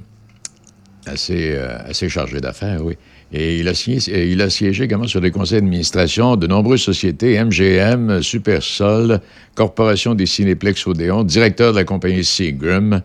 assez, 1.05 1.55
assez 1.55 2.09
chargé 2.09 2.39
d'affaires, 2.39 2.83
oui. 2.83 2.95
Et 3.33 3.59
il 3.59 3.67
a, 3.67 3.71
euh, 3.71 4.25
il 4.25 4.41
a 4.41 4.49
siégé 4.49 4.85
également 4.85 5.07
sur 5.07 5.19
les 5.19 5.31
conseils 5.31 5.59
d'administration 5.59 6.37
de 6.37 6.47
nombreuses 6.47 6.81
sociétés, 6.81 7.37
MGM, 7.43 8.21
Supersol, 8.21 9.19
Corporation 9.55 10.15
des 10.15 10.25
Cinéplex 10.25 10.87
Odéon, 10.87 11.23
directeur 11.23 11.73
de 11.73 11.77
la 11.77 11.83
compagnie 11.83 12.23
Seagram, 12.23 13.01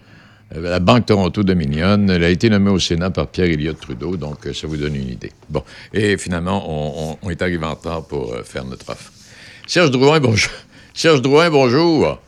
la 0.54 0.80
Banque 0.80 1.06
Toronto 1.06 1.42
Dominion. 1.42 2.08
Elle 2.08 2.24
a 2.24 2.28
été 2.28 2.50
nommée 2.50 2.70
au 2.70 2.78
Sénat 2.78 3.10
par 3.10 3.28
Pierre 3.28 3.50
Elliott 3.50 3.78
Trudeau, 3.80 4.16
donc 4.16 4.46
euh, 4.46 4.52
ça 4.52 4.66
vous 4.66 4.76
donne 4.76 4.96
une 4.96 5.08
idée. 5.08 5.32
Bon, 5.48 5.62
et 5.92 6.16
finalement, 6.16 7.16
on 7.22 7.30
est 7.30 7.42
arrivé 7.42 7.64
en 7.64 7.74
retard 7.74 8.04
pour 8.06 8.32
euh, 8.32 8.42
faire 8.42 8.64
notre 8.64 8.90
offre. 8.90 9.12
Serge 9.66 9.90
Drouin, 9.90 10.20
bonjour. 10.20 10.52
Serge 10.94 11.22
Drouin, 11.22 11.50
bonjour. 11.50 12.18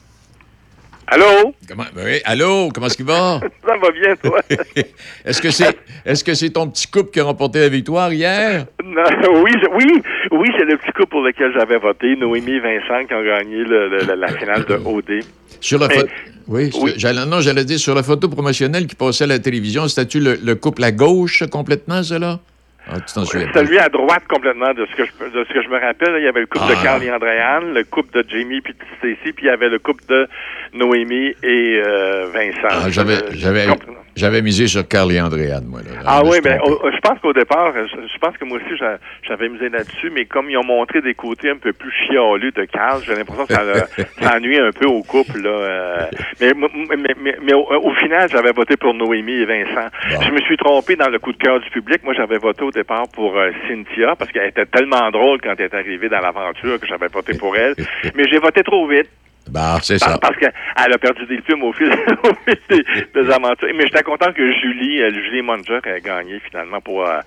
Allô? 1.07 1.55
Comment, 1.69 1.85
oui, 1.97 2.21
allô, 2.25 2.71
comment 2.73 2.87
est-ce 2.87 2.97
qu'il 2.97 3.05
va? 3.07 3.41
Ça 3.67 3.77
va 3.77 3.91
bien, 3.91 4.17
toi? 4.17 4.41
Est-ce 5.25 5.41
que 5.43 5.51
c'est 5.51 5.77
est-ce 6.07 6.23
que 6.25 6.35
c'est 6.35 6.51
ton 6.51 6.69
petit 6.69 6.87
couple 6.87 7.11
qui 7.11 7.21
a 7.21 7.25
remporté 7.25 7.61
la 7.61 7.69
victoire 7.69 8.13
hier? 8.13 8.67
Non, 8.85 9.43
oui, 9.43 9.51
oui, 9.73 10.03
oui, 10.31 10.49
c'est 10.57 10.65
le 10.65 10.77
petit 10.77 10.93
coup 10.93 11.07
pour 11.07 11.23
lequel 11.23 11.53
j'avais 11.53 11.79
voté, 11.79 12.15
Noémie 12.17 12.53
et 12.53 12.61
Vincent, 12.61 13.05
qui 13.07 13.15
ont 13.15 13.25
gagné 13.25 13.57
le- 13.65 13.89
le- 13.89 14.15
la, 14.15 14.29
finale 14.29 14.65
de 14.67 14.75
OD. 14.77 15.21
Sur 15.61 15.81
la 15.81 15.89
photo. 15.89 16.07
Oui, 16.47 16.71
j'allais- 16.97 17.27
non, 17.27 17.41
j'allais 17.41 17.65
dire 17.65 17.79
sur 17.79 17.95
la 17.95 18.03
photo 18.05 18.29
promotionnelle 18.29 18.87
qui 18.87 18.95
passait 18.95 19.25
à 19.25 19.27
la 19.27 19.39
télévision, 19.41 19.89
c'était-tu 19.89 20.21
le, 20.21 20.39
le 20.43 20.55
couple 20.55 20.85
à 20.85 20.93
gauche 20.93 21.43
complètement, 21.51 22.03
cela? 22.05 22.39
Ah. 22.87 22.97
Celui 23.07 23.79
à 23.79 23.89
droite 23.89 24.25
complètement 24.29 24.75
de 24.75 24.85
ce 24.85 24.95
que 24.95 25.05
je, 25.07 25.39
de 25.39 25.45
ce 25.49 25.53
que 25.55 25.63
je 25.63 25.69
me 25.71 25.81
rappelle. 25.81 26.17
il 26.19 26.25
y 26.25 26.29
avait 26.29 26.41
le 26.41 26.47
couple 26.47 26.67
Ah. 26.69 26.75
de 26.75 26.83
Carl 26.83 27.03
et 27.03 27.11
Andréane, 27.11 27.73
le 27.73 27.83
couple 27.85 28.23
de 28.23 28.29
Jamie 28.29 28.61
puis 28.61 28.75
de 28.75 28.79
Stacy, 28.99 29.33
puis 29.33 29.47
il 29.47 29.49
y 29.49 29.51
avait 29.51 29.71
le 29.71 29.79
couple 29.79 30.05
de 30.07 30.29
Noémie 30.75 31.35
et 31.43 31.83
euh, 31.87 32.27
Vincent. 32.33 32.69
Ah, 32.69 32.91
j'avais, 32.91 33.15
Euh, 33.15 33.31
j'avais, 33.33 33.67
j'avais 34.17 34.43
misé 34.43 34.67
sur 34.67 34.87
Carl 34.89 35.11
et 35.13 35.21
Andréane, 35.21 35.65
moi. 35.67 35.81
Là. 35.81 36.01
Ah 36.05 36.23
oui, 36.25 36.41
trompé. 36.41 36.59
au- 36.65 36.91
je 36.91 36.99
pense 36.99 37.19
qu'au 37.21 37.33
départ, 37.33 37.73
je, 37.75 38.19
pense 38.19 38.37
que 38.37 38.45
moi 38.45 38.59
aussi 38.59 38.77
j'a- 38.79 38.99
j'avais 39.23 39.49
misé 39.49 39.69
là-dessus, 39.69 40.11
mais 40.11 40.25
comme 40.25 40.51
ils 40.51 40.57
ont 40.57 40.65
montré 40.65 41.01
des 41.01 41.15
côtés 41.15 41.51
un 41.51 41.57
peu 41.57 41.73
plus 41.73 41.93
chialus 41.93 42.53
de 42.53 42.65
Carl, 42.65 43.01
j'ai 43.07 43.15
l'impression 43.15 43.47
que 43.47 43.55
ça, 43.55 43.63
ça 44.21 44.37
ennuie 44.37 44.59
un 44.59 44.71
peu 44.73 44.87
au 44.87 45.03
couple. 45.03 45.41
Là, 45.43 45.49
euh. 45.51 46.07
mais, 46.41 46.53
mais, 46.55 47.15
mais, 47.21 47.37
mais- 47.43 47.55
au, 47.55 47.67
au 47.71 47.95
final, 47.95 48.29
j'avais 48.31 48.53
voté 48.53 48.77
pour 48.77 48.95
Noémie 48.95 49.33
et 49.43 49.47
Vincent. 49.47 49.89
Je 50.23 50.31
me 50.31 50.41
suis 50.43 50.57
trompé 50.57 50.97
dans 50.97 51.09
le 51.09 51.19
coup 51.19 51.33
de 51.33 51.39
cœur 51.39 51.61
du 51.61 51.71
public. 51.71 52.03
Moi, 52.05 52.15
j'avais 52.15 52.39
voté 52.39 52.63
au 52.65 52.71
départ 52.71 53.05
pour 53.13 53.37
euh, 53.37 53.51
Cynthia, 53.69 54.15
parce 54.17 54.31
qu'elle 54.33 54.49
était 54.49 54.67
tellement 54.67 55.11
drôle 55.11 55.41
quand 55.41 55.55
elle 55.59 55.67
est 55.67 55.75
arrivée 55.75 56.09
dans 56.09 56.21
l'aventure 56.21 56.81
que 56.81 56.87
j'avais 56.87 57.09
voté 57.09 57.37
pour 57.39 57.57
elle. 57.57 57.75
mais 58.15 58.25
j'ai 58.31 58.39
voté 58.39 58.63
trop 58.63 58.87
vite. 58.89 59.09
Bah, 59.51 59.79
c'est 59.83 59.99
ça. 59.99 60.19
Parce 60.19 60.37
qu'elle 60.37 60.53
a 60.93 60.99
perdu 60.99 61.27
des 61.27 61.41
films 61.43 61.63
au 61.65 61.73
fil, 61.73 61.91
au 62.25 62.35
fil 62.47 62.57
des, 62.71 62.85
des 63.23 63.31
aventures. 63.31 63.69
Mais 63.75 63.85
j'étais 63.87 64.03
content 64.03 64.33
que 64.33 64.47
Julie, 64.61 65.03
euh, 65.03 65.11
Julie 65.13 65.43
Munger 65.43 65.81
ait 65.85 66.01
gagné 66.01 66.41
finalement 66.49 66.81
pour 66.81 67.07
euh, 67.07 67.21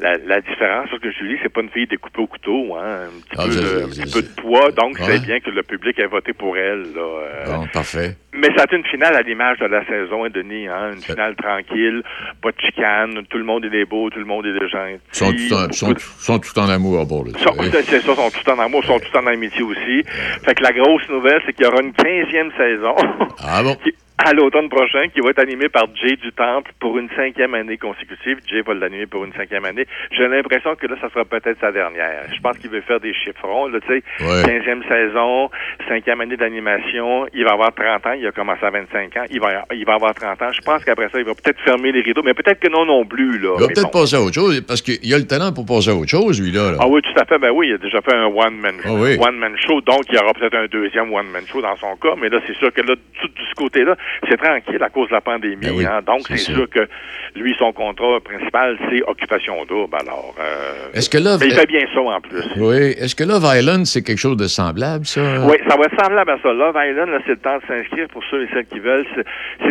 la, 0.00 0.16
la 0.18 0.40
différence. 0.40 0.88
Parce 0.90 1.02
que 1.02 1.10
Julie, 1.10 1.36
c'est 1.42 1.52
pas 1.52 1.60
une 1.62 1.70
fille 1.70 1.86
découpée 1.86 2.22
au 2.22 2.26
couteau, 2.26 2.76
hein, 2.76 3.06
un 3.06 3.20
petit, 3.20 3.36
Ah, 3.38 3.44
peu, 3.44 3.50
de, 3.50 3.84
un 3.84 3.92
je- 3.92 4.02
petit 4.02 4.12
peu 4.12 4.22
de 4.22 4.40
poids. 4.40 4.70
Donc, 4.72 4.98
Ouais. 5.00 5.06
c'est 5.18 5.26
bien 5.26 5.40
que 5.40 5.50
le 5.50 5.62
public 5.62 5.98
ait 5.98 6.06
voté 6.06 6.32
pour 6.32 6.56
elle. 6.56 6.82
Là, 6.94 7.00
euh. 7.00 7.44
Bon, 7.46 7.66
parfait. 7.72 8.16
Mais 8.36 8.48
ça 8.56 8.62
a 8.62 8.64
été 8.64 8.76
une 8.76 8.84
finale 8.86 9.14
à 9.14 9.22
l'image 9.22 9.58
de 9.58 9.66
la 9.66 9.84
saison, 9.86 10.24
hein, 10.24 10.28
Denis. 10.32 10.66
Hein, 10.68 10.92
une 10.94 11.00
finale 11.02 11.36
tranquille, 11.36 12.02
pas 12.42 12.50
de 12.50 12.60
chicane, 12.60 13.24
tout 13.30 13.38
le 13.38 13.44
monde 13.44 13.64
est 13.64 13.70
des 13.70 13.84
beaux, 13.84 14.10
tout 14.10 14.18
le 14.18 14.24
monde 14.24 14.44
est 14.46 14.52
des 14.58 14.68
gens. 14.68 14.86
Ils 14.86 14.98
sont, 15.12 15.32
tout 15.32 15.54
en, 15.54 15.72
sont, 15.72 15.94
sont 15.98 16.38
tout 16.40 16.58
en 16.58 16.68
amour 16.68 17.06
Sont, 17.38 17.54
c'est 17.70 17.82
c'est 17.82 18.00
ça, 18.00 18.14
sont 18.14 18.30
tout 18.30 18.50
en 18.50 18.58
amour, 18.58 18.84
sont 18.84 18.98
tout 18.98 19.16
en 19.16 19.26
amitié 19.26 19.62
aussi. 19.62 20.02
Fait 20.44 20.54
que 20.54 20.62
la 20.64 20.72
grosse 20.72 21.08
nouvelle, 21.08 21.40
c'est 21.46 21.52
qu'il 21.52 21.63
y 21.64 21.66
aura 21.66 21.80
une 21.82 21.92
15e 21.92 22.56
saison. 22.56 22.94
Ah 23.42 23.62
bon? 23.62 23.74
qui- 23.84 23.94
à 24.16 24.32
l'automne 24.32 24.68
prochain, 24.68 25.08
qui 25.12 25.20
va 25.20 25.30
être 25.30 25.40
animée 25.40 25.68
par 25.68 25.86
Jay 26.00 26.14
du 26.16 26.30
Temple 26.32 26.70
pour 26.78 26.96
une 26.98 27.08
cinquième 27.16 27.52
année 27.54 27.76
consécutive. 27.76 28.38
Jay 28.46 28.62
va 28.62 28.72
l'animer 28.74 29.06
pour 29.06 29.24
une 29.24 29.32
cinquième 29.32 29.64
année. 29.64 29.86
J'ai 30.12 30.28
l'impression 30.28 30.76
que 30.76 30.86
là, 30.86 30.94
ça 31.00 31.10
sera 31.10 31.24
peut-être 31.24 31.58
sa 31.60 31.72
dernière. 31.72 32.22
Je 32.34 32.40
pense 32.40 32.56
qu'il 32.58 32.70
veut 32.70 32.80
faire 32.82 33.00
des 33.00 33.12
chiffrons, 33.12 33.66
là, 33.66 33.80
tu 33.80 33.88
sais. 33.88 34.02
Ouais. 34.20 34.42
15e 34.60 34.86
saison, 34.88 35.50
cinquième 35.88 36.20
année 36.20 36.36
d'animation. 36.36 37.26
Il 37.34 37.44
va 37.44 37.52
avoir 37.52 37.74
30 37.74 38.06
ans. 38.06 38.12
Il 38.12 38.26
a 38.26 38.30
commencé 38.32 38.64
à 38.64 38.70
25 38.70 39.16
ans. 39.16 39.24
Il 39.30 39.40
va, 39.40 39.64
il 39.74 39.84
va 39.84 39.94
avoir 39.94 40.14
30 40.14 40.40
ans. 40.42 40.52
Je 40.52 40.60
pense 40.60 40.84
qu'après 40.84 41.08
ça, 41.10 41.18
il 41.18 41.24
va 41.24 41.34
peut-être 41.34 41.60
fermer 41.62 41.90
les 41.90 42.00
rideaux, 42.02 42.22
mais 42.24 42.34
peut-être 42.34 42.60
que 42.60 42.68
non 42.70 42.86
non 42.86 43.04
plus, 43.04 43.38
là. 43.40 43.54
Il 43.58 43.60
va 43.62 43.66
peut-être 43.66 43.92
bon. 43.92 44.00
passer 44.00 44.16
à 44.16 44.20
autre 44.22 44.34
chose, 44.34 44.60
parce 44.66 44.80
qu'il 44.80 45.12
a 45.12 45.18
le 45.18 45.26
talent 45.26 45.52
pour 45.52 45.66
passer 45.66 45.90
à 45.90 45.94
autre 45.94 46.10
chose, 46.10 46.40
lui-là. 46.40 46.70
là. 46.72 46.78
Ah 46.80 46.86
oui, 46.88 47.02
tout 47.02 47.20
à 47.20 47.24
fait. 47.24 47.38
Ben 47.38 47.50
oui, 47.50 47.68
il 47.68 47.74
a 47.74 47.78
déjà 47.78 48.00
fait 48.00 48.14
un 48.14 48.26
one-man 48.26 48.76
Ah 48.84 48.92
oui. 48.92 49.16
one 49.18 49.36
man 49.38 49.56
show, 49.58 49.80
donc 49.80 50.04
il 50.08 50.14
y 50.14 50.18
aura 50.18 50.32
peut-être 50.34 50.54
un 50.54 50.66
deuxième 50.66 51.12
one-man 51.12 51.42
show 51.50 51.60
dans 51.60 51.76
son 51.76 51.96
cas. 51.96 52.14
Mais 52.20 52.28
là, 52.28 52.38
c'est 52.46 52.56
sûr 52.56 52.72
que 52.72 52.80
là, 52.80 52.94
tout 53.20 53.28
de 53.28 53.42
ce 53.50 53.54
côté-là, 53.56 53.96
c'est 54.28 54.36
tranquille 54.36 54.82
à 54.82 54.88
cause 54.90 55.08
de 55.08 55.14
la 55.14 55.20
pandémie. 55.20 55.56
Ben 55.56 55.72
oui, 55.76 55.84
hein. 55.86 56.00
donc, 56.06 56.22
c'est 56.28 56.36
sûr. 56.36 56.54
sûr 56.56 56.70
que 56.70 56.88
lui, 57.36 57.54
son 57.58 57.72
contrat 57.72 58.20
principal, 58.20 58.78
c'est 58.90 59.02
occupation 59.06 59.64
double. 59.64 59.94
Alors, 60.00 60.34
euh, 60.38 60.90
Est-ce 60.94 61.10
que 61.10 61.18
mais 61.18 61.46
il 61.48 61.54
fait 61.54 61.66
bien 61.66 61.86
ça 61.92 62.00
en 62.00 62.20
plus. 62.20 62.44
Oui. 62.56 62.94
Est-ce 62.98 63.14
que 63.14 63.24
Love 63.24 63.44
Island, 63.56 63.86
c'est 63.86 64.02
quelque 64.02 64.18
chose 64.18 64.36
de 64.36 64.46
semblable, 64.46 65.04
ça? 65.06 65.20
Oui, 65.46 65.56
ça 65.68 65.76
va 65.76 65.84
être 65.84 66.00
semblable 66.02 66.30
à 66.30 66.38
ça. 66.42 66.52
Love 66.52 66.76
Island, 66.76 67.10
là, 67.10 67.18
c'est 67.24 67.32
le 67.32 67.38
temps 67.38 67.56
de 67.58 67.62
s'inscrire 67.66 68.08
pour 68.08 68.22
ceux 68.30 68.44
et 68.44 68.48
celles 68.52 68.66
qui 68.66 68.78
veulent. 68.78 69.06
C'est- 69.14 69.24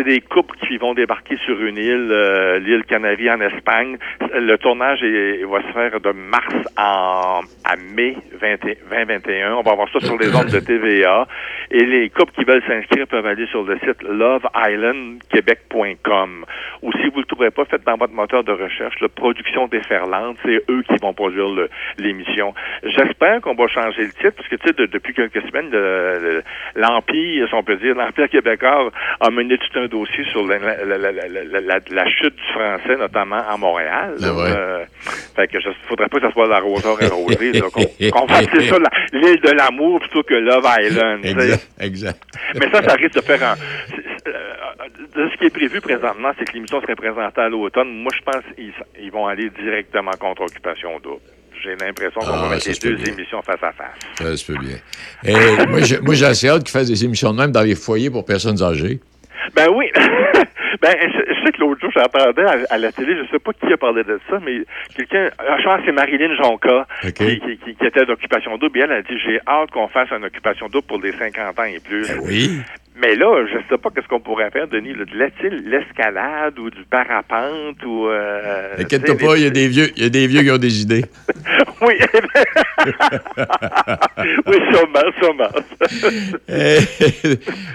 des 0.04 0.20
couples 0.20 0.58
qui 0.68 0.76
vont 0.78 0.94
débarquer 0.94 1.38
sur 1.46 1.58
une 1.62 1.78
île, 1.78 2.10
euh, 2.12 2.60
l'île 2.60 2.84
Canarie 2.84 3.32
en 3.32 3.40
Espagne. 3.40 3.98
Le 4.34 4.58
tournage 4.58 5.02
est- 5.02 5.46
va 5.46 5.62
se 5.62 5.72
faire 5.74 5.98
de 6.02 6.12
mars 6.12 6.54
en, 6.78 7.40
à 7.64 7.76
mai 7.96 8.18
20 8.42 8.58
2021. 8.92 9.54
On 9.54 9.62
va 9.62 9.72
avoir 9.72 9.88
ça 9.94 10.00
sur 10.02 10.18
les 10.18 10.36
ondes 10.36 10.50
de 10.52 10.60
TVA. 10.60 11.26
Et 11.72 11.86
les 11.86 12.10
couples 12.10 12.34
qui 12.34 12.44
veulent 12.44 12.62
s'inscrire 12.68 13.08
peuvent 13.08 13.26
aller 13.26 13.48
sur 13.48 13.64
le 13.64 13.78
site 13.80 14.04
loveislandquebec.com. 14.24 16.46
Ou 16.82 16.92
si 16.94 17.08
vous 17.10 17.20
le 17.20 17.26
trouverez 17.26 17.52
pas, 17.52 17.66
faites 17.66 17.84
dans 17.86 17.96
votre 17.98 18.14
moteur 18.14 18.44
de 18.44 18.52
recherche 18.52 18.96
le 19.02 19.08
Production 19.08 19.68
déferlante. 19.68 20.38
C'est 20.44 20.62
eux 20.70 20.84
qui 20.88 20.96
vont 21.02 21.14
produire 21.14 21.48
l'émission. 21.98 22.54
J'espère 22.84 23.42
qu'on 23.42 23.56
va 23.56 23.68
changer 23.68 24.04
le 24.04 24.12
titre, 24.12 24.34
parce 24.36 24.48
que 24.50 24.56
tu 24.56 24.68
sais, 24.68 24.74
de- 24.74 24.86
depuis 24.88 25.14
quelques 25.14 25.42
semaines, 25.48 25.70
le- 25.72 26.20
le- 26.22 26.44
l'Empire, 26.76 27.48
si 27.48 27.54
on 27.54 27.64
peut 27.64 27.76
dire, 27.78 27.96
l'Empire 27.96 28.30
québécois 28.30 28.92
a 29.20 29.30
mené 29.30 29.58
tout 29.58 29.80
un 29.80 29.88
dossier 29.88 30.24
sur 30.26 30.46
la, 30.46 30.58
chute 32.10 32.36
du 32.36 32.54
français, 32.54 32.98
notamment 32.98 33.42
à 33.48 33.58
Montréal. 33.58 34.16
Ah 34.24 34.34
ouais. 34.34 34.44
Euh, 34.56 34.86
fait 35.36 35.48
que 35.48 35.60
je 35.60 35.70
faudrait 35.88 36.08
pas 36.10 36.20
que 36.20 36.28
ça 36.28 36.34
soit 36.34 36.48
l'arroseur 36.48 36.98
arrosé, 37.02 37.52
là, 37.54 37.68
qu'on 37.72 37.82
fasse 38.28 38.46
ça 38.46 38.78
la- 38.80 39.20
l'île 39.20 39.40
de 39.42 39.52
l'amour 39.52 40.00
plutôt 40.02 40.24
que 40.24 40.34
Love 40.36 40.68
Island. 40.82 41.26
Exact, 41.26 41.68
exact. 41.80 42.20
Mais 42.56 42.70
ça, 42.72 42.82
ça 42.84 42.94
risque 42.96 43.16
de 43.16 43.22
faire 43.22 43.44
un, 43.44 43.56
c'est- 43.56 44.04
de 44.26 45.30
ce 45.30 45.38
qui 45.38 45.46
est 45.46 45.50
prévu 45.54 45.82
présentement, 45.82 46.32
c'est 46.38 46.46
que 46.46 46.54
l'émission 46.54 46.82
serait 46.82 46.96
présentée 46.96 47.42
à 47.42 47.50
l'automne. 47.50 47.90
Moi, 47.90 48.12
je 48.16 48.22
pense 48.24 48.44
qu'ils 48.56 48.74
ils 49.02 49.12
vont 49.12 49.28
aller 49.28 49.50
directement 49.50 50.12
contre 50.20 50.44
Occupation 50.44 51.00
Double. 51.02 51.22
J'ai 51.64 51.76
l'impression 51.76 52.20
qu'on 52.20 52.28
Ah, 52.34 52.42
va 52.48 52.50
mettre 52.56 52.68
les 52.68 52.74
deux 52.76 52.96
bien. 52.96 53.14
émissions 53.14 53.42
face 53.42 53.64
à 53.64 53.72
face. 53.72 53.96
Ça 54.16 54.36
se 54.36 54.52
peut 54.52 54.60
bien. 54.60 54.78
Et 55.24 55.66
moi, 55.68 55.80
j'ai- 56.14 56.26
assez 56.26 56.50
hâte 56.50 56.64
qu'ils 56.64 56.72
fassent 56.72 56.90
des 56.90 57.06
émissions 57.06 57.32
de 57.32 57.38
même 57.38 57.52
dans 57.52 57.62
les 57.62 57.76
foyers 57.76 58.10
pour 58.10 58.26
personnes 58.26 58.62
âgées. 58.62 59.00
Ben 59.56 59.68
oui. 59.74 59.90
ben, 60.82 60.96
je, 61.02 61.34
je 61.34 61.46
sais 61.46 61.52
que 61.52 61.60
l'autre 61.60 61.80
jour, 61.82 61.92
j'entendais 61.96 62.44
à, 62.44 62.58
à 62.74 62.78
la 62.78 62.92
télé, 62.92 63.16
je 63.16 63.30
sais 63.32 63.40
pas 63.40 63.52
qui 63.54 63.72
a 63.72 63.78
parlé 63.78 64.04
de 64.04 64.20
ça, 64.30 64.40
mais 64.44 64.64
quelqu'un, 64.96 65.30
ah, 65.38 65.58
je 65.60 65.64
pense 65.64 65.80
que 65.80 65.86
c'est 65.86 65.92
Marilyn 65.92 66.34
Jonca, 66.42 66.88
qui 67.16 67.42
était 67.86 68.06
d'occupation 68.06 68.58
double, 68.58 68.80
et 68.80 68.82
elle 68.84 68.92
a 68.94 69.02
dit, 69.02 69.18
j'ai 69.24 69.40
hâte 69.48 69.72
qu'on 69.72 69.88
fasse 69.90 70.10
une 70.12 70.24
occupation 70.26 70.68
double 70.70 70.88
pour 70.88 71.02
les 71.02 71.12
50 71.14 71.60
ans 71.60 71.64
et 71.64 71.80
plus. 71.80 72.08
Ben 72.08 72.20
Oui. 72.24 72.62
Mais 72.96 73.16
là, 73.16 73.46
je 73.48 73.58
sais 73.70 73.78
pas 73.78 73.90
qu'est-ce 73.90 74.08
qu'on 74.08 74.20
pourrait 74.20 74.52
faire, 74.52 74.68
Denis, 74.68 74.94
là, 74.94 75.06
de 75.06 75.70
l'escalade 75.70 76.60
ou 76.60 76.70
du 76.70 76.84
parapente 76.84 77.84
ou... 77.86 78.08
Euh, 78.08 78.76
sais, 78.90 79.00
pas, 79.00 79.36
il 79.36 79.44
y, 79.44 79.48
a 79.48 79.50
des 79.50 79.68
vieux, 79.68 79.88
il 79.98 80.04
y 80.04 80.06
a 80.06 80.10
des 80.10 80.28
vieux 80.28 80.42
qui 80.44 80.52
ont 80.52 80.58
des 80.58 80.82
idées. 80.82 81.06
Oui, 81.82 81.96
oui, 84.48 84.58
sûrement, 84.72 85.12
sûrement. 85.20 85.50
Eh, 86.48 86.78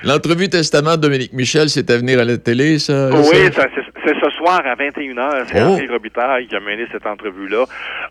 L'entrevue 0.05 0.49
Testament 0.49 0.97
de 0.97 1.03
Dominique 1.03 1.33
Michel, 1.33 1.69
c'est 1.69 1.91
à 1.91 1.97
venir 1.99 2.19
à 2.21 2.25
la 2.25 2.39
télé, 2.39 2.79
ça? 2.79 3.11
Oui, 3.13 3.53
ça? 3.53 3.67
c'est 4.07 4.15
ce 4.19 4.31
soir 4.31 4.63
à 4.65 4.75
21h. 4.77 5.45
C'est 5.49 5.61
Oh. 5.63 5.73
Henri 5.73 5.89
Robitaille 5.89 6.47
qui 6.47 6.55
a 6.57 6.61
mené 6.61 6.87
cette 6.93 7.07
entrevue-là. 7.07 7.65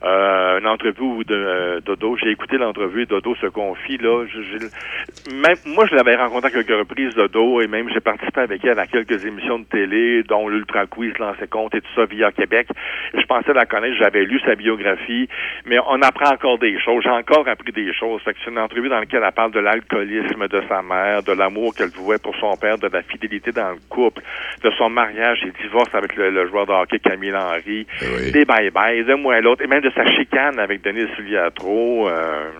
Euh, 0.03 0.60
une 0.60 0.68
entrevue 0.68 1.01
où 1.01 1.24
de, 1.24 1.34
euh, 1.34 1.80
Dodo, 1.84 2.18
j'ai 2.22 2.30
écouté 2.30 2.58
l'entrevue 2.58 3.03
et 3.03 3.05
Dodo 3.08 3.34
se 3.36 3.47
confie. 3.47 3.97
Là, 3.97 4.26
Je- 4.28 4.41
je- 4.41 5.34
même, 5.36 5.55
moi, 5.66 5.86
je 5.89 5.95
l'avais 5.95 6.16
rencontré 6.16 6.47
à 6.49 6.51
quelques 6.51 6.78
reprises, 6.78 6.97
Dodo, 6.98 7.62
et 7.62 7.68
même 7.68 7.89
j'ai 7.93 8.00
participé 8.00 8.41
avec 8.41 8.66
elle 8.66 8.80
à 8.80 8.88
quelques 8.88 9.26
émissions 9.26 9.60
de 9.60 9.66
télé, 9.66 10.24
dont 10.24 10.48
l'Ultra 10.50 10.86
Quiz, 10.88 11.14
Lancé 11.20 11.48
compte 11.48 11.76
et 11.76 11.82
tout 11.82 11.93
ça 11.95 12.06
via 12.06 12.32
Québec. 12.32 12.68
Je 13.14 13.26
pensais 13.26 13.54
la 13.54 13.66
connaître, 13.66 13.95
j'avais 13.98 14.24
lu 14.24 14.39
sa 14.41 14.56
biographie, 14.56 15.30
mais 15.66 15.78
on 15.88 16.02
apprend 16.02 16.34
encore 16.34 16.58
des 16.58 16.80
choses. 16.80 17.04
J'ai 17.04 17.10
encore 17.10 17.48
appris 17.48 17.72
des 17.72 17.93
choses. 17.93 18.22
Fait 18.24 18.34
que 18.34 18.39
c'est 18.43 18.52
une 18.52 18.60
entrevue 18.60 18.89
dans 18.89 19.00
laquelle 19.00 19.24
elle 19.24 19.32
parle 19.32 19.52
de 19.52 19.60
l'alcoolisme 19.60 20.48
de 20.48 20.62
sa 20.68 20.82
mère, 20.82 21.24
de 21.24 21.34
l'amour 21.34 21.76
qu'elle 21.76 21.89
vouait 21.89 22.18
pour 22.18 22.36
son 22.38 22.56
père, 22.58 22.78
de 22.78 22.88
la 22.88 23.04
fidélité 23.04 23.52
dans 23.52 23.72
le 23.72 23.80
couple, 23.89 24.22
de 24.64 24.72
son 24.72 24.89
mariage 24.89 25.43
et 25.45 25.52
divorce 25.62 25.93
avec 25.93 26.16
le, 26.16 26.32
le 26.32 26.48
joueur 26.48 26.66
de 26.66 26.72
hockey 26.72 27.00
Camille 27.00 27.36
Henry, 27.36 27.86
des 28.34 28.45
bye-bye, 28.45 29.06
d'un 29.06 29.18
mois 29.18 29.36
à 29.36 29.41
l'autre, 29.41 29.64
et 29.64 29.68
même 29.68 29.82
de 29.82 29.91
sa 29.91 30.06
chicane 30.16 30.60
avec 30.60 30.82
Denis 30.82 31.08
Suliatro. 31.16 32.10
Euh, 32.10 32.52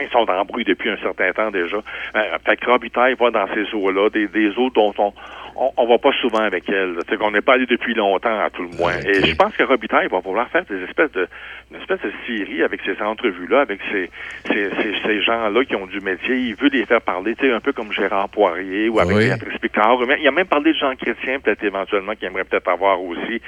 ils 0.00 0.08
sont 0.10 0.28
en 0.28 0.44
bruit 0.44 0.64
depuis 0.64 0.90
un 0.90 0.96
certain 0.98 1.32
temps 1.32 1.50
déjà. 1.50 1.78
Euh, 2.16 2.38
fait 2.44 2.56
que 2.56 2.70
Robitaille 2.70 3.14
va 3.18 3.30
dans 3.30 3.46
ces 3.54 3.74
eaux-là, 3.74 4.10
des, 4.10 4.28
des 4.28 4.48
eaux 4.58 4.70
dont 4.70 4.94
on, 4.98 5.12
on, 5.56 5.70
on 5.76 5.86
va 5.86 5.98
pas 5.98 6.12
souvent 6.20 6.40
avec 6.42 6.68
elle. 6.68 6.96
Sais, 7.08 7.16
qu'on 7.16 7.30
n'est 7.30 7.40
pas 7.40 7.54
allé 7.54 7.66
depuis 7.66 7.94
longtemps, 7.94 8.38
à 8.38 8.50
tout 8.50 8.62
le 8.62 8.76
moins. 8.76 8.96
Et 9.06 9.26
je 9.26 9.34
pense 9.34 9.56
que 9.56 9.62
Robitaille 9.62 10.08
va 10.08 10.20
vouloir 10.20 10.48
faire 10.48 10.64
des 10.64 10.82
espèces 10.84 11.12
de, 11.12 11.26
une 11.70 11.80
espèce 11.80 12.00
de 12.00 12.12
série 12.26 12.62
avec 12.62 12.80
ces 12.84 13.00
entrevues-là, 13.02 13.60
avec 13.62 13.80
ces, 13.90 14.10
ces, 14.46 14.70
ces, 14.82 14.94
ces 15.04 15.22
gens-là 15.22 15.64
qui 15.64 15.76
ont 15.76 15.86
du 15.86 16.00
métier. 16.00 16.36
Il 16.36 16.54
veut 16.54 16.68
les 16.68 16.84
faire 16.86 17.02
parler, 17.02 17.34
tu 17.34 17.46
sais, 17.46 17.52
un 17.52 17.60
peu 17.60 17.72
comme 17.72 17.92
Gérard 17.92 18.28
Poirier 18.28 18.88
ou 18.88 19.00
avec 19.00 19.16
Oui. 19.16 19.24
Béatrice 19.26 19.58
Picard. 19.58 19.98
Il 20.20 20.28
a 20.28 20.30
même 20.30 20.46
parlé 20.46 20.72
de 20.72 20.78
Jean 20.78 20.94
Chrétien, 20.94 21.40
peut-être 21.40 21.64
éventuellement, 21.64 22.12
qu'il 22.14 22.26
aimerait 22.28 22.44
peut-être 22.44 22.68
avoir 22.68 23.02
aussi. 23.02 23.40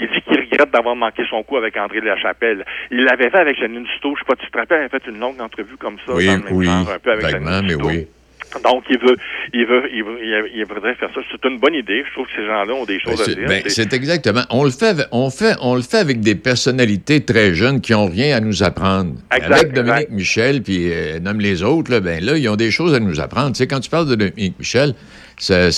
Il 0.00 0.08
dit 0.08 0.20
qu'il 0.22 0.43
regrette 0.54 0.72
d'avoir 0.72 0.96
manqué 0.96 1.22
son 1.28 1.42
coup 1.42 1.56
avec 1.56 1.76
André 1.76 2.00
Lachapelle. 2.00 2.64
Il 2.90 3.04
l'avait 3.04 3.30
fait 3.30 3.38
avec 3.38 3.58
Janine 3.58 3.86
Souto. 3.94 4.14
Je 4.16 4.20
sais 4.20 4.26
pas, 4.26 4.36
tu 4.36 4.50
te 4.50 4.58
rappelles, 4.58 4.78
il 4.82 4.84
avait 4.94 4.98
fait 5.04 5.10
une 5.10 5.18
longue 5.20 5.40
entrevue 5.40 5.76
comme 5.78 5.96
ça. 6.06 6.14
Oui, 6.14 6.26
dans 6.26 6.32
le 6.36 6.38
même 6.42 6.52
oui, 6.52 6.66
genre, 6.66 6.90
un 6.90 6.98
peu 6.98 7.12
avec 7.12 7.28
Janine 7.28 7.62
mais 7.64 7.72
Souto. 7.72 7.86
oui. 7.88 8.06
Donc, 8.62 8.84
il 8.88 8.98
veut, 8.98 9.16
il 9.52 9.66
veut, 9.66 9.82
il 9.92 10.04
veut, 10.04 10.18
il, 10.54 10.64
voudrait 10.66 10.94
faire 10.94 11.08
ça. 11.12 11.20
C'est 11.32 11.48
une 11.48 11.58
bonne 11.58 11.74
idée. 11.74 12.04
Je 12.06 12.12
trouve 12.12 12.26
que 12.26 12.32
ces 12.36 12.46
gens-là 12.46 12.72
ont 12.72 12.84
des 12.84 12.98
Ben, 12.98 13.10
choses 13.10 13.20
à 13.22 13.24
c'est 13.24 13.34
dire. 13.34 13.48
ben, 13.48 13.62
C'est- 13.66 13.92
exactement. 13.92 14.42
On 14.50 14.62
le 14.62 14.70
fait, 14.70 14.86
avec- 14.88 15.06
on 15.10 15.28
fait, 15.30 15.54
on 15.60 15.74
le 15.74 15.82
fait 15.82 15.96
avec 15.96 16.20
des 16.20 16.36
personnalités 16.36 17.24
très 17.24 17.52
jeunes 17.54 17.80
qui 17.80 17.94
ont 17.94 18.06
rien 18.06 18.36
à 18.36 18.40
nous 18.40 18.62
apprendre. 18.62 19.14
Exact, 19.34 19.52
avec 19.52 19.72
Dominique 19.72 19.96
exact. 20.02 20.12
Michel, 20.12 20.62
puis 20.62 20.92
euh, 20.92 21.18
nomme 21.18 21.40
les 21.40 21.64
autres, 21.64 21.90
là, 21.90 21.98
ben 21.98 22.22
là, 22.24 22.36
ils 22.36 22.48
ont 22.48 22.54
des 22.54 22.70
choses 22.70 22.94
à 22.94 23.00
nous 23.00 23.18
apprendre. 23.20 23.48
Tu 23.52 23.54
sais, 23.56 23.66
quand 23.66 23.80
tu 23.80 23.90
parles 23.90 24.08
de 24.08 24.14
Dominique 24.14 24.56
Michel, 24.58 24.94
ça- 25.38 25.72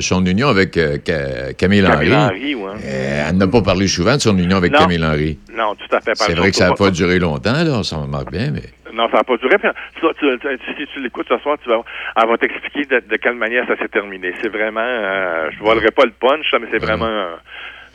son 0.00 0.24
union 0.26 0.48
avec 0.48 0.76
euh, 0.76 0.98
Ca- 1.04 1.52
Camille 1.54 1.82
Camille 1.82 2.12
Henry, 2.12 2.14
Henry, 2.14 2.54
ouais. 2.54 2.70
euh, 2.84 3.26
elle 3.28 3.36
n'a 3.36 3.46
pas 3.46 3.62
parlé 3.62 3.86
souvent 3.88 4.16
de 4.16 4.20
son 4.20 4.36
union 4.38 4.56
avec 4.58 4.72
Non. 4.72 4.78
Camille 4.80 5.04
Henry. 5.04 5.38
Non, 5.54 5.74
tout 5.74 5.94
à 5.94 6.00
fait. 6.00 6.12
C'est 6.16 6.34
vrai 6.34 6.50
que 6.50 6.56
ça 6.56 6.68
n'a 6.68 6.74
pas 6.74 6.90
duré 6.90 7.18
longtemps, 7.18 7.52
là, 7.64 7.70
on 7.72 7.82
s'en 7.82 8.02
remarque 8.02 8.30
bien, 8.30 8.50
mais. 8.52 8.62
Non, 8.92 9.08
ça 9.10 9.18
n'a 9.18 9.24
pas 9.24 9.36
duré. 9.36 9.56
Puis, 9.58 9.68
tu- 10.00 10.06
tu- 10.18 10.38
tu- 10.40 10.74
si 10.82 10.86
tu 10.92 11.00
l'écoutes 11.00 11.28
ce 11.28 11.38
soir, 11.38 11.56
tu 11.62 11.68
vas, 11.68 11.80
elle 12.20 12.28
va 12.28 12.36
t'expliquer 12.38 12.84
de, 12.86 13.02
de 13.08 13.16
quelle 13.16 13.36
manière 13.36 13.64
ça 13.68 13.76
s'est 13.76 13.88
terminé. 13.88 14.34
C'est 14.42 14.48
vraiment, 14.48 14.80
euh, 14.84 15.48
je 15.52 15.58
ne 15.60 15.64
volerai 15.64 15.90
pas 15.92 16.04
le 16.04 16.10
punch, 16.10 16.46
mais 16.60 16.66
c'est 16.72 16.82
vraiment, 16.82 17.06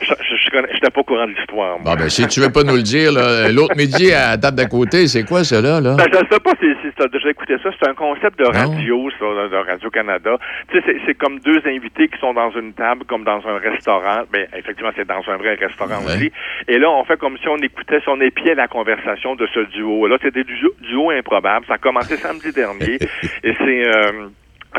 je 0.00 0.56
n'étais 0.74 0.90
pas 0.90 1.00
au 1.00 1.04
courant 1.04 1.26
de 1.26 1.32
l'histoire. 1.32 1.78
Bon, 1.80 1.94
ben, 1.94 2.08
si 2.08 2.26
tu 2.28 2.40
veux 2.40 2.50
pas 2.52 2.62
nous 2.62 2.76
le 2.76 2.82
dire, 2.82 3.12
là, 3.12 3.48
l'autre 3.50 3.76
midi 3.76 4.12
à 4.12 4.30
la 4.30 4.38
table 4.38 4.56
d'à 4.56 4.66
côté, 4.66 5.06
c'est 5.08 5.24
quoi, 5.24 5.42
ça, 5.44 5.60
là? 5.60 5.80
là? 5.80 5.94
Ben, 5.96 6.06
je 6.12 6.18
ne 6.18 6.26
sais 6.30 6.40
pas 6.40 6.52
si, 6.60 6.66
si 6.82 6.92
tu 6.94 7.02
as 7.02 7.08
déjà 7.08 7.30
écouté 7.30 7.54
ça. 7.62 7.70
C'est 7.78 7.88
un 7.88 7.94
concept 7.94 8.38
de 8.38 8.44
radio, 8.44 9.08
ça, 9.18 9.24
de 9.24 9.56
Radio-Canada. 9.70 10.36
Tu 10.70 10.80
sais, 10.80 10.96
c'est- 11.06 11.14
comme 11.14 11.38
deux 11.40 11.62
invités 11.66 12.08
qui 12.08 12.18
sont 12.20 12.34
dans 12.34 12.50
une 12.50 12.74
table, 12.74 13.04
comme 13.06 13.24
dans 13.24 13.40
un 13.46 13.58
restaurant. 13.58 14.22
Ben, 14.32 14.46
effectivement, 14.56 14.92
c'est 14.94 15.06
dans 15.08 15.22
un 15.28 15.36
vrai 15.38 15.54
restaurant 15.54 15.98
Ouais. 16.06 16.14
aussi. 16.16 16.32
Et 16.68 16.78
là, 16.78 16.90
on 16.90 17.04
fait 17.04 17.16
comme 17.18 17.38
si 17.38 17.48
on 17.48 17.56
écoutait, 17.56 18.00
si 18.00 18.08
on 18.08 18.20
épiait 18.20 18.54
la 18.54 18.68
conversation 18.68 19.34
de 19.34 19.46
ce 19.54 19.60
duo-là. 19.72 20.16
C'est 20.22 20.34
des 20.34 20.44
duos 20.44 20.74
duos 20.82 21.10
improbables. 21.10 21.64
Ça 21.66 21.74
a 21.74 21.78
commencé 21.78 22.16
samedi 22.18 22.52
dernier. 22.52 22.98
et 23.44 23.54
c'est... 23.58 23.86
euh, 23.96 24.28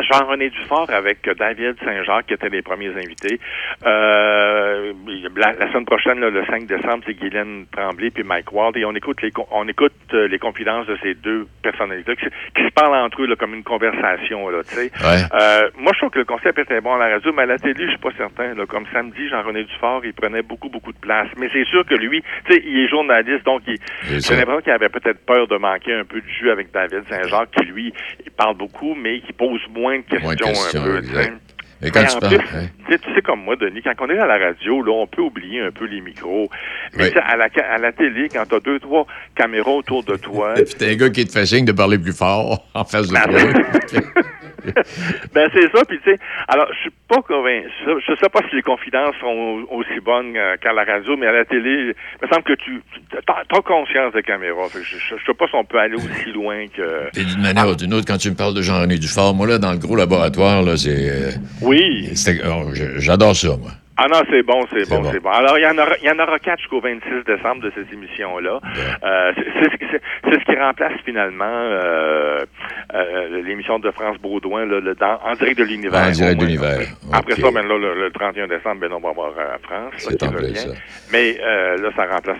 Jean-René 0.01 0.49
Dufort 0.49 0.89
avec 0.89 1.27
David 1.37 1.75
Saint-Jacques 1.83 2.27
qui 2.27 2.33
étaient 2.33 2.49
les 2.49 2.61
premiers 2.61 2.89
invités. 2.95 3.39
Euh, 3.85 4.93
la, 5.35 5.53
la 5.53 5.67
semaine 5.71 5.85
prochaine, 5.85 6.19
là, 6.19 6.29
le 6.29 6.45
5 6.45 6.65
décembre, 6.65 7.03
c'est 7.05 7.13
Guylaine 7.13 7.65
Tremblay 7.71 8.09
puis 8.09 8.23
Mike 8.23 8.51
Ward 8.51 8.75
et 8.77 8.85
on 8.85 8.93
écoute 8.95 9.21
les 9.21 9.31
on 9.51 9.67
écoute 9.67 9.93
euh, 10.13 10.27
les 10.27 10.39
confidences 10.39 10.87
de 10.87 10.97
ces 11.01 11.13
deux 11.13 11.47
personnalités 11.61 12.15
qui, 12.15 12.25
se- 12.25 12.29
qui 12.55 12.63
se 12.65 12.71
parlent 12.73 12.95
entre 12.95 13.21
eux 13.21 13.27
là, 13.27 13.35
comme 13.35 13.53
une 13.53 13.63
conversation 13.63 14.49
là, 14.49 14.63
tu 14.63 14.75
sais. 14.75 14.91
Ouais. 15.03 15.23
Euh, 15.33 15.69
moi, 15.77 15.91
je 15.93 15.99
trouve 15.99 16.09
que 16.11 16.19
le 16.19 16.25
concept 16.25 16.59
était 16.59 16.81
bon 16.81 16.95
à 16.95 16.97
la 16.99 17.13
radio, 17.15 17.31
mais 17.33 17.43
à 17.43 17.45
la 17.45 17.57
télé, 17.57 17.85
je 17.85 17.89
suis 17.91 17.97
pas 17.99 18.11
certain. 18.17 18.53
Là. 18.53 18.65
Comme 18.65 18.85
samedi, 18.91 19.27
Jean-René 19.29 19.63
Dufort, 19.63 20.01
il 20.05 20.13
prenait 20.13 20.41
beaucoup, 20.41 20.69
beaucoup 20.69 20.91
de 20.91 20.99
place. 20.99 21.27
Mais 21.37 21.49
c'est 21.53 21.65
sûr 21.65 21.85
que 21.85 21.95
lui, 21.95 22.21
tu 22.45 22.53
sais, 22.55 22.61
il 22.65 22.79
est 22.85 22.87
journaliste, 22.89 23.45
donc 23.45 23.61
il, 23.67 23.77
j'ai 24.03 24.35
l'impression 24.35 24.61
qu'il 24.61 24.71
avait 24.73 24.89
peut-être 24.89 25.25
peur 25.25 25.47
de 25.47 25.57
manquer 25.57 25.93
un 25.93 26.03
peu 26.03 26.19
de 26.21 26.27
jus 26.27 26.49
avec 26.51 26.71
David 26.71 27.03
Saint-Jacques, 27.07 27.51
qui 27.51 27.65
lui, 27.65 27.93
il 28.25 28.31
parle 28.31 28.55
beaucoup, 28.55 28.95
mais 28.95 29.19
qui 29.21 29.33
pose 29.33 29.61
moins 29.73 29.86
de 29.95 30.01
questions, 30.01 30.21
Moins 30.23 30.35
de 30.35 30.41
questions, 30.43 30.81
un 30.81 30.83
peu. 30.85 30.97
exact. 30.99 31.33
Mais 31.79 31.91
quand 31.91 32.03
tu 32.05 32.17
parles. 32.19 32.37
plus, 32.39 32.57
hein, 32.57 32.67
tu 32.89 33.13
sais, 33.13 33.21
comme 33.21 33.43
moi, 33.43 33.55
Denis, 33.55 33.81
quand 33.83 33.93
on 33.99 34.09
est 34.09 34.17
à 34.17 34.25
la 34.25 34.39
radio, 34.39 34.81
là, 34.81 34.91
on 34.93 35.05
peut 35.05 35.21
oublier 35.21 35.61
un 35.61 35.71
peu 35.71 35.85
les 35.85 36.01
micros. 36.01 36.49
Mais 36.97 37.11
Oui. 37.13 37.21
à 37.23 37.37
la, 37.37 37.47
à 37.71 37.77
la 37.77 37.91
télé, 37.91 38.29
quand 38.33 38.43
t'as 38.49 38.59
deux, 38.59 38.79
trois 38.79 39.05
caméras 39.35 39.69
autour 39.71 40.03
de 40.03 40.15
toi, 40.15 40.53
Puis 40.55 40.65
t'as 40.77 40.87
un 40.89 40.95
gars 40.95 41.09
qui 41.11 41.23
te 41.25 41.31
fait 41.31 41.45
signe 41.45 41.65
de 41.65 41.71
parler 41.71 41.99
plus 41.99 42.17
fort 42.17 42.65
en 42.73 42.83
face 42.83 43.07
de 43.09 43.13
toi. 43.13 44.01
ben 45.33 45.49
c'est 45.53 45.71
ça. 45.75 45.83
Puis 45.87 45.99
tu 46.03 46.11
sais, 46.11 46.17
alors 46.47 46.67
je 46.73 46.79
suis 46.81 46.91
pas 47.07 47.21
convaincu. 47.21 47.67
Je 47.85 48.15
sais 48.15 48.29
pas 48.29 48.39
si 48.49 48.55
les 48.55 48.61
confidences 48.61 49.15
sont 49.19 49.65
aussi 49.71 49.99
bonnes 50.03 50.35
euh, 50.35 50.55
qu'à 50.57 50.73
la 50.73 50.83
radio, 50.83 51.15
mais 51.17 51.27
à 51.27 51.31
la 51.31 51.45
télé, 51.45 51.93
il 51.93 52.27
me 52.27 52.27
semble 52.31 52.43
que 52.43 52.53
tu 52.53 52.81
as 53.27 53.61
conscience 53.61 54.13
des 54.13 54.23
caméras. 54.23 54.67
Fait 54.69 54.79
que 54.79 54.85
je, 54.85 54.97
je 54.97 55.15
sais 55.25 55.33
pas 55.33 55.47
si 55.47 55.55
on 55.55 55.63
peut 55.63 55.79
aller 55.79 55.95
aussi 55.95 56.31
loin 56.33 56.65
que. 56.67 57.09
Puis 57.13 57.25
d'une 57.25 57.41
manière 57.41 57.67
ou 57.67 57.75
d'une 57.75 57.93
autre, 57.93 58.05
quand 58.07 58.17
tu 58.17 58.29
me 58.29 58.35
parles 58.35 58.53
de 58.53 58.61
Jean-René 58.61 58.97
Dufort, 58.97 59.33
moi, 59.33 59.47
là, 59.47 59.57
dans 59.57 59.71
le 59.71 59.77
gros 59.77 59.95
laboratoire, 59.95 60.61
là, 60.63 60.77
c'est. 60.77 61.09
euh, 61.09 61.31
Oui. 61.61 62.09
oh, 62.45 62.69
J'adore 62.97 63.35
ça, 63.35 63.49
moi. 63.57 63.71
Ah 63.97 64.05
non, 64.07 64.21
c'est 64.29 64.43
bon, 64.43 64.65
c'est 64.71 64.87
bon, 64.89 65.01
bon. 65.01 65.11
c'est 65.11 65.19
bon. 65.19 65.29
Alors, 65.31 65.57
il 65.57 65.63
y 65.63 65.67
en 65.67 65.77
aura, 65.77 65.95
il 66.01 66.07
y 66.07 66.11
en 66.11 66.19
aura 66.19 66.37
quatre 66.39 66.59
jusqu'au 66.59 66.79
26 66.81 67.23
décembre 67.25 67.61
de 67.63 67.71
cette 67.75 67.91
émission-là. 67.91 68.59
Euh, 69.03 69.31
c'est- 69.35 70.01
ce 70.33 70.43
qui 70.45 70.55
remplace 70.59 70.93
finalement 71.05 71.45
euh, 71.47 72.45
euh, 72.93 73.41
l'émission 73.43 73.79
de 73.79 73.89
France 73.91 74.17
Baudouin 74.19 74.65
là, 74.65 74.79
le- 74.79 74.93
dans, 74.95 75.19
en 75.25 75.33
direct 75.33 75.57
de 75.59 75.63
l'univers. 75.63 76.07
En 76.07 76.11
direct 76.11 76.39
de 76.39 76.45
l'univers. 76.45 76.79
Après 77.13 77.35
ça, 77.35 77.51
ben, 77.51 77.67
là, 77.67 77.77
le, 77.77 78.03
le 78.03 78.11
31 78.11 78.47
décembre, 78.47 78.81
ben, 78.81 78.91
on 78.91 78.99
va 78.99 79.09
avoir 79.09 79.29
euh, 79.37 79.57
France. 79.63 79.93
là, 80.05 80.11
C'est 80.11 80.17
ça. 80.19 80.73
Mais 81.11 81.37
euh, 81.41 81.77
là, 81.77 81.89
ça 81.95 82.05
remplace. 82.05 82.37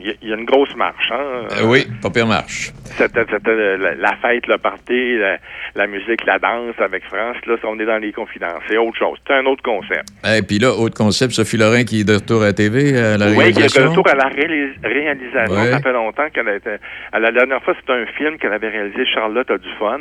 Il 0.00 0.06
y, 0.06 0.10
a- 0.10 0.14
il 0.22 0.28
y 0.28 0.32
a 0.32 0.36
une 0.36 0.44
grosse 0.44 0.74
marche. 0.76 1.10
Hein? 1.12 1.46
Oui, 1.64 1.86
pas 2.02 2.10
pire 2.10 2.26
marche. 2.26 2.72
C'était 2.84 3.24
la, 3.78 3.94
la 3.94 4.16
fête, 4.16 4.46
le 4.46 4.58
party, 4.58 5.16
la, 5.18 5.38
la 5.74 5.86
musique, 5.86 6.24
la 6.26 6.38
danse 6.38 6.74
avec 6.78 7.04
France. 7.04 7.36
Là, 7.46 7.54
on 7.64 7.78
est 7.78 7.84
dans 7.86 7.98
les 7.98 8.12
confidences. 8.12 8.62
C'est 8.68 8.76
autre 8.78 8.96
chose. 8.98 9.18
C'est 9.26 9.34
un 9.34 9.46
autre 9.46 9.62
concept. 9.62 10.08
Et 10.26 10.42
puis 10.42 10.58
là, 10.58 10.65
là, 10.66 10.72
autre 10.74 10.96
concept, 10.96 11.32
Sophie 11.32 11.56
Lorrain 11.56 11.84
qui 11.84 12.00
est 12.00 12.04
de 12.04 12.14
retour 12.14 12.42
à 12.42 12.46
la 12.46 12.52
TV, 12.52 12.96
à 12.98 13.16
la 13.16 13.26
Oui, 13.30 13.52
qui 13.52 13.60
est 13.62 13.78
de 13.78 13.88
retour 13.88 14.06
à 14.08 14.14
la 14.14 14.28
réalis- 14.28 14.74
réalisation. 14.82 15.54
Ouais. 15.54 15.70
Ça 15.70 15.80
fait 15.80 15.92
longtemps 15.92 16.28
qu'elle 16.32 16.48
était. 16.48 16.78
à 17.12 17.18
La 17.20 17.32
dernière 17.32 17.62
fois, 17.62 17.74
c'était 17.78 17.92
un 17.92 18.06
film 18.18 18.38
qu'elle 18.38 18.52
avait 18.52 18.68
réalisé, 18.68 19.04
Charlotte 19.14 19.50
a 19.50 19.58
du 19.58 19.68
fun. 19.78 19.98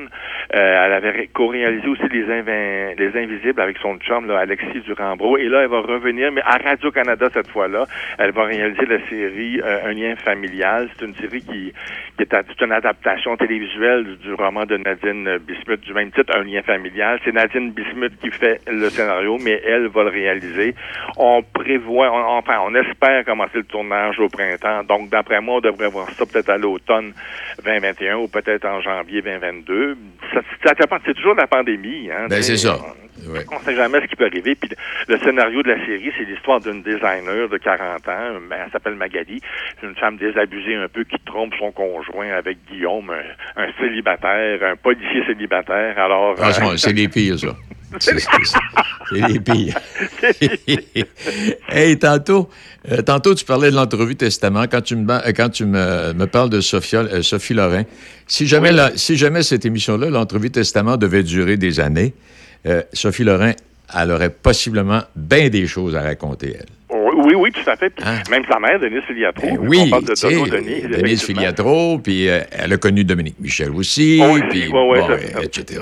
Euh, 0.55 0.85
elle 0.85 0.93
avait 0.93 1.09
ré- 1.11 1.29
co-réalisé 1.33 1.87
aussi 1.87 2.03
Les, 2.11 2.23
Invi- 2.25 2.95
Les 2.97 3.11
Invisibles 3.23 3.61
avec 3.61 3.77
son 3.81 3.97
chum, 3.97 4.27
là, 4.27 4.39
Alexis 4.39 4.81
Durambro. 4.85 5.37
Et 5.37 5.47
là, 5.49 5.61
elle 5.63 5.69
va 5.69 5.81
revenir, 5.81 6.31
mais 6.31 6.41
à 6.41 6.57
Radio-Canada 6.63 7.27
cette 7.33 7.49
fois-là. 7.49 7.85
Elle 8.17 8.31
va 8.31 8.43
réaliser 8.45 8.85
la 8.85 8.99
série 9.09 9.61
euh, 9.63 9.85
Un 9.89 9.93
lien 9.93 10.15
familial. 10.23 10.89
C'est 10.97 11.05
une 11.05 11.15
série 11.15 11.41
qui, 11.41 11.73
qui 12.17 12.23
est, 12.23 12.29
c'est 12.31 12.65
une 12.65 12.71
adaptation 12.71 13.35
télévisuelle 13.37 14.03
du, 14.05 14.15
du 14.17 14.33
roman 14.33 14.65
de 14.65 14.77
Nadine 14.77 15.37
Bismuth 15.39 15.81
du 15.81 15.93
même 15.93 16.11
titre, 16.11 16.31
Un 16.35 16.43
lien 16.43 16.61
familial. 16.61 17.19
C'est 17.25 17.33
Nadine 17.33 17.71
Bismuth 17.71 18.13
qui 18.21 18.31
fait 18.31 18.61
le 18.67 18.89
scénario, 18.89 19.37
mais 19.43 19.61
elle 19.65 19.87
va 19.87 20.03
le 20.03 20.09
réaliser. 20.09 20.54
On 21.17 21.43
prévoit, 21.43 22.11
on, 22.11 22.37
enfin, 22.37 22.59
on 22.65 22.73
espère 22.75 23.25
commencer 23.25 23.57
le 23.57 23.63
tournage 23.63 24.19
au 24.19 24.29
printemps. 24.29 24.83
Donc, 24.83 25.09
d'après 25.09 25.41
moi, 25.41 25.55
on 25.57 25.61
devrait 25.61 25.89
voir 25.89 26.09
ça 26.11 26.25
peut-être 26.25 26.49
à 26.49 26.57
l'automne 26.57 27.13
2021 27.63 28.17
ou 28.17 28.27
peut-être 28.27 28.65
en 28.65 28.81
janvier 28.81 29.21
2022. 29.21 29.97
Ça, 30.33 30.41
ça 30.63 30.73
dépend. 30.73 30.97
C'est 31.05 31.13
toujours 31.13 31.35
la 31.35 31.47
pandémie. 31.47 32.09
Hein, 32.11 32.27
Ben, 32.29 32.41
c'est 32.41 32.57
ça. 32.57 32.77
On 33.27 33.59
ne 33.59 33.63
sait 33.63 33.75
jamais 33.75 34.01
ce 34.01 34.07
qui 34.07 34.15
peut 34.15 34.25
arriver. 34.25 34.55
Puis 34.55 34.69
le 35.07 35.17
scénario 35.19 35.63
de 35.63 35.69
la 35.69 35.85
série, 35.85 36.11
c'est 36.17 36.25
l'histoire 36.25 36.59
d'une 36.59 36.83
designer 36.83 37.47
de 37.49 37.57
40 37.57 38.07
ans. 38.07 38.39
Elle 38.51 38.71
s'appelle 38.71 38.95
Magali. 38.95 39.41
C'est 39.79 39.87
une 39.87 39.95
femme 39.95 40.17
désabusée 40.17 40.75
un 40.75 40.87
peu 40.87 41.03
qui 41.03 41.17
trompe 41.25 41.53
son 41.57 41.71
conjoint 41.71 42.29
avec 42.31 42.57
Guillaume, 42.69 43.09
un, 43.09 43.63
un 43.63 43.67
célibataire, 43.79 44.59
un 44.63 44.75
policier 44.75 45.23
célibataire. 45.25 45.97
Alors, 45.97 46.37
Franchement, 46.37 46.71
euh, 46.71 46.77
c'est 46.77 46.93
les 46.93 47.07
pires, 47.07 47.39
ça. 47.39 47.55
C'est 47.99 49.27
les 49.27 49.39
pires. 49.39 49.75
hey, 51.69 51.97
tantôt, 51.99 52.49
euh, 52.91 53.01
tantôt, 53.01 53.35
tu 53.35 53.45
parlais 53.45 53.71
de 53.71 53.75
l'entrevue 53.75 54.15
Testament. 54.15 54.65
Quand 54.69 54.81
tu 54.81 54.95
me, 54.95 55.11
euh, 55.11 55.31
quand 55.35 55.49
tu 55.49 55.65
me, 55.65 56.13
me 56.13 56.25
parles 56.27 56.49
de 56.49 56.61
Sophia, 56.61 56.99
euh, 57.01 57.21
Sophie 57.21 57.53
Lorrain, 57.53 57.83
si 58.27 58.47
jamais, 58.47 58.71
la- 58.71 58.91
si 58.95 59.15
jamais 59.17 59.43
cette 59.43 59.65
émission-là, 59.65 60.09
l'entrevue 60.09 60.51
Testament, 60.51 60.97
devait 60.97 61.23
durer 61.23 61.57
des 61.57 61.79
années, 61.79 62.13
euh, 62.65 62.81
Sophie 62.93 63.23
Lorrain, 63.23 63.53
elle 63.95 64.11
aurait 64.11 64.29
possiblement 64.31 65.01
bien 65.15 65.49
des 65.49 65.67
choses 65.67 65.95
à 65.95 66.01
raconter, 66.01 66.55
elle. 66.59 66.65
Oui, 67.17 67.33
oui, 67.35 67.51
tout 67.51 67.67
à 67.69 67.75
fait. 67.75 67.89
Puis 67.89 68.05
Même 68.29 68.43
sa 68.49 68.59
mère, 68.59 68.79
Denise 68.79 69.01
Filiatro. 69.07 69.47
Hein? 69.47 69.55
Ben 69.59 69.67
oui, 69.67 69.79
on 69.85 69.89
parle 69.89 70.03
de 70.05 70.49
Denis. 70.49 70.81
Denise. 70.81 71.23
Filiatro, 71.23 71.99
puis 71.99 72.25
elle 72.25 72.73
a 72.73 72.77
connu 72.77 73.03
Dominique 73.03 73.39
Michel 73.39 73.71
aussi, 73.71 74.21
puis 74.49 74.67
oui, 74.67 74.69
oui, 74.73 74.99
bon, 74.99 75.41
etc. 75.41 75.79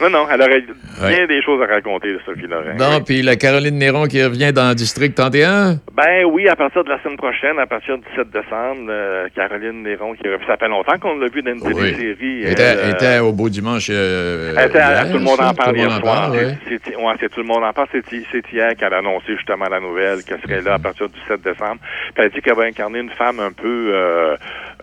Non, 0.00 0.08
non, 0.10 0.26
elle 0.32 0.40
aurait 0.40 0.64
Ouais. 1.02 1.14
bien 1.16 1.26
des 1.26 1.42
choses 1.42 1.62
à 1.62 1.66
raconter, 1.66 2.14
Sophie 2.26 2.46
Lorrain. 2.46 2.74
Bon, 2.76 3.02
puis 3.04 3.22
la 3.22 3.36
Caroline 3.36 3.76
Néron 3.78 4.06
qui 4.06 4.22
revient 4.22 4.52
dans 4.52 4.74
District 4.74 5.14
31. 5.14 5.76
Ben 5.94 6.24
oui, 6.26 6.48
à 6.48 6.56
partir 6.56 6.84
de 6.84 6.88
la 6.90 7.02
semaine 7.02 7.16
prochaine, 7.16 7.58
à 7.58 7.66
partir 7.66 7.96
du 7.98 8.04
7 8.16 8.28
décembre, 8.30 8.86
euh, 8.88 9.28
Caroline 9.34 9.82
Néron, 9.82 10.14
qui 10.14 10.22
ça 10.46 10.56
fait 10.56 10.68
longtemps 10.68 10.98
qu'on 10.98 11.18
l'a 11.18 11.28
vu 11.28 11.42
dans 11.42 11.52
une 11.52 11.62
Oui. 11.62 11.74
télésérie. 11.92 12.42
Elle 12.44 12.52
était, 12.52 12.62
euh, 12.76 12.90
était 12.92 13.18
au 13.18 13.32
beau 13.32 13.48
dimanche. 13.48 13.88
euh, 13.90 14.54
elle 14.56 14.68
était 14.68 14.78
à- 14.78 14.92
hier, 15.04 15.06
tout 15.12 15.18
le 15.18 15.24
monde 15.24 15.40
en 15.40 15.54
parle 15.54 15.72
le 15.72 15.78
hier 15.80 15.90
soir. 16.00 16.32
C'est- 16.68 17.28
tout 17.28 17.40
le 17.40 17.46
monde 17.46 17.64
en 17.64 17.72
parle. 17.72 17.88
C'est 17.92 18.52
hier 18.52 18.74
qu'elle 18.76 18.94
a 18.94 18.98
annoncé 18.98 19.36
justement 19.36 19.66
la 19.70 19.80
nouvelle 19.80 20.22
qu'elle 20.24 20.40
serait 20.40 20.62
là 20.62 20.74
à 20.74 20.78
partir 20.78 21.08
du 21.08 21.18
7 21.28 21.40
décembre. 21.42 21.80
Puis 22.14 22.24
elle 22.24 22.30
dit 22.30 22.40
qu'elle 22.40 22.54
va 22.56 22.64
incarner 22.64 22.98
une 23.00 23.10
femme 23.10 23.40
un 23.40 23.52
peu, 23.52 23.90
euh, 23.94 24.36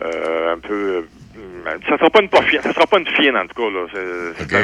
euh, 0.03 0.53
un 0.53 0.59
peu. 0.59 1.05
ça 1.89 1.97
sera 1.97 2.09
pas 2.09 2.21
une 2.21 2.29
pas 2.29 2.39
ça 2.63 2.73
sera 2.73 2.87
pas 2.87 2.97
une 2.99 3.07
fine 3.07 3.35
en 3.35 3.45
tout 3.45 3.61
cas 3.61 3.69
là. 3.69 4.63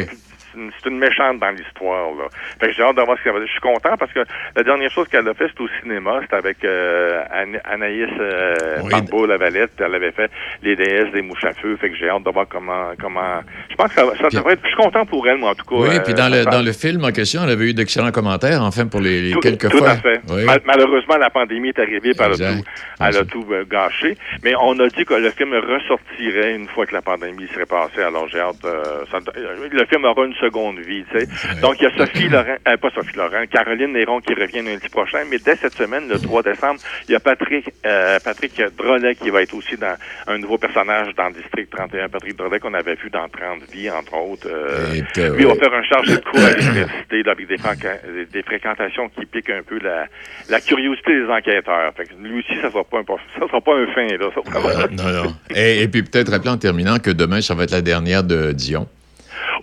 C'est- 0.54 0.60
c'est 0.60 0.60
un- 0.62 0.70
c'est 0.84 0.90
une- 0.90 1.00
méchante 1.00 1.40
dans 1.40 1.50
l'histoire. 1.52 2.12
là. 2.16 2.26
Fait 2.60 2.68
que 2.68 2.74
j'ai 2.74 2.84
hâte 2.84 2.96
de 2.96 3.02
voir 3.02 3.18
ce 3.18 3.24
qu'elle 3.24 3.34
va 3.34 3.40
dire. 3.40 3.48
Je 3.48 3.52
suis 3.54 3.62
content 3.62 3.98
parce 3.98 4.12
que 4.14 4.20
la 4.56 4.64
dernière 4.64 4.90
chose 4.92 5.08
qu'elle 5.10 5.28
a 5.28 5.34
fait, 5.34 5.48
c'était 5.50 5.62
au 5.62 5.68
cinéma. 5.82 6.20
C'était 6.22 6.36
avec 6.36 6.64
euh, 6.64 7.22
Ana- 7.32 7.60
Anaïs 7.66 8.10
euh, 8.20 8.56
Barbeau-Lavalette. 8.90 9.72
Elle 9.80 9.96
avait 9.96 10.12
fait 10.12 10.30
Les 10.62 10.76
déesses 10.76 11.12
des 11.12 11.22
mouches 11.22 11.44
à 11.44 11.54
feu. 11.54 11.76
Fait 11.78 11.90
que 11.90 11.96
j'ai 11.96 12.10
hâte 12.10 12.24
de 12.24 12.30
voir 12.32 12.46
comment... 12.50 12.92
comment... 13.02 13.42
Je 13.70 13.76
pense 13.76 13.90
que 13.90 13.96
ça, 13.96 14.06
ça 14.22 14.30
devrait 14.30 14.54
être... 14.54 14.62
Je 14.64 14.68
suis 14.68 14.78
content 14.78 15.06
pour 15.06 15.28
elle, 15.28 15.38
moi, 15.38 15.52
en 15.52 15.56
tout 15.56 15.66
cas. 15.66 15.76
Oui, 15.76 15.98
euh, 15.98 16.00
puis 16.04 16.14
dans 16.14 16.30
le, 16.32 16.46
dans 16.46 16.62
le 16.64 16.72
film 16.72 17.04
en 17.04 17.12
question, 17.12 17.42
elle 17.44 17.52
avait 17.52 17.70
eu 17.72 17.74
d'excellents 17.74 18.12
commentaires, 18.12 18.62
enfin, 18.62 18.88
pour 18.88 19.02
les, 19.02 19.22
les 19.22 19.32
tout, 19.32 19.40
quelques 19.40 19.70
tout 19.70 19.78
fois. 19.80 19.90
à 19.92 19.98
fait. 19.98 20.22
Oui. 20.30 20.46
Mal- 20.46 20.62
malheureusement, 20.66 21.18
la 21.18 21.30
pandémie 21.30 21.70
est 21.70 21.80
arrivée, 21.80 22.12
puis 22.14 22.20
elle 22.20 22.34
a 22.34 22.54
tout, 22.56 22.64
elle 23.00 23.18
a 23.18 23.26
tout 23.26 23.46
euh, 23.52 23.66
gâché. 23.70 24.16
Mais 24.44 24.54
on 24.62 24.80
a 24.80 24.88
dit 24.88 25.06
que 25.06 25.14
le 25.16 25.30
film 25.32 25.54
ressortirait 25.54 26.56
une 26.56 26.68
fois 26.68 26.86
que 26.86 26.94
la 26.94 27.02
pandémie 27.02 27.48
serait 27.54 27.66
passée. 27.66 28.02
Alors 28.02 28.28
j'ai 28.30 28.40
hâte. 28.40 28.56
ça- 28.62 29.18
euh, 29.38 29.68
le 29.72 29.86
film 29.86 30.06
aura 30.06 30.26
une 30.26 30.36
seconde 30.46 30.80
vie, 30.80 31.04
tu 31.12 31.20
sais. 31.20 31.28
Donc 31.62 31.76
il 31.80 31.84
y 31.84 31.88
a 31.88 31.98
Sophie 31.98 32.30
Laurent, 32.30 32.58
euh, 32.68 32.78
pas 32.78 32.90
Sophie 32.96 33.16
Laurent, 33.16 33.44
Caroline 33.52 33.94
Néron 33.94 34.20
qui 34.22 34.34
revient 34.34 34.62
lundi 34.62 34.90
prochain. 34.90 35.24
Mais 35.30 35.38
dès 35.40 35.56
cette 35.56 35.74
semaine, 35.76 36.08
le 36.10 36.20
3 36.20 36.44
décembre, 36.44 36.80
il 37.08 37.12
y 37.14 37.16
a 37.16 37.20
Patrick, 37.20 37.72
euh, 37.86 38.20
Patrick 38.24 38.62
Drolet 38.78 39.16
qui 39.16 39.30
va 39.30 39.42
être 39.42 39.54
aussi 39.54 39.76
dans 39.78 39.96
un 40.28 40.38
nouveau 40.38 40.58
personnage 40.58 41.14
dans 41.16 41.30
District 41.32 41.70
31. 41.70 42.10
Patrick 42.10 42.36
Drolet 42.38 42.60
qu'on 42.60 42.74
avait 42.74 42.96
vu 42.96 43.10
dans 43.10 43.28
30 43.30 43.64
vies, 43.72 43.90
entre 43.90 44.16
autres. 44.16 44.48
Euh, 44.50 44.94
lui, 45.36 45.44
il 45.44 45.48
va 45.48 45.56
faire 45.56 45.74
un 45.74 45.84
chargé 45.84 46.16
de 46.18 46.22
cours 46.24 46.40
à 46.44 46.52
l'université 46.54 47.24
avec 47.26 47.48
des, 47.48 47.58
fréquen- 47.58 48.00
des 48.32 48.44
fréquentations 48.44 49.10
qui 49.10 49.26
piquent 49.26 49.50
un 49.52 49.64
peu 49.64 49.80
la, 49.80 50.06
la 50.50 50.60
curiosité 50.62 51.14
des 51.22 51.28
enquêteurs. 51.32 51.92
Fait 51.96 52.06
que 52.06 52.14
lui 52.22 52.40
aussi, 52.40 52.54
ça 52.62 52.70
sera 52.72 52.84
pas 52.84 53.00
un, 53.00 53.04
ça 53.40 53.48
sera 53.48 53.62
pas 53.62 53.76
un 53.76 53.88
fin. 53.94 54.08
Là, 54.08 54.30
Ça 54.36 54.88
non, 54.92 55.24
non. 55.24 55.36
Et, 55.56 55.84
et 55.84 55.88
puis 55.88 56.04
peut-être 56.04 56.32
rappeler 56.32 56.50
en 56.52 56.58
terminant 56.58 56.98
que 57.00 57.12
demain, 57.12 57.42
ça 57.42 57.54
va 57.56 57.64
être 57.64 57.72
la 57.72 57.82
dernière 57.82 58.24
de 58.24 58.52
Dion. 58.52 58.88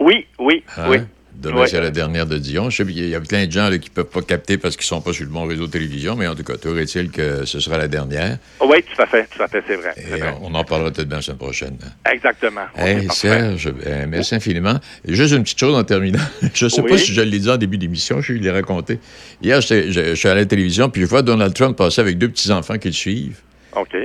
Oui, 0.01 0.27
oui, 0.39 0.63
Hein? 0.77 0.87
oui. 0.89 0.99
Demain, 1.33 1.61
Ouais. 1.63 1.69
c'est 1.69 1.81
la 1.81 1.91
dernière 1.91 2.27
de 2.27 2.37
Dion. 2.37 2.69
Je 2.69 2.77
sais 2.79 2.85
qu'il 2.85 3.09
y 3.09 3.15
a 3.15 3.21
plein 3.21 3.47
de 3.47 3.51
gens 3.53 3.71
là, 3.71 3.79
qui 3.79 3.89
ne 3.89 3.95
peuvent 3.95 4.05
pas 4.13 4.21
capter 4.21 4.59
parce 4.59 4.77
qu'ils 4.77 4.85
ne 4.85 4.89
sont 4.89 5.01
pas 5.01 5.15
sur 5.15 5.25
le 5.25 5.31
bon 5.31 5.47
réseau 5.47 5.69
de 5.69 5.71
télévision, 5.73 6.15
mais 6.15 6.27
en 6.27 6.35
tout 6.35 6.43
cas, 6.43 6.57
toujours 6.59 6.77
est-il 6.79 7.11
que 7.11 7.47
ce 7.47 7.61
sera 7.61 7.79
la 7.79 7.89
dernière. 7.89 8.37
Oui, 8.61 8.83
tout 8.83 9.01
à 9.01 9.07
fait, 9.07 9.27
tout 9.35 9.43
à 9.43 9.49
fait, 9.49 9.63
c'est 9.67 9.77
vrai. 9.77 9.93
c'est 9.97 10.19
Et 10.19 10.21
vrai. 10.21 10.35
on 10.43 10.55
en 10.55 10.65
parlera 10.65 10.91
peut-être 10.91 11.09
bien 11.09 11.17
la 11.19 11.23
semaine 11.23 11.39
prochaine. 11.39 11.79
Exactement. 12.13 12.67
Hey. 12.77 13.09
Serge, 13.11 13.73
euh, 13.87 14.05
merci 14.07 14.35
infiniment. 14.35 14.79
Et 15.07 15.15
juste 15.15 15.33
une 15.35 15.43
petite 15.45 15.59
chose 15.61 15.75
en 15.75 15.85
terminant. 15.85 16.19
Je 16.55 16.67
ne 16.67 16.69
sais 16.69 16.83
Oui. 16.83 16.91
pas 16.91 16.99
si 16.99 17.15
je 17.15 17.23
l'ai 17.23 17.39
dit 17.39 17.49
en 17.49 17.57
début 17.57 17.79
d'émission, 17.79 18.21
je 18.21 18.35
vais 18.35 18.39
les 18.39 18.51
raconter. 18.51 18.99
Hier, 19.41 19.63
j'étais- 19.63 19.91
je, 19.93 20.11
je 20.11 20.15
suis 20.17 20.29
à 20.29 20.35
la 20.35 20.45
télévision, 20.45 20.91
puis 20.91 21.01
je 21.03 21.07
vois 21.07 21.23
Donald 21.23 21.55
Trump 21.55 21.75
passer 21.75 22.03
avec 22.03 22.19
deux 22.19 22.29
petits-enfants 22.29 22.77
qui 22.77 22.89
le 22.89 22.95
suivent. 22.95 23.39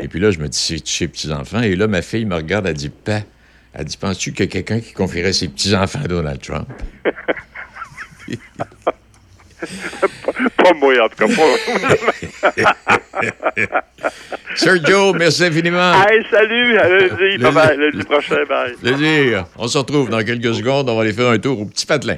Et 0.01 0.07
puis 0.07 0.21
là, 0.21 0.31
je 0.31 0.39
me 0.39 0.47
dis, 0.47 0.57
c'est 0.57 0.87
ses 0.87 1.07
petits-enfants? 1.09 1.61
Et 1.63 1.75
là, 1.75 1.87
ma 1.87 2.01
fille 2.01 2.23
me 2.23 2.35
regarde, 2.35 2.65
elle 2.67 2.75
dit, 2.75 2.89
Pa, 2.89 3.21
elle 3.77 3.85
dit, 3.85 3.97
penses-tu 3.97 4.31
qu'il 4.31 4.45
y 4.45 4.47
a 4.47 4.51
quelqu'un 4.51 4.79
qui 4.79 4.93
confierait 4.93 5.33
ses 5.33 5.49
petits-enfants 5.49 5.99
à 6.03 6.07
Donald 6.07 6.41
Trump? 6.41 6.67
pas 10.57 10.73
moi, 10.73 10.93
en 11.03 11.09
tout 11.09 11.27
cas. 11.27 11.27
Pas... 12.41 12.75
Sergio, 14.55 15.13
merci 15.17 15.45
infiniment. 15.45 15.93
hey, 16.07 16.23
salut, 16.29 16.77
à 16.77 16.89
lundi, 16.89 17.37
bye 17.39 17.51
bye, 17.51 17.77
lundi 17.77 18.03
prochain, 18.05 18.43
bye. 18.47 18.73
Plaisir. 18.81 19.45
On 19.57 19.67
se 19.67 19.77
retrouve 19.77 20.09
dans 20.09 20.23
quelques 20.23 20.55
secondes. 20.55 20.89
On 20.89 20.95
va 20.95 21.01
aller 21.01 21.13
faire 21.13 21.29
un 21.29 21.37
tour 21.37 21.59
au 21.59 21.65
petit 21.65 21.85
patelin. 21.85 22.17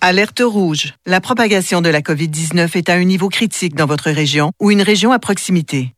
Alerte 0.00 0.42
rouge. 0.44 0.94
La 1.06 1.20
propagation 1.20 1.80
de 1.80 1.90
la 1.90 2.00
COVID-19 2.00 2.76
est 2.76 2.88
à 2.88 2.94
un 2.94 3.04
niveau 3.04 3.28
critique 3.28 3.74
dans 3.74 3.86
votre 3.86 4.10
région 4.10 4.52
ou 4.60 4.70
une 4.70 4.82
région 4.82 5.10
à 5.10 5.18
proximité. 5.18 5.92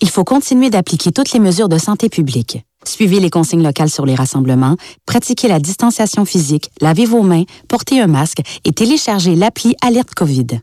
Il 0.00 0.10
faut 0.10 0.24
continuer 0.24 0.70
d'appliquer 0.70 1.12
toutes 1.12 1.32
les 1.32 1.40
mesures 1.40 1.68
de 1.68 1.78
santé 1.78 2.08
publique. 2.08 2.64
Suivez 2.84 3.20
les 3.20 3.30
consignes 3.30 3.62
locales 3.62 3.90
sur 3.90 4.04
les 4.04 4.14
rassemblements, 4.14 4.76
pratiquez 5.06 5.48
la 5.48 5.58
distanciation 5.58 6.24
physique, 6.24 6.70
lavez 6.80 7.06
vos 7.06 7.22
mains, 7.22 7.44
portez 7.68 8.00
un 8.00 8.06
masque 8.06 8.42
et 8.64 8.72
téléchargez 8.72 9.34
l'appli 9.34 9.74
Alerte 9.80 10.14
COVID. 10.14 10.60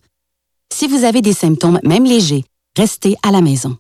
Si 0.72 0.88
vous 0.88 1.04
avez 1.04 1.22
des 1.22 1.34
symptômes, 1.34 1.80
même 1.84 2.06
légers, 2.06 2.46
restez 2.78 3.16
à 3.24 3.32
la 3.32 3.42
maison. 3.42 3.78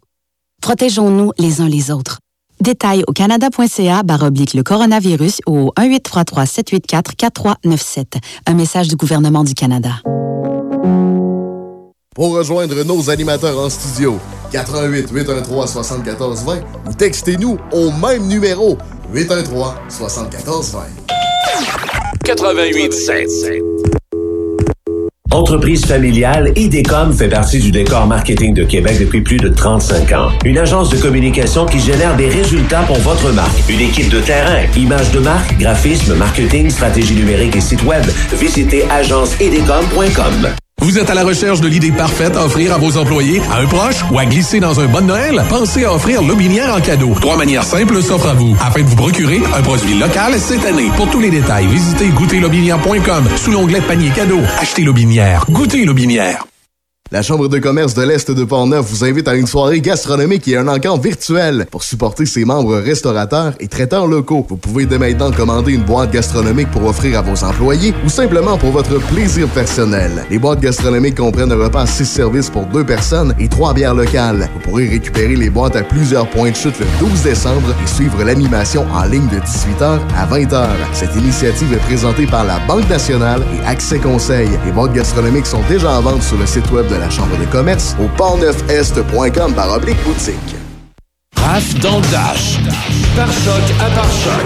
Protégeons-nous 0.61 1.31
les 1.37 1.61
uns 1.61 1.69
les 1.69 1.91
autres. 1.91 2.19
Détails 2.59 3.03
au 3.07 3.11
canada.ca 3.11 4.03
oblique 4.21 4.53
le 4.53 4.61
coronavirus 4.61 5.41
au 5.47 5.71
1833 5.79 6.45
784 6.45 7.15
4397. 7.15 8.17
Un 8.45 8.53
message 8.53 8.87
du 8.87 8.95
gouvernement 8.95 9.43
du 9.43 9.55
Canada. 9.55 9.95
Pour 12.13 12.33
rejoindre 12.35 12.83
nos 12.83 13.09
animateurs 13.09 13.57
en 13.57 13.69
studio, 13.69 14.19
88 14.51 15.11
813 15.13 15.71
74 15.71 16.43
20 16.43 16.59
ou 16.89 16.93
textez-nous 16.93 17.57
au 17.71 17.89
même 17.89 18.27
numéro 18.27 18.77
813 19.13 19.47
74 19.87 20.71
20. 20.73 20.79
88 22.25 22.91
7. 22.91 23.27
Entreprise 25.31 25.85
familiale, 25.85 26.51
IDECOM 26.57 27.13
fait 27.13 27.29
partie 27.29 27.59
du 27.59 27.71
décor 27.71 28.05
marketing 28.05 28.55
de 28.55 28.65
Québec 28.65 28.97
depuis 28.99 29.21
plus 29.21 29.37
de 29.37 29.47
35 29.47 30.11
ans. 30.11 30.31
Une 30.43 30.57
agence 30.57 30.89
de 30.89 30.97
communication 30.97 31.65
qui 31.65 31.79
génère 31.79 32.17
des 32.17 32.27
résultats 32.27 32.83
pour 32.83 32.97
votre 32.97 33.31
marque. 33.31 33.69
Une 33.69 33.79
équipe 33.79 34.09
de 34.09 34.19
terrain, 34.19 34.65
images 34.75 35.11
de 35.11 35.19
marque, 35.19 35.57
graphisme, 35.57 36.15
marketing, 36.15 36.69
stratégie 36.71 37.15
numérique 37.15 37.55
et 37.55 37.61
site 37.61 37.83
web. 37.85 38.03
Visitez 38.33 38.83
agenceidecom.com. 38.89 40.49
Vous 40.81 40.97
êtes 40.97 41.11
à 41.11 41.13
la 41.13 41.23
recherche 41.23 41.61
de 41.61 41.67
l'idée 41.67 41.91
parfaite 41.91 42.35
à 42.35 42.45
offrir 42.45 42.73
à 42.73 42.77
vos 42.77 42.97
employés, 42.97 43.39
à 43.51 43.59
un 43.59 43.67
proche 43.67 44.03
ou 44.11 44.17
à 44.17 44.25
glisser 44.25 44.59
dans 44.59 44.79
un 44.79 44.87
bon 44.87 45.05
Noël? 45.05 45.43
Pensez 45.47 45.85
à 45.85 45.93
offrir 45.93 46.23
Lobinière 46.23 46.73
en 46.75 46.81
cadeau. 46.81 47.13
Trois 47.21 47.37
manières 47.37 47.63
simples 47.63 48.01
s'offrent 48.01 48.29
à 48.29 48.33
vous 48.33 48.55
afin 48.59 48.81
de 48.81 48.87
vous 48.87 48.95
procurer 48.95 49.41
un 49.55 49.61
produit 49.61 49.97
local 49.97 50.39
cette 50.39 50.65
année. 50.65 50.89
Pour 50.97 51.09
tous 51.09 51.19
les 51.19 51.29
détails, 51.29 51.67
visitez 51.67 52.07
goûterlobinière.com 52.09 53.29
sous 53.37 53.51
l'onglet 53.51 53.81
panier 53.81 54.09
cadeau. 54.09 54.39
Achetez 54.59 54.83
Lobinière. 54.83 55.45
Goûtez 55.49 55.85
Lobinière. 55.85 56.45
La 57.13 57.21
Chambre 57.21 57.49
de 57.49 57.59
commerce 57.59 57.93
de 57.93 58.03
l'Est 58.03 58.31
de 58.31 58.45
Portneuf 58.45 58.85
vous 58.85 59.03
invite 59.03 59.27
à 59.27 59.35
une 59.35 59.45
soirée 59.45 59.81
gastronomique 59.81 60.47
et 60.47 60.55
un 60.55 60.69
encamp 60.69 60.97
virtuel 60.97 61.65
pour 61.69 61.83
supporter 61.83 62.25
ses 62.25 62.45
membres 62.45 62.77
restaurateurs 62.77 63.51
et 63.59 63.67
traiteurs 63.67 64.07
locaux. 64.07 64.45
Vous 64.47 64.55
pouvez 64.55 64.85
dès 64.85 64.97
maintenant 64.97 65.29
commander 65.29 65.73
une 65.73 65.83
boîte 65.83 66.13
gastronomique 66.13 66.71
pour 66.71 66.85
offrir 66.85 67.19
à 67.19 67.21
vos 67.21 67.43
employés 67.43 67.93
ou 68.05 68.09
simplement 68.09 68.57
pour 68.57 68.71
votre 68.71 68.97
plaisir 69.07 69.49
personnel. 69.49 70.25
Les 70.29 70.39
boîtes 70.39 70.61
gastronomiques 70.61 71.17
comprennent 71.17 71.51
un 71.51 71.61
repas 71.61 71.81
à 71.81 71.85
6 71.85 72.05
services 72.05 72.49
pour 72.49 72.65
deux 72.67 72.85
personnes 72.85 73.35
et 73.37 73.49
trois 73.49 73.73
bières 73.73 73.93
locales. 73.93 74.49
Vous 74.53 74.69
pourrez 74.69 74.87
récupérer 74.87 75.35
les 75.35 75.49
boîtes 75.49 75.75
à 75.75 75.83
plusieurs 75.83 76.29
points 76.29 76.51
de 76.51 76.55
chute 76.55 76.79
le 76.79 76.85
12 77.01 77.23
décembre 77.23 77.75
et 77.83 77.87
suivre 77.87 78.23
l'animation 78.23 78.85
en 78.93 79.03
ligne 79.03 79.27
de 79.27 79.39
18h 79.39 79.99
à 80.15 80.27
20h. 80.27 80.65
Cette 80.93 81.17
initiative 81.17 81.73
est 81.73 81.85
présentée 81.87 82.25
par 82.25 82.45
la 82.45 82.59
Banque 82.69 82.89
nationale 82.89 83.43
et 83.53 83.67
Accès 83.67 83.99
Conseil. 83.99 84.47
Les 84.65 84.71
boîtes 84.71 84.93
gastronomiques 84.93 85.47
sont 85.47 85.61
déjà 85.67 85.91
en 85.91 86.01
vente 86.01 86.23
sur 86.23 86.37
le 86.37 86.45
site 86.45 86.71
web 86.71 86.87
de 86.87 87.00
la 87.01 87.09
Chambre 87.09 87.37
de 87.37 87.45
commerce 87.45 87.95
au 87.99 88.07
portneufest.com 88.15 89.53
par 89.53 89.73
oblique 89.73 90.01
boutique. 90.03 90.55
Raph 91.35 91.73
dans 91.79 91.97
le 91.97 92.11
Dash. 92.11 92.59
Par 93.15 93.27
choc 93.27 93.63
à 93.79 93.89
par 93.95 94.05
choc. 94.05 94.45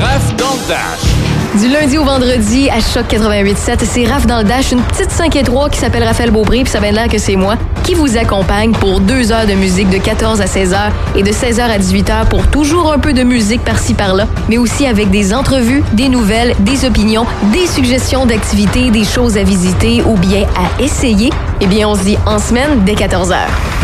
Raph 0.00 0.36
dans 0.36 0.54
le 0.54 0.68
Dash. 0.68 1.15
Du 1.60 1.68
lundi 1.68 1.96
au 1.96 2.04
vendredi 2.04 2.68
à 2.68 2.80
Choc 2.80 3.06
88.7, 3.08 3.78
c'est 3.84 4.04
Raph 4.04 4.26
dans 4.26 4.38
le 4.38 4.44
Dash, 4.44 4.72
une 4.72 4.82
petite 4.82 5.10
5 5.10 5.36
et 5.36 5.42
3 5.42 5.70
qui 5.70 5.78
s'appelle 5.78 6.04
Raphaël 6.04 6.30
Beaupré, 6.30 6.62
puis 6.62 6.70
ça 6.70 6.80
va 6.80 6.90
l'air 6.90 7.08
que 7.08 7.16
c'est 7.16 7.36
moi, 7.36 7.56
qui 7.82 7.94
vous 7.94 8.18
accompagne 8.18 8.72
pour 8.72 9.00
deux 9.00 9.32
heures 9.32 9.46
de 9.46 9.54
musique 9.54 9.88
de 9.88 9.96
14 9.96 10.42
à 10.42 10.46
16 10.46 10.74
heures 10.74 10.92
et 11.14 11.22
de 11.22 11.32
16 11.32 11.60
heures 11.60 11.70
à 11.70 11.78
18 11.78 12.10
heures 12.10 12.28
pour 12.28 12.46
toujours 12.48 12.92
un 12.92 12.98
peu 12.98 13.14
de 13.14 13.22
musique 13.22 13.64
par-ci 13.64 13.94
par-là, 13.94 14.26
mais 14.50 14.58
aussi 14.58 14.86
avec 14.86 15.10
des 15.10 15.32
entrevues, 15.32 15.82
des 15.94 16.10
nouvelles, 16.10 16.54
des 16.60 16.84
opinions, 16.84 17.24
des 17.54 17.66
suggestions 17.66 18.26
d'activités, 18.26 18.90
des 18.90 19.04
choses 19.04 19.38
à 19.38 19.42
visiter 19.42 20.02
ou 20.02 20.16
bien 20.16 20.42
à 20.56 20.82
essayer. 20.82 21.30
Eh 21.62 21.66
bien, 21.66 21.88
on 21.88 21.94
se 21.94 22.02
dit 22.02 22.18
en 22.26 22.38
semaine 22.38 22.84
dès 22.84 22.94
14 22.94 23.32
heures. 23.32 23.75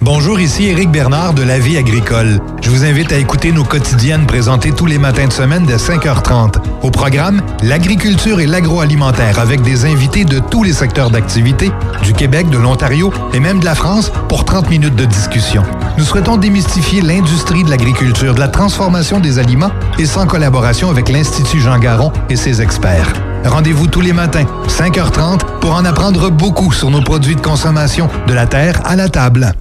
Bonjour, 0.00 0.38
ici 0.38 0.66
Éric 0.66 0.90
Bernard 0.90 1.32
de 1.32 1.42
La 1.42 1.58
Vie 1.58 1.78
agricole. 1.78 2.40
Je 2.60 2.70
vous 2.70 2.84
invite 2.84 3.10
à 3.10 3.16
écouter 3.16 3.52
nos 3.52 3.64
quotidiennes 3.64 4.26
présentées 4.26 4.72
tous 4.72 4.84
les 4.86 4.98
matins 4.98 5.26
de 5.26 5.32
semaine 5.32 5.64
dès 5.64 5.76
5h30. 5.76 6.56
Au 6.82 6.90
programme, 6.90 7.40
l'agriculture 7.62 8.38
et 8.38 8.46
l'agroalimentaire 8.46 9.38
avec 9.38 9.62
des 9.62 9.86
invités 9.86 10.24
de 10.24 10.40
tous 10.40 10.62
les 10.62 10.74
secteurs 10.74 11.10
d'activité, 11.10 11.72
du 12.02 12.12
Québec, 12.12 12.50
de 12.50 12.58
l'Ontario 12.58 13.12
et 13.32 13.40
même 13.40 13.60
de 13.60 13.64
la 13.64 13.74
France 13.74 14.12
pour 14.28 14.44
30 14.44 14.68
minutes 14.68 14.94
de 14.94 15.06
discussion. 15.06 15.62
Nous 15.96 16.04
souhaitons 16.04 16.36
démystifier 16.36 17.00
l'industrie 17.00 17.64
de 17.64 17.70
l'agriculture, 17.70 18.34
de 18.34 18.40
la 18.40 18.48
transformation 18.48 19.20
des 19.20 19.38
aliments 19.38 19.72
et 19.98 20.06
sans 20.06 20.26
collaboration 20.26 20.90
avec 20.90 21.08
l'Institut 21.08 21.60
Jean 21.60 21.78
Garon 21.78 22.12
et 22.28 22.36
ses 22.36 22.60
experts. 22.60 23.12
Rendez-vous 23.44 23.86
tous 23.86 24.02
les 24.02 24.12
matins, 24.12 24.44
5h30, 24.68 25.60
pour 25.60 25.74
en 25.74 25.84
apprendre 25.84 26.30
beaucoup 26.30 26.72
sur 26.72 26.90
nos 26.90 27.02
produits 27.02 27.36
de 27.36 27.40
consommation, 27.40 28.08
de 28.26 28.34
la 28.34 28.46
terre 28.46 28.80
à 28.84 28.94
la 28.94 29.08
table. 29.08 29.54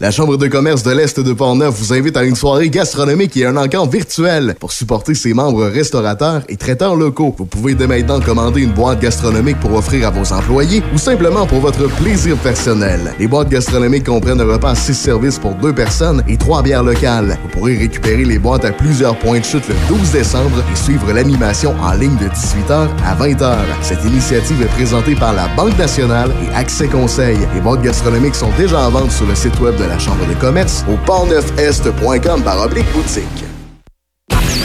La 0.00 0.10
Chambre 0.10 0.36
de 0.36 0.48
commerce 0.48 0.82
de 0.82 0.90
l'Est 0.90 1.20
de 1.20 1.32
Portneuf 1.32 1.72
vous 1.78 1.92
invite 1.92 2.16
à 2.16 2.24
une 2.24 2.34
soirée 2.34 2.68
gastronomique 2.68 3.36
et 3.36 3.46
un 3.46 3.56
encamp 3.56 3.86
virtuel 3.86 4.56
pour 4.58 4.72
supporter 4.72 5.14
ses 5.14 5.34
membres 5.34 5.66
restaurateurs 5.66 6.42
et 6.48 6.56
traiteurs 6.56 6.96
locaux. 6.96 7.32
Vous 7.38 7.46
pouvez 7.46 7.76
dès 7.76 7.86
maintenant 7.86 8.18
commander 8.18 8.62
une 8.62 8.72
boîte 8.72 9.00
gastronomique 9.00 9.60
pour 9.60 9.72
offrir 9.72 10.08
à 10.08 10.10
vos 10.10 10.32
employés 10.32 10.82
ou 10.92 10.98
simplement 10.98 11.46
pour 11.46 11.60
votre 11.60 11.86
plaisir 12.02 12.36
personnel. 12.38 13.14
Les 13.20 13.28
boîtes 13.28 13.50
gastronomiques 13.50 14.06
comprennent 14.06 14.40
un 14.40 14.52
repas 14.52 14.70
à 14.70 14.74
6 14.74 14.94
services 14.94 15.38
pour 15.38 15.54
deux 15.54 15.72
personnes 15.72 16.24
et 16.26 16.36
trois 16.36 16.60
bières 16.60 16.82
locales. 16.82 17.38
Vous 17.44 17.50
pourrez 17.50 17.76
récupérer 17.76 18.24
les 18.24 18.40
boîtes 18.40 18.64
à 18.64 18.72
plusieurs 18.72 19.16
points 19.20 19.38
de 19.38 19.44
chute 19.44 19.68
le 19.68 19.76
12 19.86 20.10
décembre 20.10 20.64
et 20.72 20.76
suivre 20.76 21.12
l'animation 21.12 21.72
en 21.80 21.92
ligne 21.92 22.16
de 22.16 22.26
18h 22.26 22.88
à 23.06 23.14
20h. 23.14 23.58
Cette 23.80 24.04
initiative 24.04 24.60
est 24.60 24.74
présentée 24.74 25.14
par 25.14 25.32
la 25.34 25.46
Banque 25.54 25.78
nationale 25.78 26.32
et 26.42 26.52
Accès 26.56 26.88
Conseil. 26.88 27.38
Les 27.54 27.60
boîtes 27.60 27.82
gastronomiques 27.82 28.34
sont 28.34 28.50
déjà 28.58 28.80
en 28.80 28.90
vente 28.90 29.12
sur 29.12 29.28
le 29.28 29.36
site 29.36 29.60
web 29.60 29.76
de 29.76 29.83
la 29.88 29.98
Chambre 29.98 30.26
de 30.26 30.34
commerce 30.34 30.84
au 30.92 30.96
portneufest.com 31.04 32.42
par 32.42 32.60
oblique 32.64 32.90
boutique. 32.92 33.24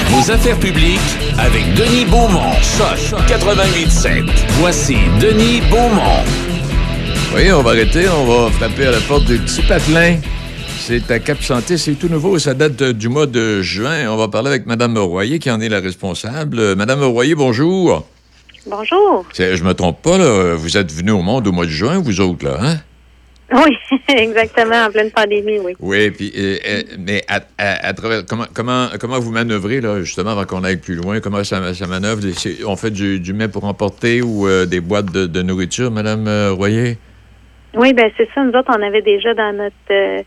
Vos 0.10 0.32
affaires 0.32 0.58
publiques 0.60 1.00
avec 1.38 1.74
Denis 1.76 2.06
Beaumont. 2.06 2.54
Choc 2.62 3.20
88.7. 3.28 4.24
Voici 4.60 4.98
Denis 5.22 5.62
Beaumont. 5.70 6.24
Oui, 7.36 7.52
on 7.52 7.62
va 7.62 7.72
arrêter, 7.72 8.08
on 8.10 8.26
va 8.26 8.50
frapper 8.52 8.88
à 8.88 8.92
la 8.92 9.00
porte 9.02 9.26
du 9.26 9.38
petit 9.38 9.62
patelin. 9.62 10.18
C'est 10.80 11.12
à 11.12 11.20
Cap 11.20 11.42
Santé, 11.44 11.78
c'est 11.78 11.94
tout 11.94 12.08
nouveau, 12.10 12.40
ça 12.40 12.56
date 12.56 12.76
de- 12.78 12.92
du 12.92 13.10
mois 13.10 13.28
de 13.28 13.62
juin. 13.62 14.10
On 14.10 14.18
va 14.18 14.28
parler 14.28 14.50
avec 14.50 14.66
Mme 14.66 14.98
Royer, 14.98 15.38
qui 15.38 15.52
en 15.52 15.62
est 15.62 15.70
la 15.70 15.80
responsable. 15.80 16.60
Euh, 16.60 16.76
Madame 16.76 17.04
Royer, 17.04 17.36
bonjour. 17.36 18.06
Bonjour. 18.66 19.26
Je 19.38 19.64
me 19.64 19.74
trompe 19.74 20.02
pas, 20.02 20.18
là. 20.18 20.56
Vous 20.56 20.76
êtes 20.78 20.92
venu 20.92 21.12
au 21.12 21.22
monde 21.22 21.48
au 21.48 21.52
mois 21.52 21.66
de 21.66 21.70
juin, 21.72 22.00
vous 22.00 22.20
autres, 22.22 22.44
là, 22.46 22.58
hein? 22.62 22.78
Oui, 23.52 23.76
exactement, 24.10 24.86
en 24.86 24.92
pleine 24.92 25.12
pandémie, 25.12 25.60
oui. 25.60 25.74
Oui, 25.80 26.12
puis, 26.12 26.32
euh, 26.38 26.58
euh, 26.68 26.82
mais 27.00 27.24
à, 27.28 27.40
à- 27.58 27.88
à 27.88 27.94
travers, 27.94 28.26
comment, 28.28 28.46
comment, 28.54 28.88
comment 29.00 29.20
vous 29.20 29.32
manœuvrez, 29.32 29.82
là, 29.82 30.02
justement, 30.02 30.32
avant 30.32 30.46
qu'on 30.46 30.64
aille 30.64 30.78
plus 30.78 30.96
loin? 30.96 31.20
Comment 31.20 31.44
ça, 31.44 31.74
ça 31.74 31.88
manœuvre? 31.88 32.22
On 32.68 32.76
fait 32.76 32.92
du, 32.92 33.20
du 33.20 33.34
mets 33.34 33.48
pour 33.48 33.64
emporter 33.66 34.22
ou 34.22 34.48
euh, 34.48 34.66
des 34.66 34.80
boîtes 34.82 35.12
de, 35.12 35.26
de 35.26 35.42
nourriture, 35.42 35.90
Madame 35.90 36.28
euh, 36.28 36.52
Royer? 36.54 36.98
Oui, 37.76 37.94
ben 37.94 38.10
c'est 38.18 38.28
ça. 38.34 38.44
Nous 38.44 38.52
autres, 38.52 38.72
on 38.76 38.82
avait 38.82 39.04
déjà 39.04 39.34
dans 39.36 39.54
notre 39.56 39.76
euh, 39.92 40.24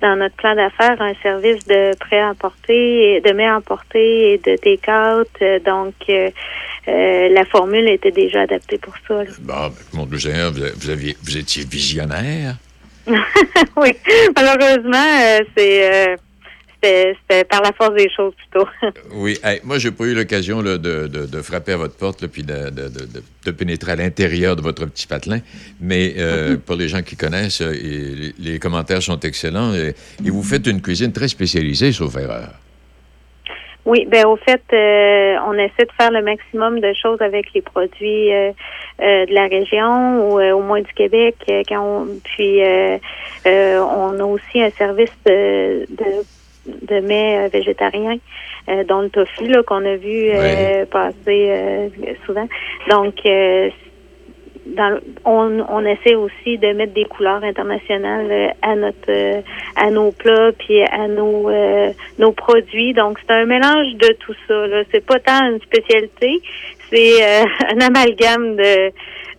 dans 0.00 0.16
notre 0.16 0.34
plan 0.36 0.54
d'affaires 0.54 1.00
un 1.00 1.12
service 1.22 1.64
de 1.66 1.94
prêt 1.98 2.20
à 2.20 2.30
emporter, 2.30 3.20
de 3.20 3.32
mets 3.32 3.46
à 3.46 3.56
emporter 3.58 4.32
et 4.34 4.38
de 4.38 4.56
take-out. 4.56 5.28
Donc, 5.64 5.94
euh, 6.08 6.30
la 7.28 7.44
formule 7.46 7.88
était 7.88 8.10
déjà 8.12 8.42
adaptée 8.42 8.78
pour 8.78 8.94
ça. 9.06 9.24
là. 9.24 9.30
Bon, 9.40 9.72
mon 9.94 10.04
vous, 10.04 10.62
vous, 10.76 10.90
aviez, 10.90 11.16
vous 11.22 11.36
étiez 11.36 11.64
visionnaire? 11.64 12.56
oui, 13.76 13.92
malheureusement, 14.34 15.18
euh, 15.22 15.38
c'est 15.56 16.12
euh, 16.12 16.16
c'était 16.82 17.44
par 17.44 17.62
la 17.62 17.72
force 17.72 17.94
des 17.96 18.08
choses 18.14 18.32
plutôt. 18.50 18.68
Oui, 19.12 19.38
hey, 19.42 19.60
moi, 19.64 19.78
j'ai 19.78 19.90
pas 19.90 20.04
eu 20.04 20.14
l'occasion 20.14 20.62
de, 20.62 20.76
de- 20.76 21.06
de 21.26 21.42
frapper 21.42 21.72
à 21.72 21.76
votre 21.78 21.96
porte 21.96 22.22
là, 22.22 22.28
puis 22.28 22.42
de, 22.42 22.70
de- 22.70 22.88
de- 22.88 23.06
de- 23.06 23.22
de 23.44 23.50
pénétrer 23.50 23.92
à 23.92 23.96
l'intérieur 23.96 24.54
de 24.56 24.62
votre 24.62 24.84
petit 24.86 25.06
patelin. 25.06 25.40
Mais 25.80 26.14
euh, 26.18 26.56
pour 26.64 26.76
les 26.76 26.88
gens 26.88 27.02
qui 27.02 27.16
connaissent, 27.16 27.60
euh, 27.60 27.72
et 27.72 28.14
les, 28.14 28.34
les 28.52 28.58
commentaires 28.58 29.02
sont 29.02 29.18
excellents. 29.20 29.74
Et, 29.74 29.94
et 30.24 30.30
vous 30.30 30.42
faites 30.42 30.66
une 30.66 30.80
cuisine 30.82 31.12
très 31.12 31.28
spécialisée, 31.28 31.92
sauf 31.92 32.14
erreur. 32.16 32.50
Oui, 33.86 34.04
ben 34.04 34.26
au 34.26 34.34
fait, 34.34 34.62
euh, 34.72 35.36
on 35.46 35.52
essaie 35.52 35.84
de 35.84 35.92
faire 35.96 36.10
le 36.10 36.20
maximum 36.20 36.80
de 36.80 36.92
choses 37.00 37.22
avec 37.22 37.54
les 37.54 37.62
produits 37.62 38.34
euh, 38.34 38.50
euh, 39.00 39.26
de 39.26 39.32
la 39.32 39.46
région 39.46 40.28
ou 40.28 40.40
euh, 40.40 40.50
au 40.50 40.60
moins 40.60 40.80
du 40.80 40.92
Québec. 40.92 41.36
euh, 41.48 41.62
quand 41.68 41.80
on, 41.80 42.18
puis 42.24 42.64
euh, 42.64 42.98
euh, 43.46 43.78
on 43.78 44.18
a 44.18 44.24
aussi 44.24 44.60
un 44.60 44.72
service 44.76 45.16
de, 45.24 45.86
de, 45.88 46.24
de 46.66 47.00
mets 47.00 47.48
végétariens, 47.48 48.18
euh, 48.68 48.82
dont 48.82 49.02
le 49.02 49.08
tofu 49.10 49.46
là 49.46 49.62
qu'on 49.62 49.84
a 49.84 49.94
vu 49.94 50.30
euh, 50.32 50.84
passer 50.86 51.14
euh, 51.28 51.88
souvent. 52.26 52.48
Donc 52.90 53.14
euh, 53.24 53.70
dans 54.74 54.98
on, 55.24 55.64
on 55.68 55.84
essaie 55.84 56.14
aussi 56.14 56.58
de 56.58 56.72
mettre 56.72 56.94
des 56.94 57.04
couleurs 57.04 57.42
internationales 57.44 58.28
euh, 58.30 58.48
à 58.62 58.74
notre 58.74 59.10
euh, 59.10 59.40
à 59.76 59.90
nos 59.90 60.12
plats 60.12 60.52
puis 60.58 60.82
à 60.82 61.08
nos 61.08 61.48
euh, 61.48 61.92
nos 62.18 62.32
produits. 62.32 62.92
Donc 62.94 63.18
c'est 63.20 63.32
un 63.32 63.46
mélange 63.46 63.94
de 63.94 64.12
tout 64.20 64.34
ça. 64.48 64.66
Là. 64.66 64.82
C'est 64.92 65.04
pas 65.04 65.18
tant 65.20 65.44
une 65.50 65.60
spécialité, 65.60 66.40
c'est 66.90 67.22
euh, 67.22 67.44
un 67.74 67.80
amalgame 67.80 68.56
de, 68.56 68.90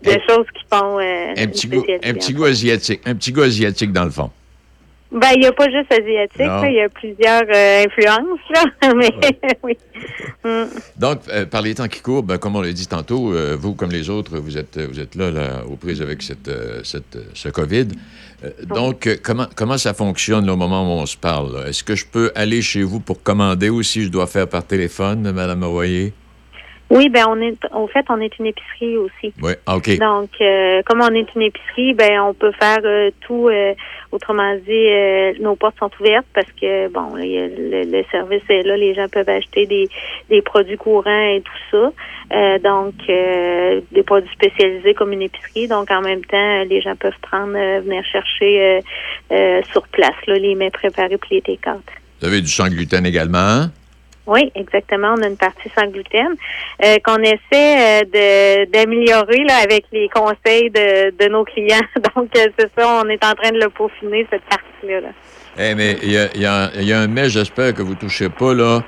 de 0.04 0.20
choses 0.28 0.46
qui 0.54 0.64
font 0.72 1.00
euh, 1.00 1.34
Un 1.38 1.48
petit, 1.48 1.68
goût, 1.68 1.84
un 2.04 2.14
petit 2.14 2.34
goût 2.34 2.46
asiatique. 2.46 3.02
Un 3.06 3.16
petit 3.16 3.32
goût 3.32 3.42
asiatique, 3.42 3.92
dans 3.92 4.06
le 4.06 4.12
fond. 4.12 4.30
Ben 5.20 5.30
il 5.36 5.44
y 5.44 5.48
a 5.48 5.52
pas 5.52 5.66
juste 5.66 5.92
asiatique, 5.92 6.70
il 6.70 6.76
y 6.76 6.82
a 6.82 6.90
plusieurs 6.90 7.44
euh, 7.54 7.86
influences 7.86 8.40
là, 8.54 8.94
mais 8.96 9.12
oui. 9.64 9.78
Mm. 10.44 10.66
Donc, 10.98 11.22
euh, 11.30 11.46
par 11.46 11.62
les 11.62 11.76
temps 11.76 11.88
qui 11.88 12.02
courent, 12.02 12.24
ben, 12.24 12.38
comme 12.38 12.56
on 12.56 12.62
l'a 12.62 12.72
dit 12.72 12.88
tantôt, 12.88 13.34
euh, 13.34 13.58
vous, 13.60 13.74
comme 13.74 13.92
les 13.92 14.10
autres, 14.10 14.38
vous 14.38 14.58
êtes, 14.58 14.80
vous 14.80 15.00
êtes 15.00 15.16
là, 15.16 15.32
là 15.32 15.64
aux 15.68 15.76
prises 15.76 16.02
avec 16.02 16.22
cette, 16.22 16.52
cette, 16.84 17.18
ce 17.34 17.50
COVID. 17.50 17.88
Donc, 18.64 19.10
comment, 19.24 19.48
comment 19.56 19.78
ça 19.78 19.94
fonctionne 19.94 20.46
là, 20.46 20.54
au 20.54 20.58
moment 20.58 20.84
où 20.84 21.02
on 21.02 21.06
se 21.08 21.18
parle? 21.18 21.68
Est-ce 21.68 21.84
que 21.84 21.96
je 21.96 22.06
peux 22.06 22.32
aller 22.36 22.62
chez 22.62 22.84
vous 22.84 23.00
pour 23.00 23.24
commander 23.24 23.70
ou 23.70 23.82
si 23.82 24.04
je 24.04 24.10
dois 24.10 24.28
faire 24.28 24.48
par 24.48 24.66
téléphone, 24.66 25.32
Madame 25.32 25.64
Royer? 25.64 26.14
Oui, 26.90 27.10
ben 27.10 27.26
on 27.28 27.42
est, 27.42 27.58
au 27.74 27.88
fait, 27.88 28.06
on 28.10 28.22
est 28.22 28.38
une 28.40 28.46
épicerie 28.46 28.96
aussi. 28.98 29.34
Oui, 29.42 29.54
OK. 29.68 29.98
Donc, 29.98 30.30
euh, 30.40 30.82
comme 30.86 31.02
on 31.02 31.14
est 31.14 31.28
une 31.36 31.42
épicerie, 31.42 31.94
ben 31.94 32.22
on 32.22 32.34
peut 32.34 32.54
faire 32.54 32.80
euh, 32.86 33.12
tout. 33.22 33.50
euh, 33.50 33.74
autrement 34.12 34.56
dit, 34.56 34.72
euh, 34.72 35.34
nos 35.42 35.56
portes 35.56 35.78
sont 35.80 35.92
ouvertes 36.00 36.26
parce 36.34 36.48
que 36.60 36.88
bon, 36.88 37.16
le, 37.16 37.84
le 37.84 38.04
service 38.10 38.44
est 38.50 38.64
là, 38.64 38.78
les 38.78 38.94
gens 38.94 39.08
peuvent 39.10 39.28
acheter 39.28 39.66
des, 39.66 39.90
des 40.30 40.42
produits 40.42 40.78
courants 40.78 41.30
et 41.36 41.42
tout 41.42 41.52
ça. 41.72 41.92
Euh, 42.34 42.60
donc, 42.60 42.94
euh, 43.10 43.82
des 43.92 44.04
produits 44.04 44.32
spécialisés 44.34 44.94
comme 44.94 45.12
une 45.12 45.24
épicerie. 45.24 45.68
Donc, 45.68 45.92
en 45.92 46.02
même 46.02 46.24
temps, 46.24 46.64
les 46.70 46.82
gens 46.82 46.96
peuvent 46.96 47.20
prendre, 47.22 47.52
venir 47.54 48.04
chercher 48.06 48.62
euh, 48.62 48.80
euh, 49.32 49.62
sur 49.72 49.86
place 49.90 50.16
là, 50.28 50.36
les 50.36 50.56
mets 50.56 50.72
préparés 50.72 51.18
pour 51.18 51.30
les 51.32 51.42
take-out. 51.42 51.84
Vous 52.22 52.28
avez 52.28 52.42
du 52.42 52.48
sans 52.48 52.70
gluten 52.70 53.06
également? 53.06 53.66
Oui, 54.28 54.52
exactement. 54.56 55.16
On 55.18 55.24
a 55.24 55.28
une 55.28 55.38
partie 55.38 55.70
sans 55.76 55.88
gluten 55.88 56.36
euh, 56.84 56.98
qu'on 57.06 57.18
essaie 57.24 57.42
euh, 57.54 58.02
de 58.04 58.72
d'améliorer 58.72 59.44
là 59.48 59.56
avec 59.64 59.86
les 59.94 60.10
conseils 60.10 60.70
de, 60.70 61.12
de 61.18 61.30
nos 61.32 61.46
clients. 61.46 61.80
Donc 62.16 62.30
euh, 62.36 62.48
c'est 62.60 62.70
ça, 62.78 63.02
on 63.04 63.08
est 63.10 63.24
en 63.24 63.34
train 63.34 63.52
de 63.52 63.60
le 63.64 63.70
peaufiner 63.70 64.28
cette 64.30 64.44
partie-là. 64.44 65.00
là. 65.02 65.08
Eh, 65.60 65.74
mais 65.76 65.98
il 66.04 66.12
y 66.12 66.18
a, 66.18 66.28
il 66.36 66.42
y 66.42 66.46
a 66.46 66.66
un- 66.66 66.72
il 66.76 66.84
y 66.88 66.94
a 66.94 67.00
un 67.00 67.08
mets, 67.08 67.30
j'espère 67.30 67.74
que 67.74 67.82
vous 67.82 67.94
ne 67.94 68.00
touchez 68.00 68.30
pas, 68.30 68.54
là. 68.54 68.84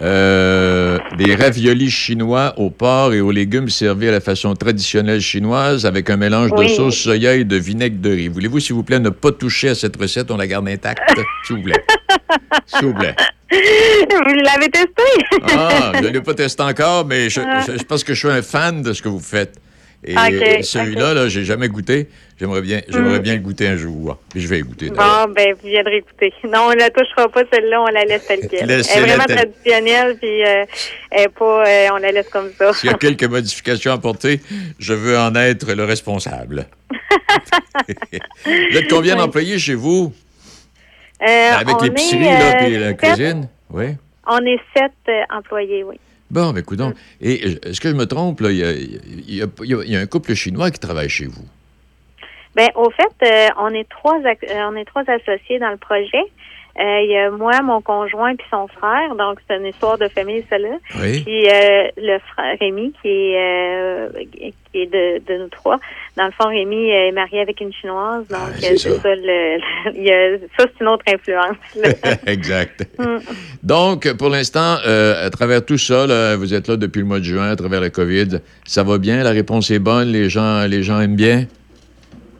Des 0.00 1.34
raviolis 1.34 1.90
chinois 1.90 2.54
au 2.56 2.70
porc 2.70 3.12
et 3.14 3.20
aux 3.20 3.30
légumes 3.30 3.68
servis 3.68 4.08
à 4.08 4.12
la 4.12 4.20
façon 4.20 4.54
traditionnelle 4.54 5.20
chinoise 5.20 5.86
avec 5.86 6.10
un 6.10 6.16
mélange 6.16 6.50
de 6.52 6.66
sauce 6.68 6.96
soya 6.96 7.34
et 7.34 7.44
de 7.44 7.56
vinaigre 7.56 8.00
de 8.00 8.10
riz. 8.10 8.28
Voulez-vous, 8.28 8.60
s'il 8.60 8.74
vous 8.74 8.82
plaît, 8.82 8.98
ne 8.98 9.10
pas 9.10 9.32
toucher 9.32 9.70
à 9.70 9.74
cette 9.74 9.96
recette? 9.96 10.30
On 10.30 10.36
la 10.36 10.46
garde 10.46 10.68
intacte, 10.68 11.02
s'il 11.44 11.56
vous 11.56 11.62
plaît. 11.62 11.84
S'il 12.66 12.86
vous 12.88 12.94
plaît. 12.94 13.14
Vous 13.52 14.34
l'avez 14.34 14.68
testé? 14.70 15.02
Ah, 15.56 15.92
je 16.00 16.00
ne 16.04 16.08
l'ai 16.08 16.20
pas 16.20 16.34
testé 16.34 16.62
encore, 16.62 17.04
mais 17.06 17.28
je, 17.30 17.40
Ah. 17.40 17.64
je- 17.66 17.78
je 17.78 17.84
pense 17.84 18.02
que 18.04 18.14
je 18.14 18.18
suis 18.18 18.28
un 18.36 18.42
fan 18.42 18.82
de 18.82 18.92
ce 18.92 19.02
que 19.02 19.08
vous 19.08 19.20
faites. 19.20 19.54
Et 20.04 20.16
celui-là, 20.64 21.14
là, 21.14 21.28
j'ai 21.28 21.44
jamais 21.44 21.68
goûté. 21.68 22.08
J'aimerais 22.40 22.60
bien, 22.60 22.80
j'aimerais 22.88 23.20
bien 23.20 23.34
le 23.34 23.38
goûter 23.40 23.68
un 23.68 23.76
jour. 23.76 24.18
Puis 24.30 24.40
je 24.40 24.48
vais 24.48 24.60
goûter. 24.62 24.88
Bon, 24.90 25.28
ben 25.32 25.54
vous 25.62 25.68
viendrez 25.68 25.98
écouter. 25.98 26.32
Non, 26.42 26.70
on 26.70 26.70
la 26.70 26.90
touchera 26.90 27.28
pas 27.28 27.42
celle-là, 27.52 27.80
on 27.82 27.86
la 27.86 28.04
laisse 28.04 28.26
telle 28.26 28.48
quelle. 28.48 28.68
Elle 28.68 28.80
est 28.80 29.00
vraiment 29.00 29.22
telle- 29.26 29.36
traditionnelle, 29.36 30.16
puis 30.20 30.42
euh, 30.44 30.64
elle 31.12 31.20
est 31.22 31.28
pas, 31.28 31.64
euh, 31.68 31.86
on 31.92 31.98
la 31.98 32.10
laisse 32.10 32.28
comme 32.30 32.50
ça. 32.58 32.72
S'il 32.72 32.90
y 32.90 32.92
a 32.92 32.96
quelques 32.98 33.22
modifications 33.22 33.92
à 33.92 33.94
apporter, 33.94 34.40
je 34.80 34.92
veux 34.92 35.16
en 35.16 35.32
être 35.36 35.72
le 35.72 35.84
responsable. 35.84 36.66
vous 38.44 38.76
êtes 38.78 38.88
combien 38.90 39.14
d'employés 39.14 39.60
chez 39.60 39.74
vous? 39.74 40.12
Euh, 41.22 41.52
Avec 41.54 41.76
on 41.80 41.84
l'épicerie, 41.84 42.24
là, 42.24 42.50
euh, 42.54 42.64
puis 42.64 42.76
la 42.78 42.88
sept- 42.88 42.96
cuisine? 42.98 43.48
Oui. 43.70 43.84
On 44.26 44.38
est 44.44 44.60
sept 44.76 44.92
euh, 45.08 45.22
employés, 45.30 45.84
oui. 45.84 45.96
Bon, 46.30 46.52
mais 46.52 46.62
coudonc. 46.62 46.92
Et 47.20 47.40
euh, 47.46 47.68
est-ce 47.68 47.80
que 47.80 47.88
je 47.90 47.94
me 47.94 48.06
trompe, 48.06 48.40
là? 48.40 48.50
Il 48.50 48.56
y 48.56 48.64
a, 48.64 48.72
il 48.72 49.34
y 49.34 49.42
a- 49.42 49.46
il 49.62 49.70
y 49.70 49.74
a- 49.74 49.84
il 49.84 49.90
y 49.92 49.96
a 49.96 50.00
un 50.00 50.06
couple 50.06 50.34
chinois 50.34 50.70
qui 50.70 50.78
travaille 50.80 51.08
chez 51.08 51.26
vous. 51.26 51.44
Ben, 52.54 52.68
au 52.74 52.90
fait, 52.90 53.12
euh, 53.30 53.48
on 53.58 53.68
est 53.74 53.88
trois, 53.88 54.18
euh, 54.18 54.34
on 54.70 54.76
est 54.76 54.84
trois 54.84 55.02
associés 55.08 55.58
dans 55.58 55.70
le 55.70 55.76
projet. 55.78 56.22
Euh, 56.78 57.00
Il 57.02 57.10
y 57.10 57.16
a 57.18 57.30
moi, 57.30 57.60
mon 57.62 57.80
conjoint 57.82 58.34
puis 58.34 58.46
son 58.50 58.66
frère, 58.68 59.14
donc 59.16 59.38
c'est 59.46 59.56
une 59.56 59.66
histoire 59.66 59.98
de 59.98 60.08
famille, 60.08 60.44
celle-là. 60.48 60.76
Oui. 61.02 61.20
Puis 61.22 61.48
euh, 61.48 61.84
le 61.98 62.18
frère 62.32 62.56
Rémi, 62.60 62.92
qui 63.02 63.08
est 63.08 63.36
euh, 63.38 64.08
qui 64.72 64.82
est 64.82 64.86
de, 64.86 65.18
de 65.30 65.42
nous 65.42 65.48
trois. 65.48 65.78
Dans 66.16 66.24
le 66.24 66.30
fond, 66.32 66.48
Rémi 66.48 66.88
est 66.88 67.12
marié 67.12 67.40
avec 67.40 67.60
une 67.60 67.72
chinoise, 67.74 68.26
donc 68.28 68.40
c'est 68.58 68.72
euh, 68.72 68.76
c'est 68.76 68.90
ça. 68.90 69.00
ça. 69.02 69.14
le, 69.14 69.56
le- 69.56 69.92
il 69.96 70.02
y 70.04 70.10
a- 70.12 70.38
ça 70.58 70.64
c'est 70.66 70.80
une 70.80 70.88
autre 70.88 71.04
influence. 71.08 71.56
exact. 72.26 72.86
Mm. 72.98 73.18
Donc, 73.62 74.12
pour 74.14 74.28
l'instant, 74.30 74.76
euh, 74.86 75.26
à 75.26 75.30
travers 75.30 75.64
tout 75.64 75.78
ça, 75.78 76.06
là, 76.06 76.36
vous 76.36 76.54
êtes 76.54 76.68
là 76.68 76.76
depuis 76.76 77.00
le 77.00 77.04
mois 77.06 77.18
de 77.18 77.24
juin, 77.24 77.50
à 77.50 77.56
travers 77.56 77.80
la 77.80 77.90
COVID. 77.90 78.38
Ça 78.64 78.82
va 78.82 78.98
bien? 78.98 79.22
La 79.22 79.30
réponse 79.30 79.70
est 79.70 79.78
bonne? 79.78 80.08
Les 80.08 80.28
gens, 80.30 80.64
les 80.66 80.82
gens 80.82 81.00
aiment 81.00 81.16
bien? 81.16 81.44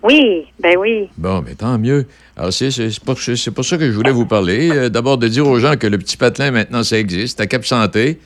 Oui, 0.03 0.46
ben 0.61 0.76
oui. 0.78 1.09
Bon, 1.16 1.42
mais 1.46 1.55
tant 1.55 1.78
mieux. 1.78 2.07
Alors, 2.36 2.53
c'est 2.53 2.70
c'est- 2.70 2.98
pour, 3.05 3.18
c'est 3.18 3.50
pour 3.53 3.64
ça 3.64 3.78
que 3.78 3.86
je 3.86 3.92
voulais 3.92 4.11
vous 4.11 4.26
parler. 4.26 4.70
Euh, 4.70 4.88
D'abord, 4.88 5.16
de 5.18 5.28
dire 5.28 5.46
aux 5.46 5.59
gens 5.61 5.76
que 5.76 5.86
le 5.86 5.98
petit 5.98 6.16
patelin, 6.16 6.50
maintenant, 6.50 6.82
ça 6.82 6.98
existe, 6.98 7.40
à 7.40 7.46
Cap 7.46 7.64
Santé. 7.64 8.18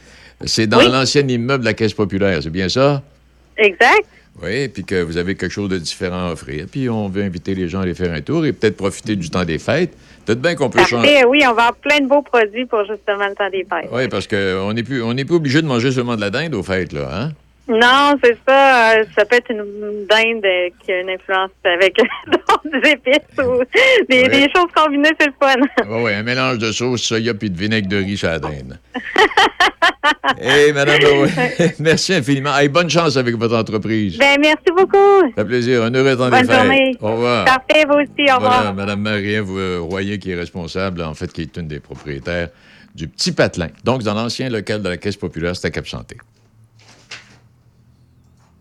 C'est 0.45 0.67
dans 0.67 0.79
Oui. 0.79 0.89
l'ancien 0.91 1.27
immeuble 1.29 1.61
de 1.61 1.67
la 1.69 1.75
Caisse 1.75 1.95
populaire, 1.95 2.41
c'est 2.43 2.51
bien 2.51 2.69
ça? 2.69 3.03
Exact. 3.59 4.05
Oui, 4.43 4.69
puis 4.69 4.85
que 4.85 5.03
vous 5.03 5.17
avez 5.17 5.35
quelque 5.35 5.51
chose 5.53 5.71
de 5.71 5.79
différent 5.79 6.29
à 6.29 6.33
offrir. 6.33 6.67
Puis 6.71 6.91
on 6.91 7.09
veut 7.09 7.23
inviter 7.23 7.55
les 7.55 7.69
gens 7.69 7.81
à 7.81 7.83
aller 7.85 7.95
faire 7.95 8.13
un 8.13 8.21
tour 8.21 8.45
et 8.45 8.53
peut-être 8.53 8.77
profiter 8.77 9.17
du 9.17 9.31
temps 9.31 9.45
des 9.47 9.59
fêtes. 9.59 9.97
Peut-être 10.27 10.43
bien 10.43 10.55
qu'on 10.55 10.69
peut 10.69 10.85
changer. 10.85 11.25
Oui, 11.27 11.41
on 11.45 11.55
va 11.55 11.63
avoir 11.63 11.75
plein 11.77 12.01
de 12.01 12.07
beaux 12.07 12.21
produits 12.21 12.67
pour 12.67 12.81
justement 12.81 13.27
le 13.29 13.35
temps 13.35 13.49
des 13.51 13.65
fêtes. 13.65 13.89
Oui, 13.91 14.09
parce 14.09 14.27
qu'on 14.27 14.73
n'est 14.75 14.83
plus, 14.83 15.03
on 15.03 15.15
n'est 15.15 15.25
plus 15.25 15.37
obligé 15.37 15.63
de 15.63 15.67
manger 15.67 15.91
seulement 15.91 16.17
de 16.17 16.21
la 16.21 16.29
dinde 16.31 16.55
aux 16.55 16.63
fêtes, 16.63 16.93
là, 16.93 17.09
hein? 17.15 17.33
Non, 17.69 18.15
c'est 18.23 18.37
ça. 18.47 18.93
euh, 19.01 19.05
ça 19.17 19.25
peut 19.25 19.37
être 19.37 19.51
une 19.51 20.07
dinde 20.09 20.47
qui 20.85 20.93
a 20.93 21.01
une 21.01 21.11
influence 21.11 21.51
avec 21.65 21.97
des 22.65 22.91
épices 22.91 23.39
ou 23.39 23.61
des, 24.09 24.23
Ouais. 24.23 24.29
des 24.29 24.49
choses 24.55 24.71
combinées, 24.75 25.11
c'est 25.19 25.27
le 25.27 25.33
fun. 25.41 25.55
Oui, 25.89 26.03
oui, 26.05 26.13
un 26.15 26.23
mélange 26.23 26.59
de 26.59 26.71
sauce 26.71 27.03
soya 27.03 27.35
puis 27.35 27.51
de 27.51 27.59
vinaigre 27.59 27.89
de 27.89 27.97
riz 27.97 28.17
sur 28.17 28.29
la 28.29 28.39
dinde. 28.39 28.79
Hé, 30.41 30.73
Madame 30.73 31.01
merci 31.81 32.15
infiniment. 32.15 32.57
Hey, 32.57 32.69
bonne 32.69 32.89
chance 32.91 33.17
avec 33.17 33.35
votre 33.37 33.57
entreprise. 33.57 34.17
Ben, 34.19 34.37
merci 34.41 34.65
beaucoup. 34.77 35.21
Ça 35.35 35.43
fait 35.43 35.45
plaisir. 35.45 35.83
Un 35.83 35.93
heureux 35.95 36.17
temps 36.17 36.27
des 36.27 36.31
Bonne 36.31 36.47
fêtes. 36.47 36.57
journée. 36.63 36.97
Au 37.01 37.13
revoir. 37.13 37.45
Parfait, 37.45 37.85
vous 37.89 37.95
aussi. 37.95 38.31
Au 38.33 38.39
Voilà, 38.41 38.59
revoir. 38.59 38.75
Madame 38.75 39.01
Marie-Ève 39.01 39.51
euh, 39.51 39.79
Royer, 39.81 40.19
qui 40.19 40.31
est 40.31 40.37
responsable, 40.37 41.03
en 41.03 41.15
fait, 41.15 41.33
qui 41.33 41.43
est 41.43 41.57
une 41.57 41.69
des 41.69 41.81
propriétaires 41.81 42.49
du 42.95 43.09
Petit 43.09 43.33
Patelin. 43.33 43.69
Donc, 43.85 44.03
dans 44.03 44.15
l'ancien 44.15 44.49
local 44.49 44.83
de 44.83 44.89
la 44.89 44.97
Caisse 44.97 45.17
populaire, 45.17 45.55
c'était 45.57 45.71
Cap 45.73 45.87
Santé. 45.89 46.17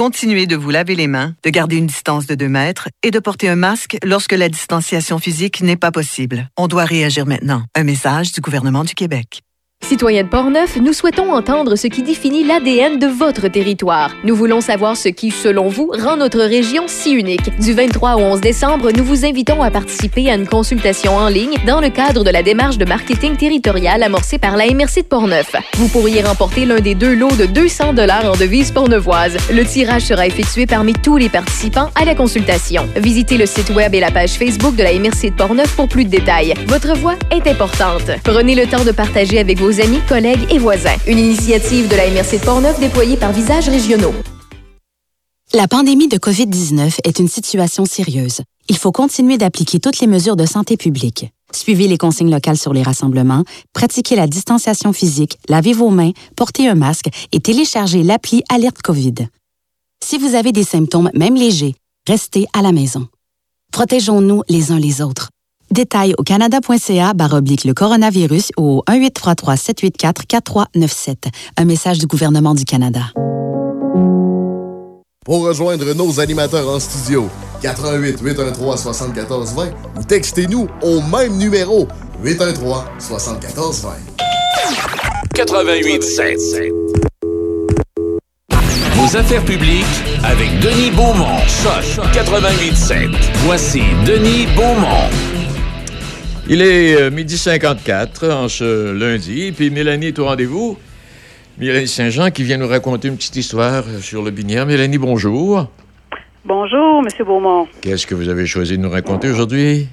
Continuez 0.00 0.46
de 0.46 0.56
vous 0.56 0.70
laver 0.70 0.94
les 0.94 1.08
mains, 1.08 1.34
de 1.44 1.50
garder 1.50 1.76
une 1.76 1.86
distance 1.86 2.26
de 2.26 2.34
2 2.34 2.48
mètres 2.48 2.88
et 3.02 3.10
de 3.10 3.18
porter 3.18 3.50
un 3.50 3.54
masque 3.54 3.98
lorsque 4.02 4.32
la 4.32 4.48
distanciation 4.48 5.18
physique 5.18 5.60
n'est 5.60 5.76
pas 5.76 5.90
possible. 5.90 6.48
On 6.56 6.68
doit 6.68 6.86
réagir 6.86 7.26
maintenant. 7.26 7.64
Un 7.74 7.84
message 7.84 8.32
du 8.32 8.40
gouvernement 8.40 8.84
du 8.84 8.94
Québec. 8.94 9.42
Citoyens 9.86 10.22
de 10.22 10.28
Portneuf, 10.28 10.76
nous 10.76 10.92
souhaitons 10.92 11.32
entendre 11.32 11.74
ce 11.74 11.88
qui 11.88 12.04
définit 12.04 12.44
l'ADN 12.44 13.00
de 13.00 13.08
votre 13.08 13.48
territoire. 13.48 14.14
Nous 14.22 14.36
voulons 14.36 14.60
savoir 14.60 14.96
ce 14.96 15.08
qui, 15.08 15.32
selon 15.32 15.66
vous, 15.68 15.90
rend 15.98 16.16
notre 16.16 16.38
région 16.42 16.84
si 16.86 17.10
unique. 17.10 17.50
Du 17.58 17.72
23 17.72 18.14
au 18.14 18.20
11 18.20 18.40
décembre, 18.40 18.92
nous 18.96 19.02
vous 19.02 19.24
invitons 19.24 19.62
à 19.62 19.70
participer 19.72 20.30
à 20.30 20.36
une 20.36 20.46
consultation 20.46 21.16
en 21.16 21.26
ligne 21.28 21.56
dans 21.66 21.80
le 21.80 21.88
cadre 21.88 22.22
de 22.22 22.30
la 22.30 22.44
démarche 22.44 22.78
de 22.78 22.84
marketing 22.84 23.36
territorial 23.36 24.02
amorcée 24.04 24.38
par 24.38 24.56
la 24.56 24.66
MRC 24.66 24.98
de 24.98 25.08
Portneuf. 25.08 25.56
Vous 25.74 25.88
pourriez 25.88 26.22
remporter 26.22 26.66
l'un 26.66 26.78
des 26.78 26.94
deux 26.94 27.16
lots 27.16 27.34
de 27.36 27.46
200 27.46 27.94
dollars 27.94 28.26
en 28.30 28.36
devises 28.36 28.70
portneuvoises. 28.70 29.38
Le 29.52 29.64
tirage 29.64 30.02
sera 30.02 30.24
effectué 30.26 30.66
parmi 30.66 30.92
tous 30.92 31.16
les 31.16 31.28
participants 31.28 31.90
à 31.96 32.04
la 32.04 32.14
consultation. 32.14 32.86
Visitez 32.96 33.38
le 33.38 33.46
site 33.46 33.70
web 33.70 33.92
et 33.94 34.00
la 34.00 34.12
page 34.12 34.34
Facebook 34.34 34.76
de 34.76 34.84
la 34.84 34.92
MRC 34.92 35.30
de 35.30 35.36
Portneuf 35.36 35.74
pour 35.74 35.88
plus 35.88 36.04
de 36.04 36.10
détails. 36.10 36.54
Votre 36.68 36.96
voix 36.96 37.16
est 37.32 37.48
importante. 37.48 38.08
Prenez 38.22 38.54
le 38.54 38.66
temps 38.66 38.84
de 38.84 38.92
partager 38.92 39.40
avec 39.40 39.58
vos 39.58 39.69
amis, 39.78 40.00
collègues 40.08 40.50
et 40.50 40.58
voisins. 40.58 40.96
Une 41.06 41.18
initiative 41.18 41.86
de 41.86 41.94
la 41.94 42.10
MRC 42.10 42.40
de 42.40 42.44
Portneuf 42.44 42.80
déployée 42.80 43.16
par 43.16 43.32
Visages 43.32 43.68
Régionaux. 43.68 44.14
La 45.52 45.68
pandémie 45.68 46.08
de 46.08 46.16
COVID-19 46.16 46.98
est 47.04 47.18
une 47.18 47.28
situation 47.28 47.84
sérieuse. 47.84 48.40
Il 48.68 48.76
faut 48.76 48.92
continuer 48.92 49.36
d'appliquer 49.36 49.80
toutes 49.80 50.00
les 50.00 50.06
mesures 50.06 50.36
de 50.36 50.46
santé 50.46 50.76
publique. 50.76 51.30
Suivez 51.52 51.88
les 51.88 51.98
consignes 51.98 52.30
locales 52.30 52.56
sur 52.56 52.72
les 52.72 52.82
rassemblements, 52.82 53.44
pratiquez 53.72 54.14
la 54.14 54.26
distanciation 54.26 54.92
physique, 54.92 55.38
lavez 55.48 55.72
vos 55.72 55.90
mains, 55.90 56.12
portez 56.36 56.68
un 56.68 56.76
masque 56.76 57.08
et 57.32 57.40
téléchargez 57.40 58.02
l'appli 58.02 58.42
Alerte 58.48 58.80
COVID. 58.82 59.26
Si 60.02 60.18
vous 60.18 60.34
avez 60.34 60.52
des 60.52 60.64
symptômes, 60.64 61.10
même 61.14 61.34
légers, 61.34 61.74
restez 62.06 62.46
à 62.52 62.62
la 62.62 62.72
maison. 62.72 63.08
Protégeons-nous 63.72 64.42
les 64.48 64.72
uns 64.72 64.78
les 64.78 65.02
autres. 65.02 65.30
Détails 65.70 66.14
au 66.18 66.24
canada.ca 66.24 67.12
oblique 67.32 67.64
le 67.64 67.74
coronavirus 67.74 68.50
ou 68.56 68.78
au 68.78 68.82
1-833-784-4397. 68.90 71.26
Un 71.56 71.64
message 71.64 71.98
du 71.98 72.06
gouvernement 72.06 72.54
du 72.54 72.64
Canada. 72.64 73.02
Pour 75.24 75.44
rejoindre 75.44 75.94
nos 75.94 76.18
animateurs 76.18 76.68
en 76.68 76.80
studio, 76.80 77.28
88 77.62 78.20
813 78.20 78.82
74 78.82 79.54
20 79.54 79.68
ou 79.96 80.02
textez-nous 80.02 80.66
au 80.82 81.00
même 81.02 81.36
numéro 81.36 81.86
813 82.24 82.64
74 82.98 83.82
20. 83.82 83.90
88.7. 85.34 86.72
Vos 88.94 89.16
affaires 89.16 89.44
publiques 89.44 89.84
avec 90.24 90.58
Denis 90.60 90.90
Beaumont. 90.90 91.38
Choc 91.62 91.84
88.7. 92.12 93.14
Voici 93.44 93.82
Denis 94.04 94.46
Beaumont. 94.56 95.08
Il 96.52 96.62
est 96.62 97.00
euh, 97.00 97.12
midi 97.12 97.38
54 97.38 98.28
en 98.28 98.48
ce 98.48 98.92
lundi, 98.92 99.52
puis 99.56 99.70
Mélanie 99.70 100.06
est 100.06 100.18
au 100.18 100.24
rendez-vous. 100.24 100.76
Mélanie 101.58 101.86
Saint-Jean 101.86 102.32
qui 102.32 102.42
vient 102.42 102.56
nous 102.56 102.66
raconter 102.66 103.06
une 103.06 103.14
petite 103.14 103.36
histoire 103.36 103.84
euh, 103.86 104.00
sur 104.00 104.20
le 104.20 104.32
binière. 104.32 104.66
Mélanie, 104.66 104.98
bonjour. 104.98 105.68
Bonjour, 106.44 107.04
M. 107.04 107.24
Beaumont. 107.24 107.68
Qu'est-ce 107.82 108.04
que 108.04 108.16
vous 108.16 108.28
avez 108.28 108.46
choisi 108.46 108.76
de 108.76 108.82
nous 108.82 108.90
raconter 108.90 109.30
aujourd'hui? 109.30 109.86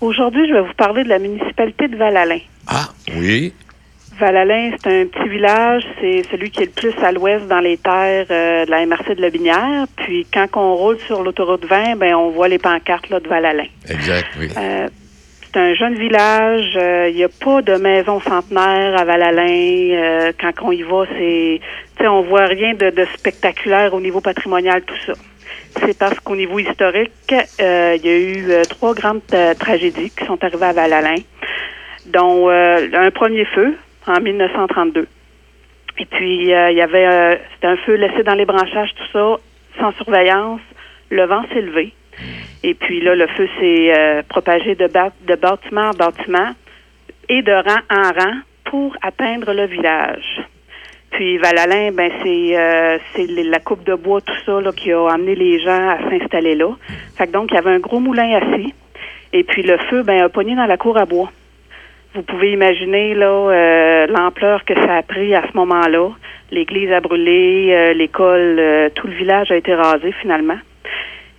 Aujourd'hui, 0.00 0.48
je 0.48 0.54
vais 0.54 0.62
vous 0.62 0.72
parler 0.72 1.04
de 1.04 1.10
la 1.10 1.18
municipalité 1.18 1.86
de 1.86 1.98
Val-Alain. 1.98 2.40
Ah, 2.66 2.88
oui. 3.18 3.52
Val-Alain, 4.18 4.70
c'est 4.82 5.02
un 5.02 5.04
petit 5.04 5.28
village, 5.28 5.82
c'est 6.00 6.22
celui 6.30 6.50
qui 6.50 6.62
est 6.62 6.66
le 6.66 6.70
plus 6.70 6.94
à 7.04 7.12
l'ouest 7.12 7.46
dans 7.46 7.60
les 7.60 7.76
terres 7.76 8.24
euh, 8.30 8.64
de 8.64 8.70
la 8.70 8.86
MRC 8.86 9.16
de 9.16 9.20
Lobinière. 9.20 9.84
Puis 9.96 10.26
quand 10.32 10.46
on 10.54 10.76
roule 10.76 10.98
sur 11.00 11.22
l'autoroute 11.22 11.66
20, 11.66 11.96
ben 11.96 12.14
on 12.14 12.30
voit 12.30 12.48
les 12.48 12.58
pancartes 12.58 13.10
là, 13.10 13.20
de 13.20 13.28
Val-Alain. 13.28 13.68
Exact, 13.86 14.28
oui. 14.38 14.48
Euh, 14.56 14.88
c'est 15.52 15.58
un 15.60 15.74
jeune 15.74 15.94
village. 15.94 16.76
euh, 16.76 17.08
Il 17.10 17.16
n'y 17.16 17.24
a 17.24 17.28
pas 17.28 17.62
de 17.62 17.74
maison 17.76 18.20
centenaire 18.20 18.98
à 19.00 19.04
Val-Alain. 19.04 19.48
Euh, 19.48 20.32
quand 20.40 20.52
on 20.62 20.72
y 20.72 20.82
va, 20.82 21.04
c'est, 21.18 21.60
on 22.06 22.22
voit 22.22 22.46
rien 22.46 22.74
de, 22.74 22.90
de 22.90 23.04
spectaculaire 23.16 23.94
au 23.94 24.00
niveau 24.00 24.20
patrimonial, 24.20 24.82
tout 24.82 24.94
ça. 25.06 25.12
C'est 25.80 25.98
parce 25.98 26.18
qu'au 26.20 26.36
niveau 26.36 26.58
historique, 26.58 27.34
euh, 27.60 27.96
il 27.96 28.06
y 28.06 28.08
a 28.08 28.16
eu 28.16 28.50
euh, 28.50 28.62
trois 28.64 28.94
grandes 28.94 29.20
euh, 29.34 29.54
tragédies 29.54 30.10
qui 30.10 30.24
sont 30.24 30.42
arrivées 30.42 30.66
à 30.66 30.72
Val-Alain, 30.72 31.16
dont 32.06 32.48
euh, 32.50 32.88
un 32.94 33.10
premier 33.10 33.44
feu 33.46 33.74
en 34.06 34.20
1932. 34.20 35.06
Et 35.98 36.04
puis, 36.06 36.52
euh, 36.52 36.70
il 36.70 36.76
y 36.76 36.82
avait, 36.82 37.06
euh, 37.06 37.36
c'était 37.54 37.66
un 37.68 37.76
feu 37.78 37.94
laissé 37.94 38.22
dans 38.22 38.34
les 38.34 38.46
branchages, 38.46 38.90
tout 38.96 39.06
ça, 39.12 39.36
sans 39.78 39.92
surveillance. 39.92 40.60
Le 41.10 41.24
vent 41.26 41.42
s'est 41.52 41.60
levé. 41.60 41.92
Et 42.62 42.74
puis 42.74 43.00
là, 43.00 43.14
le 43.14 43.26
feu 43.28 43.48
s'est 43.58 43.92
euh, 43.96 44.22
propagé 44.28 44.74
de, 44.74 44.86
bâtiment 44.86 45.90
en 45.90 45.96
bâtiment 45.96 46.52
et 47.28 47.42
de 47.42 47.52
rang 47.52 47.80
en 47.90 48.12
rang 48.12 48.36
pour 48.64 48.94
atteindre 49.02 49.52
le 49.54 49.66
village. 49.66 50.42
Puis 51.10 51.38
Val-Alain, 51.38 51.90
ben 51.92 52.10
c'est 52.22 52.56
euh, 52.56 52.98
la 53.16 53.58
coupe 53.60 53.84
de 53.84 53.94
bois, 53.94 54.20
tout 54.20 54.36
ça, 54.44 54.60
là, 54.60 54.70
qui 54.72 54.92
a 54.92 55.08
amené 55.08 55.34
les 55.34 55.58
gens 55.58 55.88
à 55.88 55.98
s'installer 56.10 56.54
là. 56.54 56.76
Fait 57.16 57.26
que 57.26 57.32
donc, 57.32 57.48
il 57.50 57.54
y 57.54 57.58
avait 57.58 57.70
un 57.70 57.80
gros 57.80 57.98
moulin 57.98 58.36
assis. 58.36 58.74
Et 59.32 59.42
puis 59.42 59.62
le 59.62 59.78
feu, 59.88 60.02
ben, 60.02 60.22
a 60.22 60.28
pogné 60.28 60.54
dans 60.54 60.66
la 60.66 60.76
cour 60.76 60.98
à 60.98 61.06
bois. 61.06 61.30
Vous 62.14 62.22
pouvez 62.22 62.52
imaginer 62.52 63.14
là 63.14 63.26
euh, 63.26 64.06
l'ampleur 64.08 64.64
que 64.64 64.74
ça 64.74 64.96
a 64.96 65.02
pris 65.02 65.34
à 65.34 65.42
ce 65.50 65.56
moment-là. 65.56 66.10
L'église 66.50 66.92
a 66.92 67.00
brûlé, 67.00 67.94
l'école, 67.94 68.90
tout 68.96 69.06
le 69.06 69.14
village 69.14 69.52
a 69.52 69.56
été 69.56 69.72
rasé 69.72 70.12
finalement. 70.20 70.58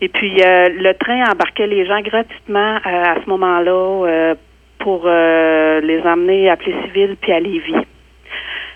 Et 0.02 0.10
puis 0.10 0.42
euh, 0.42 0.70
le 0.70 0.94
train 0.94 1.32
embarquait 1.32 1.68
les 1.68 1.86
gens 1.86 2.02
gratuitement 2.02 2.76
euh, 2.78 3.04
à 3.04 3.16
ce 3.24 3.30
moment-là 3.30 4.06
euh, 4.08 4.36
pour 4.80 5.06
les 5.06 6.02
emmener 6.06 6.50
à 6.50 6.58
Plessisville 6.58 7.16
puis 7.22 7.32
à 7.32 7.40
Lévis. 7.40 7.76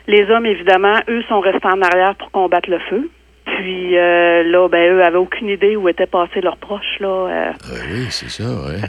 Les 0.07 0.29
hommes, 0.29 0.45
évidemment, 0.45 0.99
eux 1.09 1.23
sont 1.27 1.39
restés 1.39 1.67
en 1.67 1.81
arrière 1.81 2.13
pour 2.15 2.29
combattre 2.29 2.69
le 2.69 2.77
feu. 2.77 3.09
Puis 3.45 3.97
euh, 3.97 4.43
là, 4.43 4.67
ben 4.69 4.93
eux 4.93 5.03
avaient 5.03 5.17
aucune 5.17 5.49
idée 5.49 5.75
où 5.75 5.89
étaient 5.89 6.05
passés 6.05 6.41
leurs 6.41 6.57
proches 6.57 6.99
là. 6.99 7.07
euh, 7.07 7.51
Ah 7.59 7.73
oui, 7.91 8.05
c'est 8.09 8.29
ça, 8.29 8.43
ouais. 8.43 8.81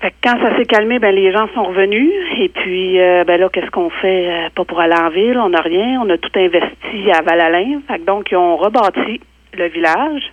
fait 0.00 0.10
que 0.10 0.16
quand 0.22 0.40
ça 0.40 0.56
s'est 0.56 0.64
calmé, 0.64 1.00
ben 1.00 1.12
les 1.12 1.32
gens 1.32 1.48
sont 1.54 1.64
revenus. 1.64 2.12
Et 2.38 2.50
puis, 2.50 2.98
ben 3.26 3.40
là, 3.40 3.48
qu'est-ce 3.52 3.70
qu'on 3.72 3.90
fait? 3.90 4.48
Pas 4.54 4.64
pour 4.64 4.78
aller 4.78 4.94
en 4.94 5.08
ville, 5.10 5.38
on 5.38 5.48
n'a 5.48 5.60
rien. 5.60 6.00
On 6.04 6.08
a 6.08 6.18
tout 6.18 6.30
investi 6.36 7.10
à 7.12 7.22
Val-Alain. 7.22 7.80
Fait 7.88 7.98
que 7.98 8.04
donc, 8.04 8.30
ils 8.30 8.36
ont 8.36 8.56
rebâti 8.56 9.20
le 9.54 9.66
village. 9.68 10.32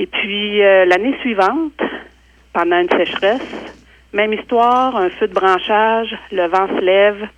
Et 0.00 0.06
puis, 0.06 0.62
euh, 0.62 0.86
l'année 0.86 1.14
suivante, 1.20 1.78
pendant 2.54 2.80
une 2.80 2.88
sécheresse, 2.88 3.40
même 4.14 4.32
histoire, 4.32 4.96
un 4.96 5.10
feu 5.10 5.28
de 5.28 5.34
branchage, 5.34 6.08
le 6.32 6.46
vent 6.48 6.66
se 6.68 6.80
lève. 6.82 7.28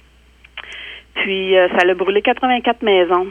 Puis, 1.14 1.56
euh, 1.58 1.68
ça 1.76 1.78
a 1.88 1.94
brûlé 1.94 2.22
84 2.22 2.82
maisons 2.82 3.26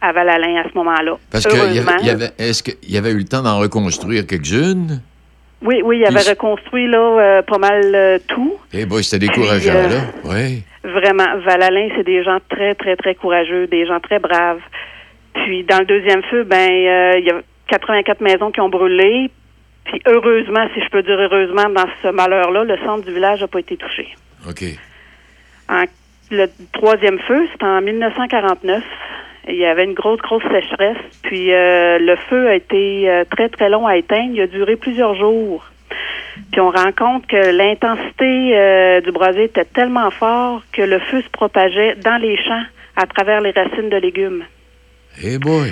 à 0.00 0.12
Val-Alain 0.12 0.56
à 0.56 0.64
ce 0.68 0.74
moment-là. 0.76 1.16
Parce 1.30 1.44
que 1.46 1.54
y 1.54 1.78
avait- 1.78 2.02
y 2.04 2.10
avait, 2.10 2.30
est-ce 2.38 2.62
qu'il 2.62 2.90
y 2.90 2.96
avait 2.96 3.12
eu 3.12 3.18
le 3.18 3.24
temps 3.24 3.42
d'en 3.42 3.58
reconstruire 3.58 4.26
quelques-unes? 4.26 5.00
Oui, 5.62 5.80
oui, 5.84 5.98
il 6.00 6.06
avait 6.06 6.30
reconstruit 6.30 6.88
là 6.88 6.98
euh, 6.98 7.42
pas 7.42 7.58
mal 7.58 7.82
euh, 7.94 8.18
tout. 8.26 8.54
Eh 8.72 8.84
boy, 8.86 9.04
c'était 9.04 9.26
décourageant, 9.28 9.74
euh, 9.76 9.88
là. 9.88 10.00
Oui. 10.24 10.62
Vraiment, 10.82 11.38
Val-Alain, 11.46 11.88
c'est 11.94 12.02
des 12.04 12.24
gens 12.24 12.38
très, 12.48 12.74
très, 12.74 12.96
très 12.96 13.14
courageux, 13.14 13.68
des 13.68 13.86
gens 13.86 14.00
très 14.00 14.18
braves. 14.18 14.58
Puis 15.34 15.62
dans 15.62 15.78
le 15.78 15.84
deuxième 15.84 16.22
feu, 16.24 16.42
ben 16.42 16.68
il 16.68 17.24
y 17.24 17.30
a 17.30 17.40
84 17.72 18.20
maisons 18.20 18.50
qui 18.50 18.60
ont 18.60 18.68
brûlé. 18.68 19.30
Puis 19.84 20.00
heureusement, 20.06 20.66
si 20.74 20.80
je 20.82 20.88
peux 20.90 21.02
dire 21.02 21.18
heureusement, 21.18 21.68
dans 21.70 21.86
ce 22.02 22.08
malheur-là, 22.08 22.64
le 22.64 22.76
centre 22.84 23.04
du 23.04 23.12
village 23.14 23.40
n'a 23.40 23.48
pas 23.48 23.60
été 23.60 23.76
touché. 23.76 24.08
OK. 24.48 24.62
En- 25.68 25.84
le 26.30 26.46
troisième 26.72 27.18
feu, 27.20 27.46
c'était 27.52 27.64
en 27.64 27.80
1949. 27.80 28.82
Il 29.48 29.56
y 29.56 29.64
avait 29.64 29.84
une 29.84 29.94
grosse, 29.94 30.20
grosse 30.20 30.42
sécheresse. 30.44 30.98
Puis 31.22 31.52
euh, 31.52 31.98
le 31.98 32.16
feu 32.28 32.48
a 32.48 32.54
été 32.54 33.08
euh, 33.10 33.24
très, 33.30 33.48
très 33.48 33.68
long 33.70 33.86
à 33.86 33.96
éteindre. 33.96 34.32
Il 34.34 34.40
a 34.42 34.46
duré 34.46 34.76
plusieurs 34.76 35.14
jours. 35.14 35.64
Puis 36.52 36.60
on 36.60 36.70
rend 36.70 36.92
compte 36.96 37.26
que 37.26 37.50
l'intensité 37.56 38.56
euh, 38.56 39.00
du 39.00 39.10
brasier 39.12 39.44
était 39.44 39.64
tellement 39.64 40.10
fort 40.10 40.62
que 40.72 40.82
le 40.82 40.98
feu 41.00 41.20
se 41.22 41.28
propageait 41.30 41.96
dans 41.96 42.16
les 42.20 42.36
champs 42.36 42.64
à 42.96 43.06
travers 43.06 43.40
les 43.40 43.50
racines 43.50 43.88
de 43.90 43.96
légumes. 43.96 44.44
Eh 45.22 45.38
boy. 45.38 45.70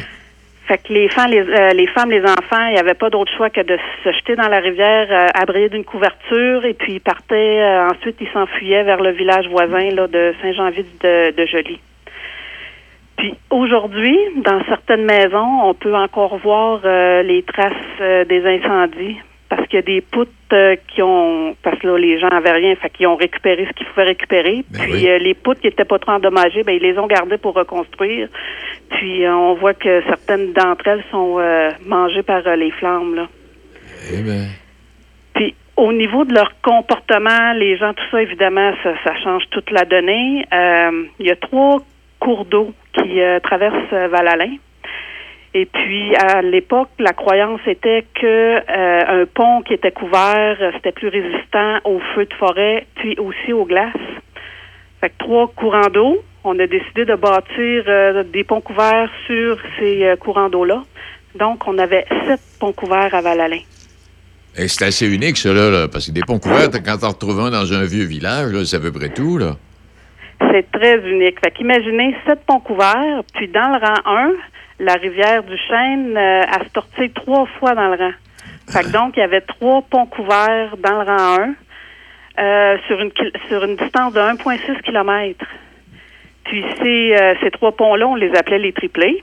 Fait 0.71 0.79
que 0.79 0.93
les 0.93 1.09
femmes, 1.09 1.33
les, 1.33 1.41
euh, 1.41 1.87
femmes, 1.97 2.13
les 2.13 2.23
enfants, 2.23 2.65
il 2.69 2.75
n'y 2.75 2.79
avait 2.79 2.95
pas 2.95 3.11
d'autre 3.11 3.33
choix 3.37 3.51
que 3.51 3.61
de 3.61 3.77
se 4.05 4.13
jeter 4.13 4.37
dans 4.37 4.47
la 4.47 4.61
rivière, 4.61 5.09
euh, 5.11 5.69
d'une 5.69 5.85
couverture, 5.85 6.65
et 6.65 6.75
puis 6.75 6.93
ils 6.93 7.01
partaient. 7.01 7.61
euh, 7.61 7.89
ensuite, 7.89 8.19
ils 8.21 8.29
s'enfuyaient 8.29 8.85
vers 8.85 9.03
le 9.03 9.11
village 9.11 9.49
voisin 9.49 9.91
là, 9.91 10.07
de 10.07 10.33
Saint-Jean-Vide 10.41 10.87
de, 11.03 11.33
de 11.33 11.47
Joly. 11.47 11.81
Puis 13.17 13.35
aujourd'hui, 13.51 14.17
dans 14.37 14.63
certaines 14.67 15.05
maisons, 15.05 15.65
on 15.65 15.75
peut 15.75 15.97
encore 15.97 16.37
voir 16.37 16.83
euh, 16.85 17.25
les 17.25 17.43
traces 17.43 18.29
des 18.29 18.47
incendies 18.47 19.19
parce 19.51 19.67
qu'il 19.67 19.77
y 19.77 19.79
a 19.81 19.83
des 19.83 20.01
poutres 20.01 20.31
euh, 20.53 20.77
qui 20.89 21.03
ont 21.03 21.57
parce 21.63 21.79
que 21.81 21.89
là 21.89 21.99
les 21.99 22.19
gens 22.21 22.29
avaient 22.29 22.53
rien, 22.53 22.75
fait 22.77 22.89
qu'ils 22.89 23.09
ont 23.09 23.17
récupéré 23.17 23.67
ce 23.67 23.73
qu'ils 23.73 23.87
pouvaient 23.89 24.05
récupérer. 24.05 24.65
Puis 24.73 25.11
euh, 25.11 25.19
les 25.19 25.35
poutres 25.35 25.61
qui 25.61 25.67
étaient 25.67 25.85
pas 25.85 25.99
trop 25.99 26.13
endommagées, 26.13 26.63
ben 26.63 26.73
ils 26.73 26.83
les 26.83 26.97
ont 26.99 27.09
gardées 27.09 27.37
pour 27.37 27.55
reconstruire. 27.55 28.29
Puis 28.91 29.27
euh, 29.27 29.35
on 29.35 29.55
voit 29.55 29.75
que 29.75 30.03
certaines 30.05 30.53
d'entre 30.53 30.87
elles 30.87 31.05
sont 31.11 31.39
mangées 31.85 32.23
par 32.23 32.43
les 32.57 32.71
flammes 32.71 33.17
là. 33.17 33.29
Eh 34.15 34.23
ben. 34.23 34.47
Puis 35.35 35.55
au 35.77 35.93
niveau 35.93 36.25
de 36.25 36.33
leur 36.33 36.53
comportement, 36.63 37.53
les 37.55 37.77
gens, 37.77 37.93
tout 37.93 38.05
ça, 38.11 38.23
évidemment, 38.23 38.73
ça, 38.85 38.95
ça 39.03 39.17
change 39.25 39.43
toute 39.51 39.71
la 39.73 39.85
donnée. 39.85 40.45
Il 41.19 41.27
y 41.27 41.31
a 41.31 41.37
trois 41.37 41.79
cours 42.21 42.45
d'eau 42.45 42.73
qui 42.93 43.19
traversent 43.43 44.11
Val-Alain. 44.11 44.57
Et 45.53 45.67
puis, 45.67 46.15
à 46.15 46.43
l'époque, 46.43 46.91
la 46.99 47.13
croyance 47.13 47.61
était 47.67 48.05
que 48.15 48.27
euh, 48.27 49.23
un 49.23 49.27
pont 49.27 49.63
qui 49.63 49.75
était 49.75 49.91
couvert, 49.91 50.57
euh, 50.61 50.71
c'était 50.75 50.93
plus 50.93 51.09
résistant 51.09 51.79
aux 51.85 51.99
feux 52.15 52.27
de 52.27 52.35
forêt, 52.35 52.87
puis 52.95 53.17
aussi 53.19 53.53
aux 53.53 53.65
glaces. 53.65 53.93
Fait 55.01 55.09
que 55.09 55.15
trois 55.19 55.49
courants 55.49 55.91
d'eau. 55.93 56.23
On 56.45 56.59
a 56.59 56.67
décidé 56.67 57.05
de 57.05 57.17
bâtir 57.17 57.85
euh, 57.89 58.23
des 58.23 58.45
ponts 58.45 58.61
couverts 58.61 59.11
sur 59.27 59.59
ces 59.79 60.05
euh, 60.05 60.17
courants 60.17 60.49
d'eau-là. 60.49 60.85
Donc, 61.35 61.67
on 61.67 61.77
avait 61.79 62.07
sept 62.27 62.41
ponts 62.61 62.73
couverts 62.73 63.15
à 63.15 63.21
Val-Alain. 63.21 63.61
Eh, 64.57 64.69
c'est 64.69 64.85
assez 64.85 65.13
unique, 65.13 65.37
ça, 65.37 65.53
là, 65.53 65.89
parce 65.89 66.07
que 66.07 66.13
des 66.13 66.23
ponts 66.23 66.39
couverts, 66.39 66.71
quand 66.85 66.99
t'en 66.99 67.09
retrouves 67.09 67.41
un 67.41 67.51
dans 67.51 67.73
un 67.73 67.85
vieux 67.85 68.05
village, 68.05 68.53
c'est 68.65 68.77
à 68.77 68.81
peu 68.81 68.93
près 68.93 69.11
tout, 69.11 69.37
là. 69.37 69.57
C'est 70.53 70.71
très 70.73 70.99
unique. 71.09 71.39
Fait 71.45 71.51
qu'imaginez 71.51 72.15
sept 72.27 72.41
ponts 72.47 72.61
couverts, 72.61 73.23
puis 73.35 73.49
dans 73.49 73.69
le 73.69 73.87
rang 73.87 74.01
1, 74.07 74.33
la 74.81 74.95
rivière 74.95 75.43
du 75.45 75.57
Chêne 75.69 76.17
euh, 76.17 76.43
a 76.43 76.65
se 76.65 76.71
tortillé 76.71 77.11
trois 77.11 77.47
fois 77.59 77.75
dans 77.75 77.89
le 77.89 77.97
rang. 77.97 78.13
Fait 78.69 78.83
que 78.83 78.93
donc, 78.93 79.15
il 79.17 79.21
y 79.21 79.23
avait 79.23 79.41
trois 79.43 79.83
ponts 79.83 80.07
couverts 80.07 80.77
dans 80.79 81.03
le 81.03 81.05
rang 81.07 81.55
1 82.39 82.43
euh, 82.43 82.77
sur, 82.87 83.01
une, 83.01 83.11
kil- 83.13 83.33
sur 83.49 83.63
une 83.65 83.77
distance 83.77 84.13
de 84.15 84.21
1,6 84.21 84.81
km. 84.83 85.45
Puis 86.45 86.65
ces, 86.83 87.15
euh, 87.15 87.35
ces 87.43 87.51
trois 87.51 87.73
ponts-là, 87.73 88.07
on 88.09 88.15
les 88.15 88.33
appelait 88.35 88.59
les 88.59 88.73
triplés. 88.73 89.23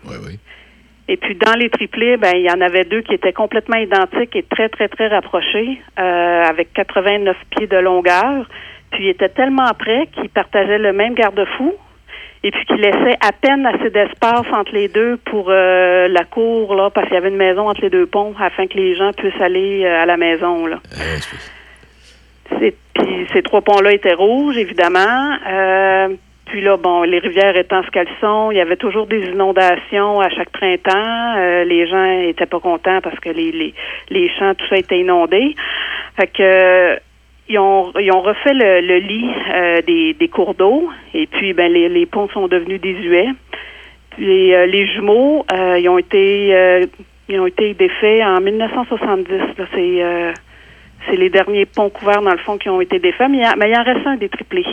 Et 1.09 1.15
puis 1.17 1.35
dans 1.35 1.53
les 1.53 1.69
triplés, 1.69 2.17
ben 2.17 2.33
il 2.35 2.41
y 2.45 2.51
en 2.51 2.59
avait 2.61 2.83
deux 2.83 3.01
qui 3.01 3.13
étaient 3.13 3.31
complètement 3.33 3.77
identiques 3.77 4.35
et 4.35 4.43
très, 4.43 4.67
très, 4.69 4.89
très 4.89 5.07
rapprochés, 5.07 5.81
euh, 5.99 6.43
avec 6.43 6.73
89 6.73 7.35
pieds 7.51 7.67
de 7.67 7.77
longueur. 7.77 8.45
Puis 8.91 9.05
ils 9.05 9.09
étaient 9.09 9.29
tellement 9.29 9.71
près 9.79 10.07
qu'ils 10.07 10.29
partageaient 10.29 10.77
le 10.77 10.91
même 10.93 11.13
garde-fou 11.15 11.73
et 12.47 12.51
puis 12.51 12.65
qu'ils 12.65 12.77
laissaient 12.81 13.17
à 13.19 13.31
peine 13.33 13.65
assez 13.65 13.89
d'espace 13.89 14.45
entre 14.53 14.73
les 14.73 14.87
deux 14.87 15.17
pour 15.25 15.47
euh, 15.49 16.07
la 16.07 16.23
cour, 16.23 16.75
là, 16.75 16.89
parce 16.89 17.07
qu'il 17.07 17.15
y 17.15 17.17
avait 17.17 17.27
une 17.29 17.35
maison 17.35 17.67
entre 17.67 17.81
les 17.81 17.89
deux 17.89 18.05
ponts 18.05 18.33
afin 18.39 18.67
que 18.67 18.75
les 18.77 18.95
gens 18.95 19.11
puissent 19.11 19.41
aller 19.41 19.83
euh, 19.85 20.01
à 20.03 20.05
la 20.05 20.15
maison. 20.15 20.65
Là. 20.65 20.77
C'est- 22.59 22.75
Puis 22.93 23.27
ces 23.33 23.41
trois 23.43 23.61
ponts-là 23.61 23.91
étaient 23.91 24.13
rouges, 24.13 24.57
évidemment. 24.57 25.35
Euh, 25.49 26.07
puis 26.45 26.61
là, 26.61 26.77
bon, 26.77 27.03
les 27.03 27.19
rivières 27.19 27.57
étant 27.57 27.83
ce 27.83 27.91
qu'elles 27.91 28.07
sont, 28.21 28.51
il 28.51 28.57
y 28.57 28.61
avait 28.61 28.77
toujours 28.77 29.05
des 29.05 29.19
inondations 29.25 30.21
à 30.21 30.29
chaque 30.29 30.49
printemps. 30.51 31.35
Euh, 31.37 31.65
les 31.65 31.85
gens 31.87 32.05
étaient 32.21 32.45
pas 32.45 32.59
contents 32.61 33.01
parce 33.01 33.19
que 33.19 33.29
les, 33.29 33.51
les, 33.51 33.73
les 34.09 34.29
champs, 34.39 34.55
tout 34.55 34.65
ça 34.69 34.77
était 34.77 34.97
inondé. 34.99 35.55
Fait 36.17 36.27
que 36.27 36.97
ils 37.49 37.59
ont, 37.59 37.91
ils 37.99 38.11
ont 38.11 38.21
refait 38.21 38.53
le, 38.53 38.81
le 38.81 38.97
lit 38.97 39.29
euh, 39.53 39.81
des, 39.81 40.13
des 40.13 40.27
cours 40.27 40.53
d'eau 40.55 40.89
et 41.13 41.27
puis 41.27 41.53
ben 41.53 41.71
les, 41.71 41.87
les 41.89 42.05
ponts 42.05 42.27
sont 42.29 42.47
devenus 42.47 42.81
désuets. 42.81 43.29
Puis 44.11 44.53
euh, 44.53 44.65
les 44.65 44.85
jumeaux, 44.87 45.45
euh, 45.53 45.77
ils 45.79 45.87
ont 45.89 45.97
été 45.97 46.53
euh, 46.55 46.85
ils 47.29 47.39
ont 47.39 47.47
été 47.47 47.73
défaits 47.73 48.21
en 48.23 48.39
1970. 48.41 49.29
là. 49.57 49.65
C'est 49.73 50.03
euh, 50.03 50.33
c'est 51.09 51.15
les 51.17 51.29
derniers 51.29 51.65
ponts 51.65 51.89
couverts 51.89 52.21
dans 52.21 52.31
le 52.31 52.37
fond 52.39 52.57
qui 52.57 52.69
ont 52.69 52.81
été 52.81 52.99
défaits, 52.99 53.29
mais 53.29 53.37
il, 53.37 53.43
a- 53.43 53.55
mais 53.55 53.69
il 53.69 53.77
en 53.77 53.83
reste 53.83 54.05
un 54.07 54.15
des 54.17 54.29
triplés 54.29 54.65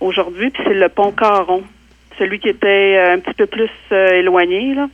aujourd'hui, 0.00 0.50
puis 0.50 0.62
c'est 0.66 0.74
le 0.74 0.88
pont 0.88 1.12
Caron, 1.12 1.62
celui 2.18 2.38
qui 2.38 2.48
était 2.50 2.96
euh, 2.98 3.14
un 3.14 3.18
petit 3.18 3.34
peu 3.34 3.46
plus 3.46 3.68
éloigné 3.90 4.74
là. 4.74 4.88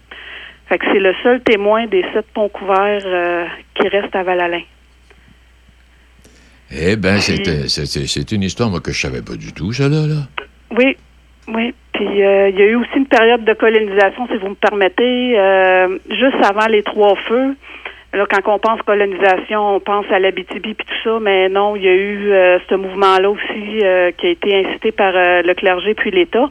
Fait 0.69 0.79
que 0.79 0.87
c'est 0.93 0.99
le 0.99 1.15
seul 1.23 1.41
témoin 1.43 1.87
des 1.87 2.05
sept 2.13 2.27
ponts 2.35 2.49
couverts 2.49 3.49
qui 3.75 3.87
reste 3.87 4.17
à 4.17 4.25
Val-Alain. 4.25 4.63
Eh 6.71 6.97
bien, 6.97 7.19
c'est 7.21 7.45
c'est- 7.69 7.87
c'est- 7.87 8.07
c'est 8.07 8.33
une 8.33 8.43
histoire, 8.43 8.69
moi, 8.71 8.81
que 8.81 8.93
je 8.93 9.01
savais 9.01 9.23
pas 9.23 9.35
du 9.37 9.53
tout, 9.53 9.73
ça, 9.73 9.89
là. 9.89 10.07
là. 10.07 10.23
Oui, 10.77 10.97
oui. 11.49 11.75
Puis 11.93 12.23
euh, 12.25 12.49
il 12.51 12.59
y 12.59 12.63
a 12.63 12.67
eu 12.67 12.75
aussi 12.77 12.97
une 12.97 13.07
période 13.07 13.45
de 13.45 13.53
colonisation, 13.55 14.27
si 14.29 14.37
vous 14.37 14.49
me 14.51 14.55
permettez, 14.55 15.39
euh, 15.39 15.99
juste 16.11 16.45
avant 16.45 16.67
les 16.67 16.83
trois 16.83 17.15
feux. 17.29 17.55
Là, 18.13 18.25
quand 18.31 18.55
on 18.55 18.59
pense 18.59 18.81
colonisation, 18.83 19.77
on 19.77 19.81
pense 19.81 20.07
à 20.11 20.19
l'Abitibi 20.19 20.75
puis 20.75 20.87
tout 20.87 20.95
ça, 21.05 21.19
mais 21.21 21.49
non, 21.49 21.77
il 21.77 21.83
y 21.83 21.89
a 21.89 21.95
eu 21.95 22.31
euh, 22.33 22.59
ce 22.69 22.75
mouvement-là 22.75 23.31
aussi 23.31 23.81
euh, 23.83 24.11
qui 24.13 24.27
a 24.27 24.31
été 24.31 24.65
incité 24.67 24.91
par 24.93 25.13
euh, 25.15 25.43
le 25.43 25.55
clergé 25.55 25.95
puis 25.95 26.11
l'État. 26.11 26.49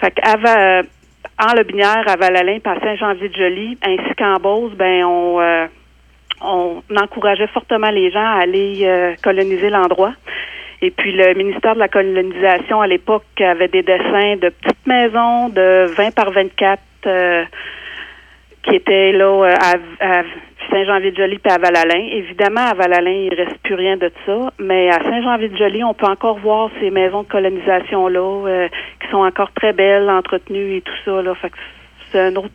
Fait 0.00 0.10
qu'avant, 0.12 0.58
euh, 0.58 0.82
en 1.38 1.54
Lobinière, 1.54 2.04
à 2.06 2.16
Val-Alain, 2.16 2.58
à 2.64 2.80
Saint-Jean-Ville-de-Joly, 2.80 3.78
ainsi 3.82 4.14
qu'en 4.18 4.34
Beauce, 4.36 4.72
ben 4.74 5.04
on, 5.04 5.40
euh, 5.40 5.66
on 6.40 6.82
encourageait 6.96 7.46
fortement 7.48 7.90
les 7.90 8.10
gens 8.10 8.24
à 8.24 8.42
aller 8.42 8.80
euh, 8.82 9.14
coloniser 9.22 9.70
l'endroit. 9.70 10.12
Et 10.80 10.90
puis 10.90 11.12
le 11.12 11.34
ministère 11.34 11.74
de 11.74 11.80
la 11.80 11.88
colonisation 11.88 12.80
à 12.80 12.86
l'époque 12.86 13.24
avait 13.40 13.68
des 13.68 13.82
dessins 13.82 14.36
de 14.36 14.50
petites 14.50 14.86
maisons 14.86 15.48
de 15.48 15.86
20 15.86 16.14
par 16.14 16.30
24 16.30 16.80
euh, 17.06 17.44
qui 18.62 18.76
étaient 18.76 19.12
là 19.12 19.44
euh, 19.44 19.54
à, 19.60 20.18
à 20.18 20.22
Saint-Jean-Ville-de-Joly 20.70 21.38
puis 21.38 21.52
à 21.52 21.58
Val-Alain. 21.58 22.06
Évidemment, 22.12 22.60
à 22.60 22.74
Val-Alain, 22.74 23.26
il 23.30 23.34
reste 23.34 23.58
plus 23.62 23.74
rien 23.74 23.96
de 23.96 24.10
ça, 24.26 24.52
mais 24.58 24.90
à 24.90 25.02
Saint-Jean-Ville-de-Joly, 25.02 25.82
on 25.84 25.94
peut 25.94 26.06
encore 26.06 26.38
voir 26.38 26.70
ces 26.80 26.90
maisons 26.90 27.22
de 27.22 27.28
colonisation-là 27.28 28.46
euh, 28.46 28.68
qui 29.00 29.08
sont 29.10 29.24
encore 29.24 29.52
très 29.52 29.72
belles, 29.72 30.10
entretenues 30.10 30.76
et 30.76 30.80
tout 30.82 30.96
ça. 31.04 31.22
Là. 31.22 31.34
Fait 31.34 31.50
que 31.50 31.56
c'est 32.10 32.20
un 32.20 32.36
autre 32.36 32.46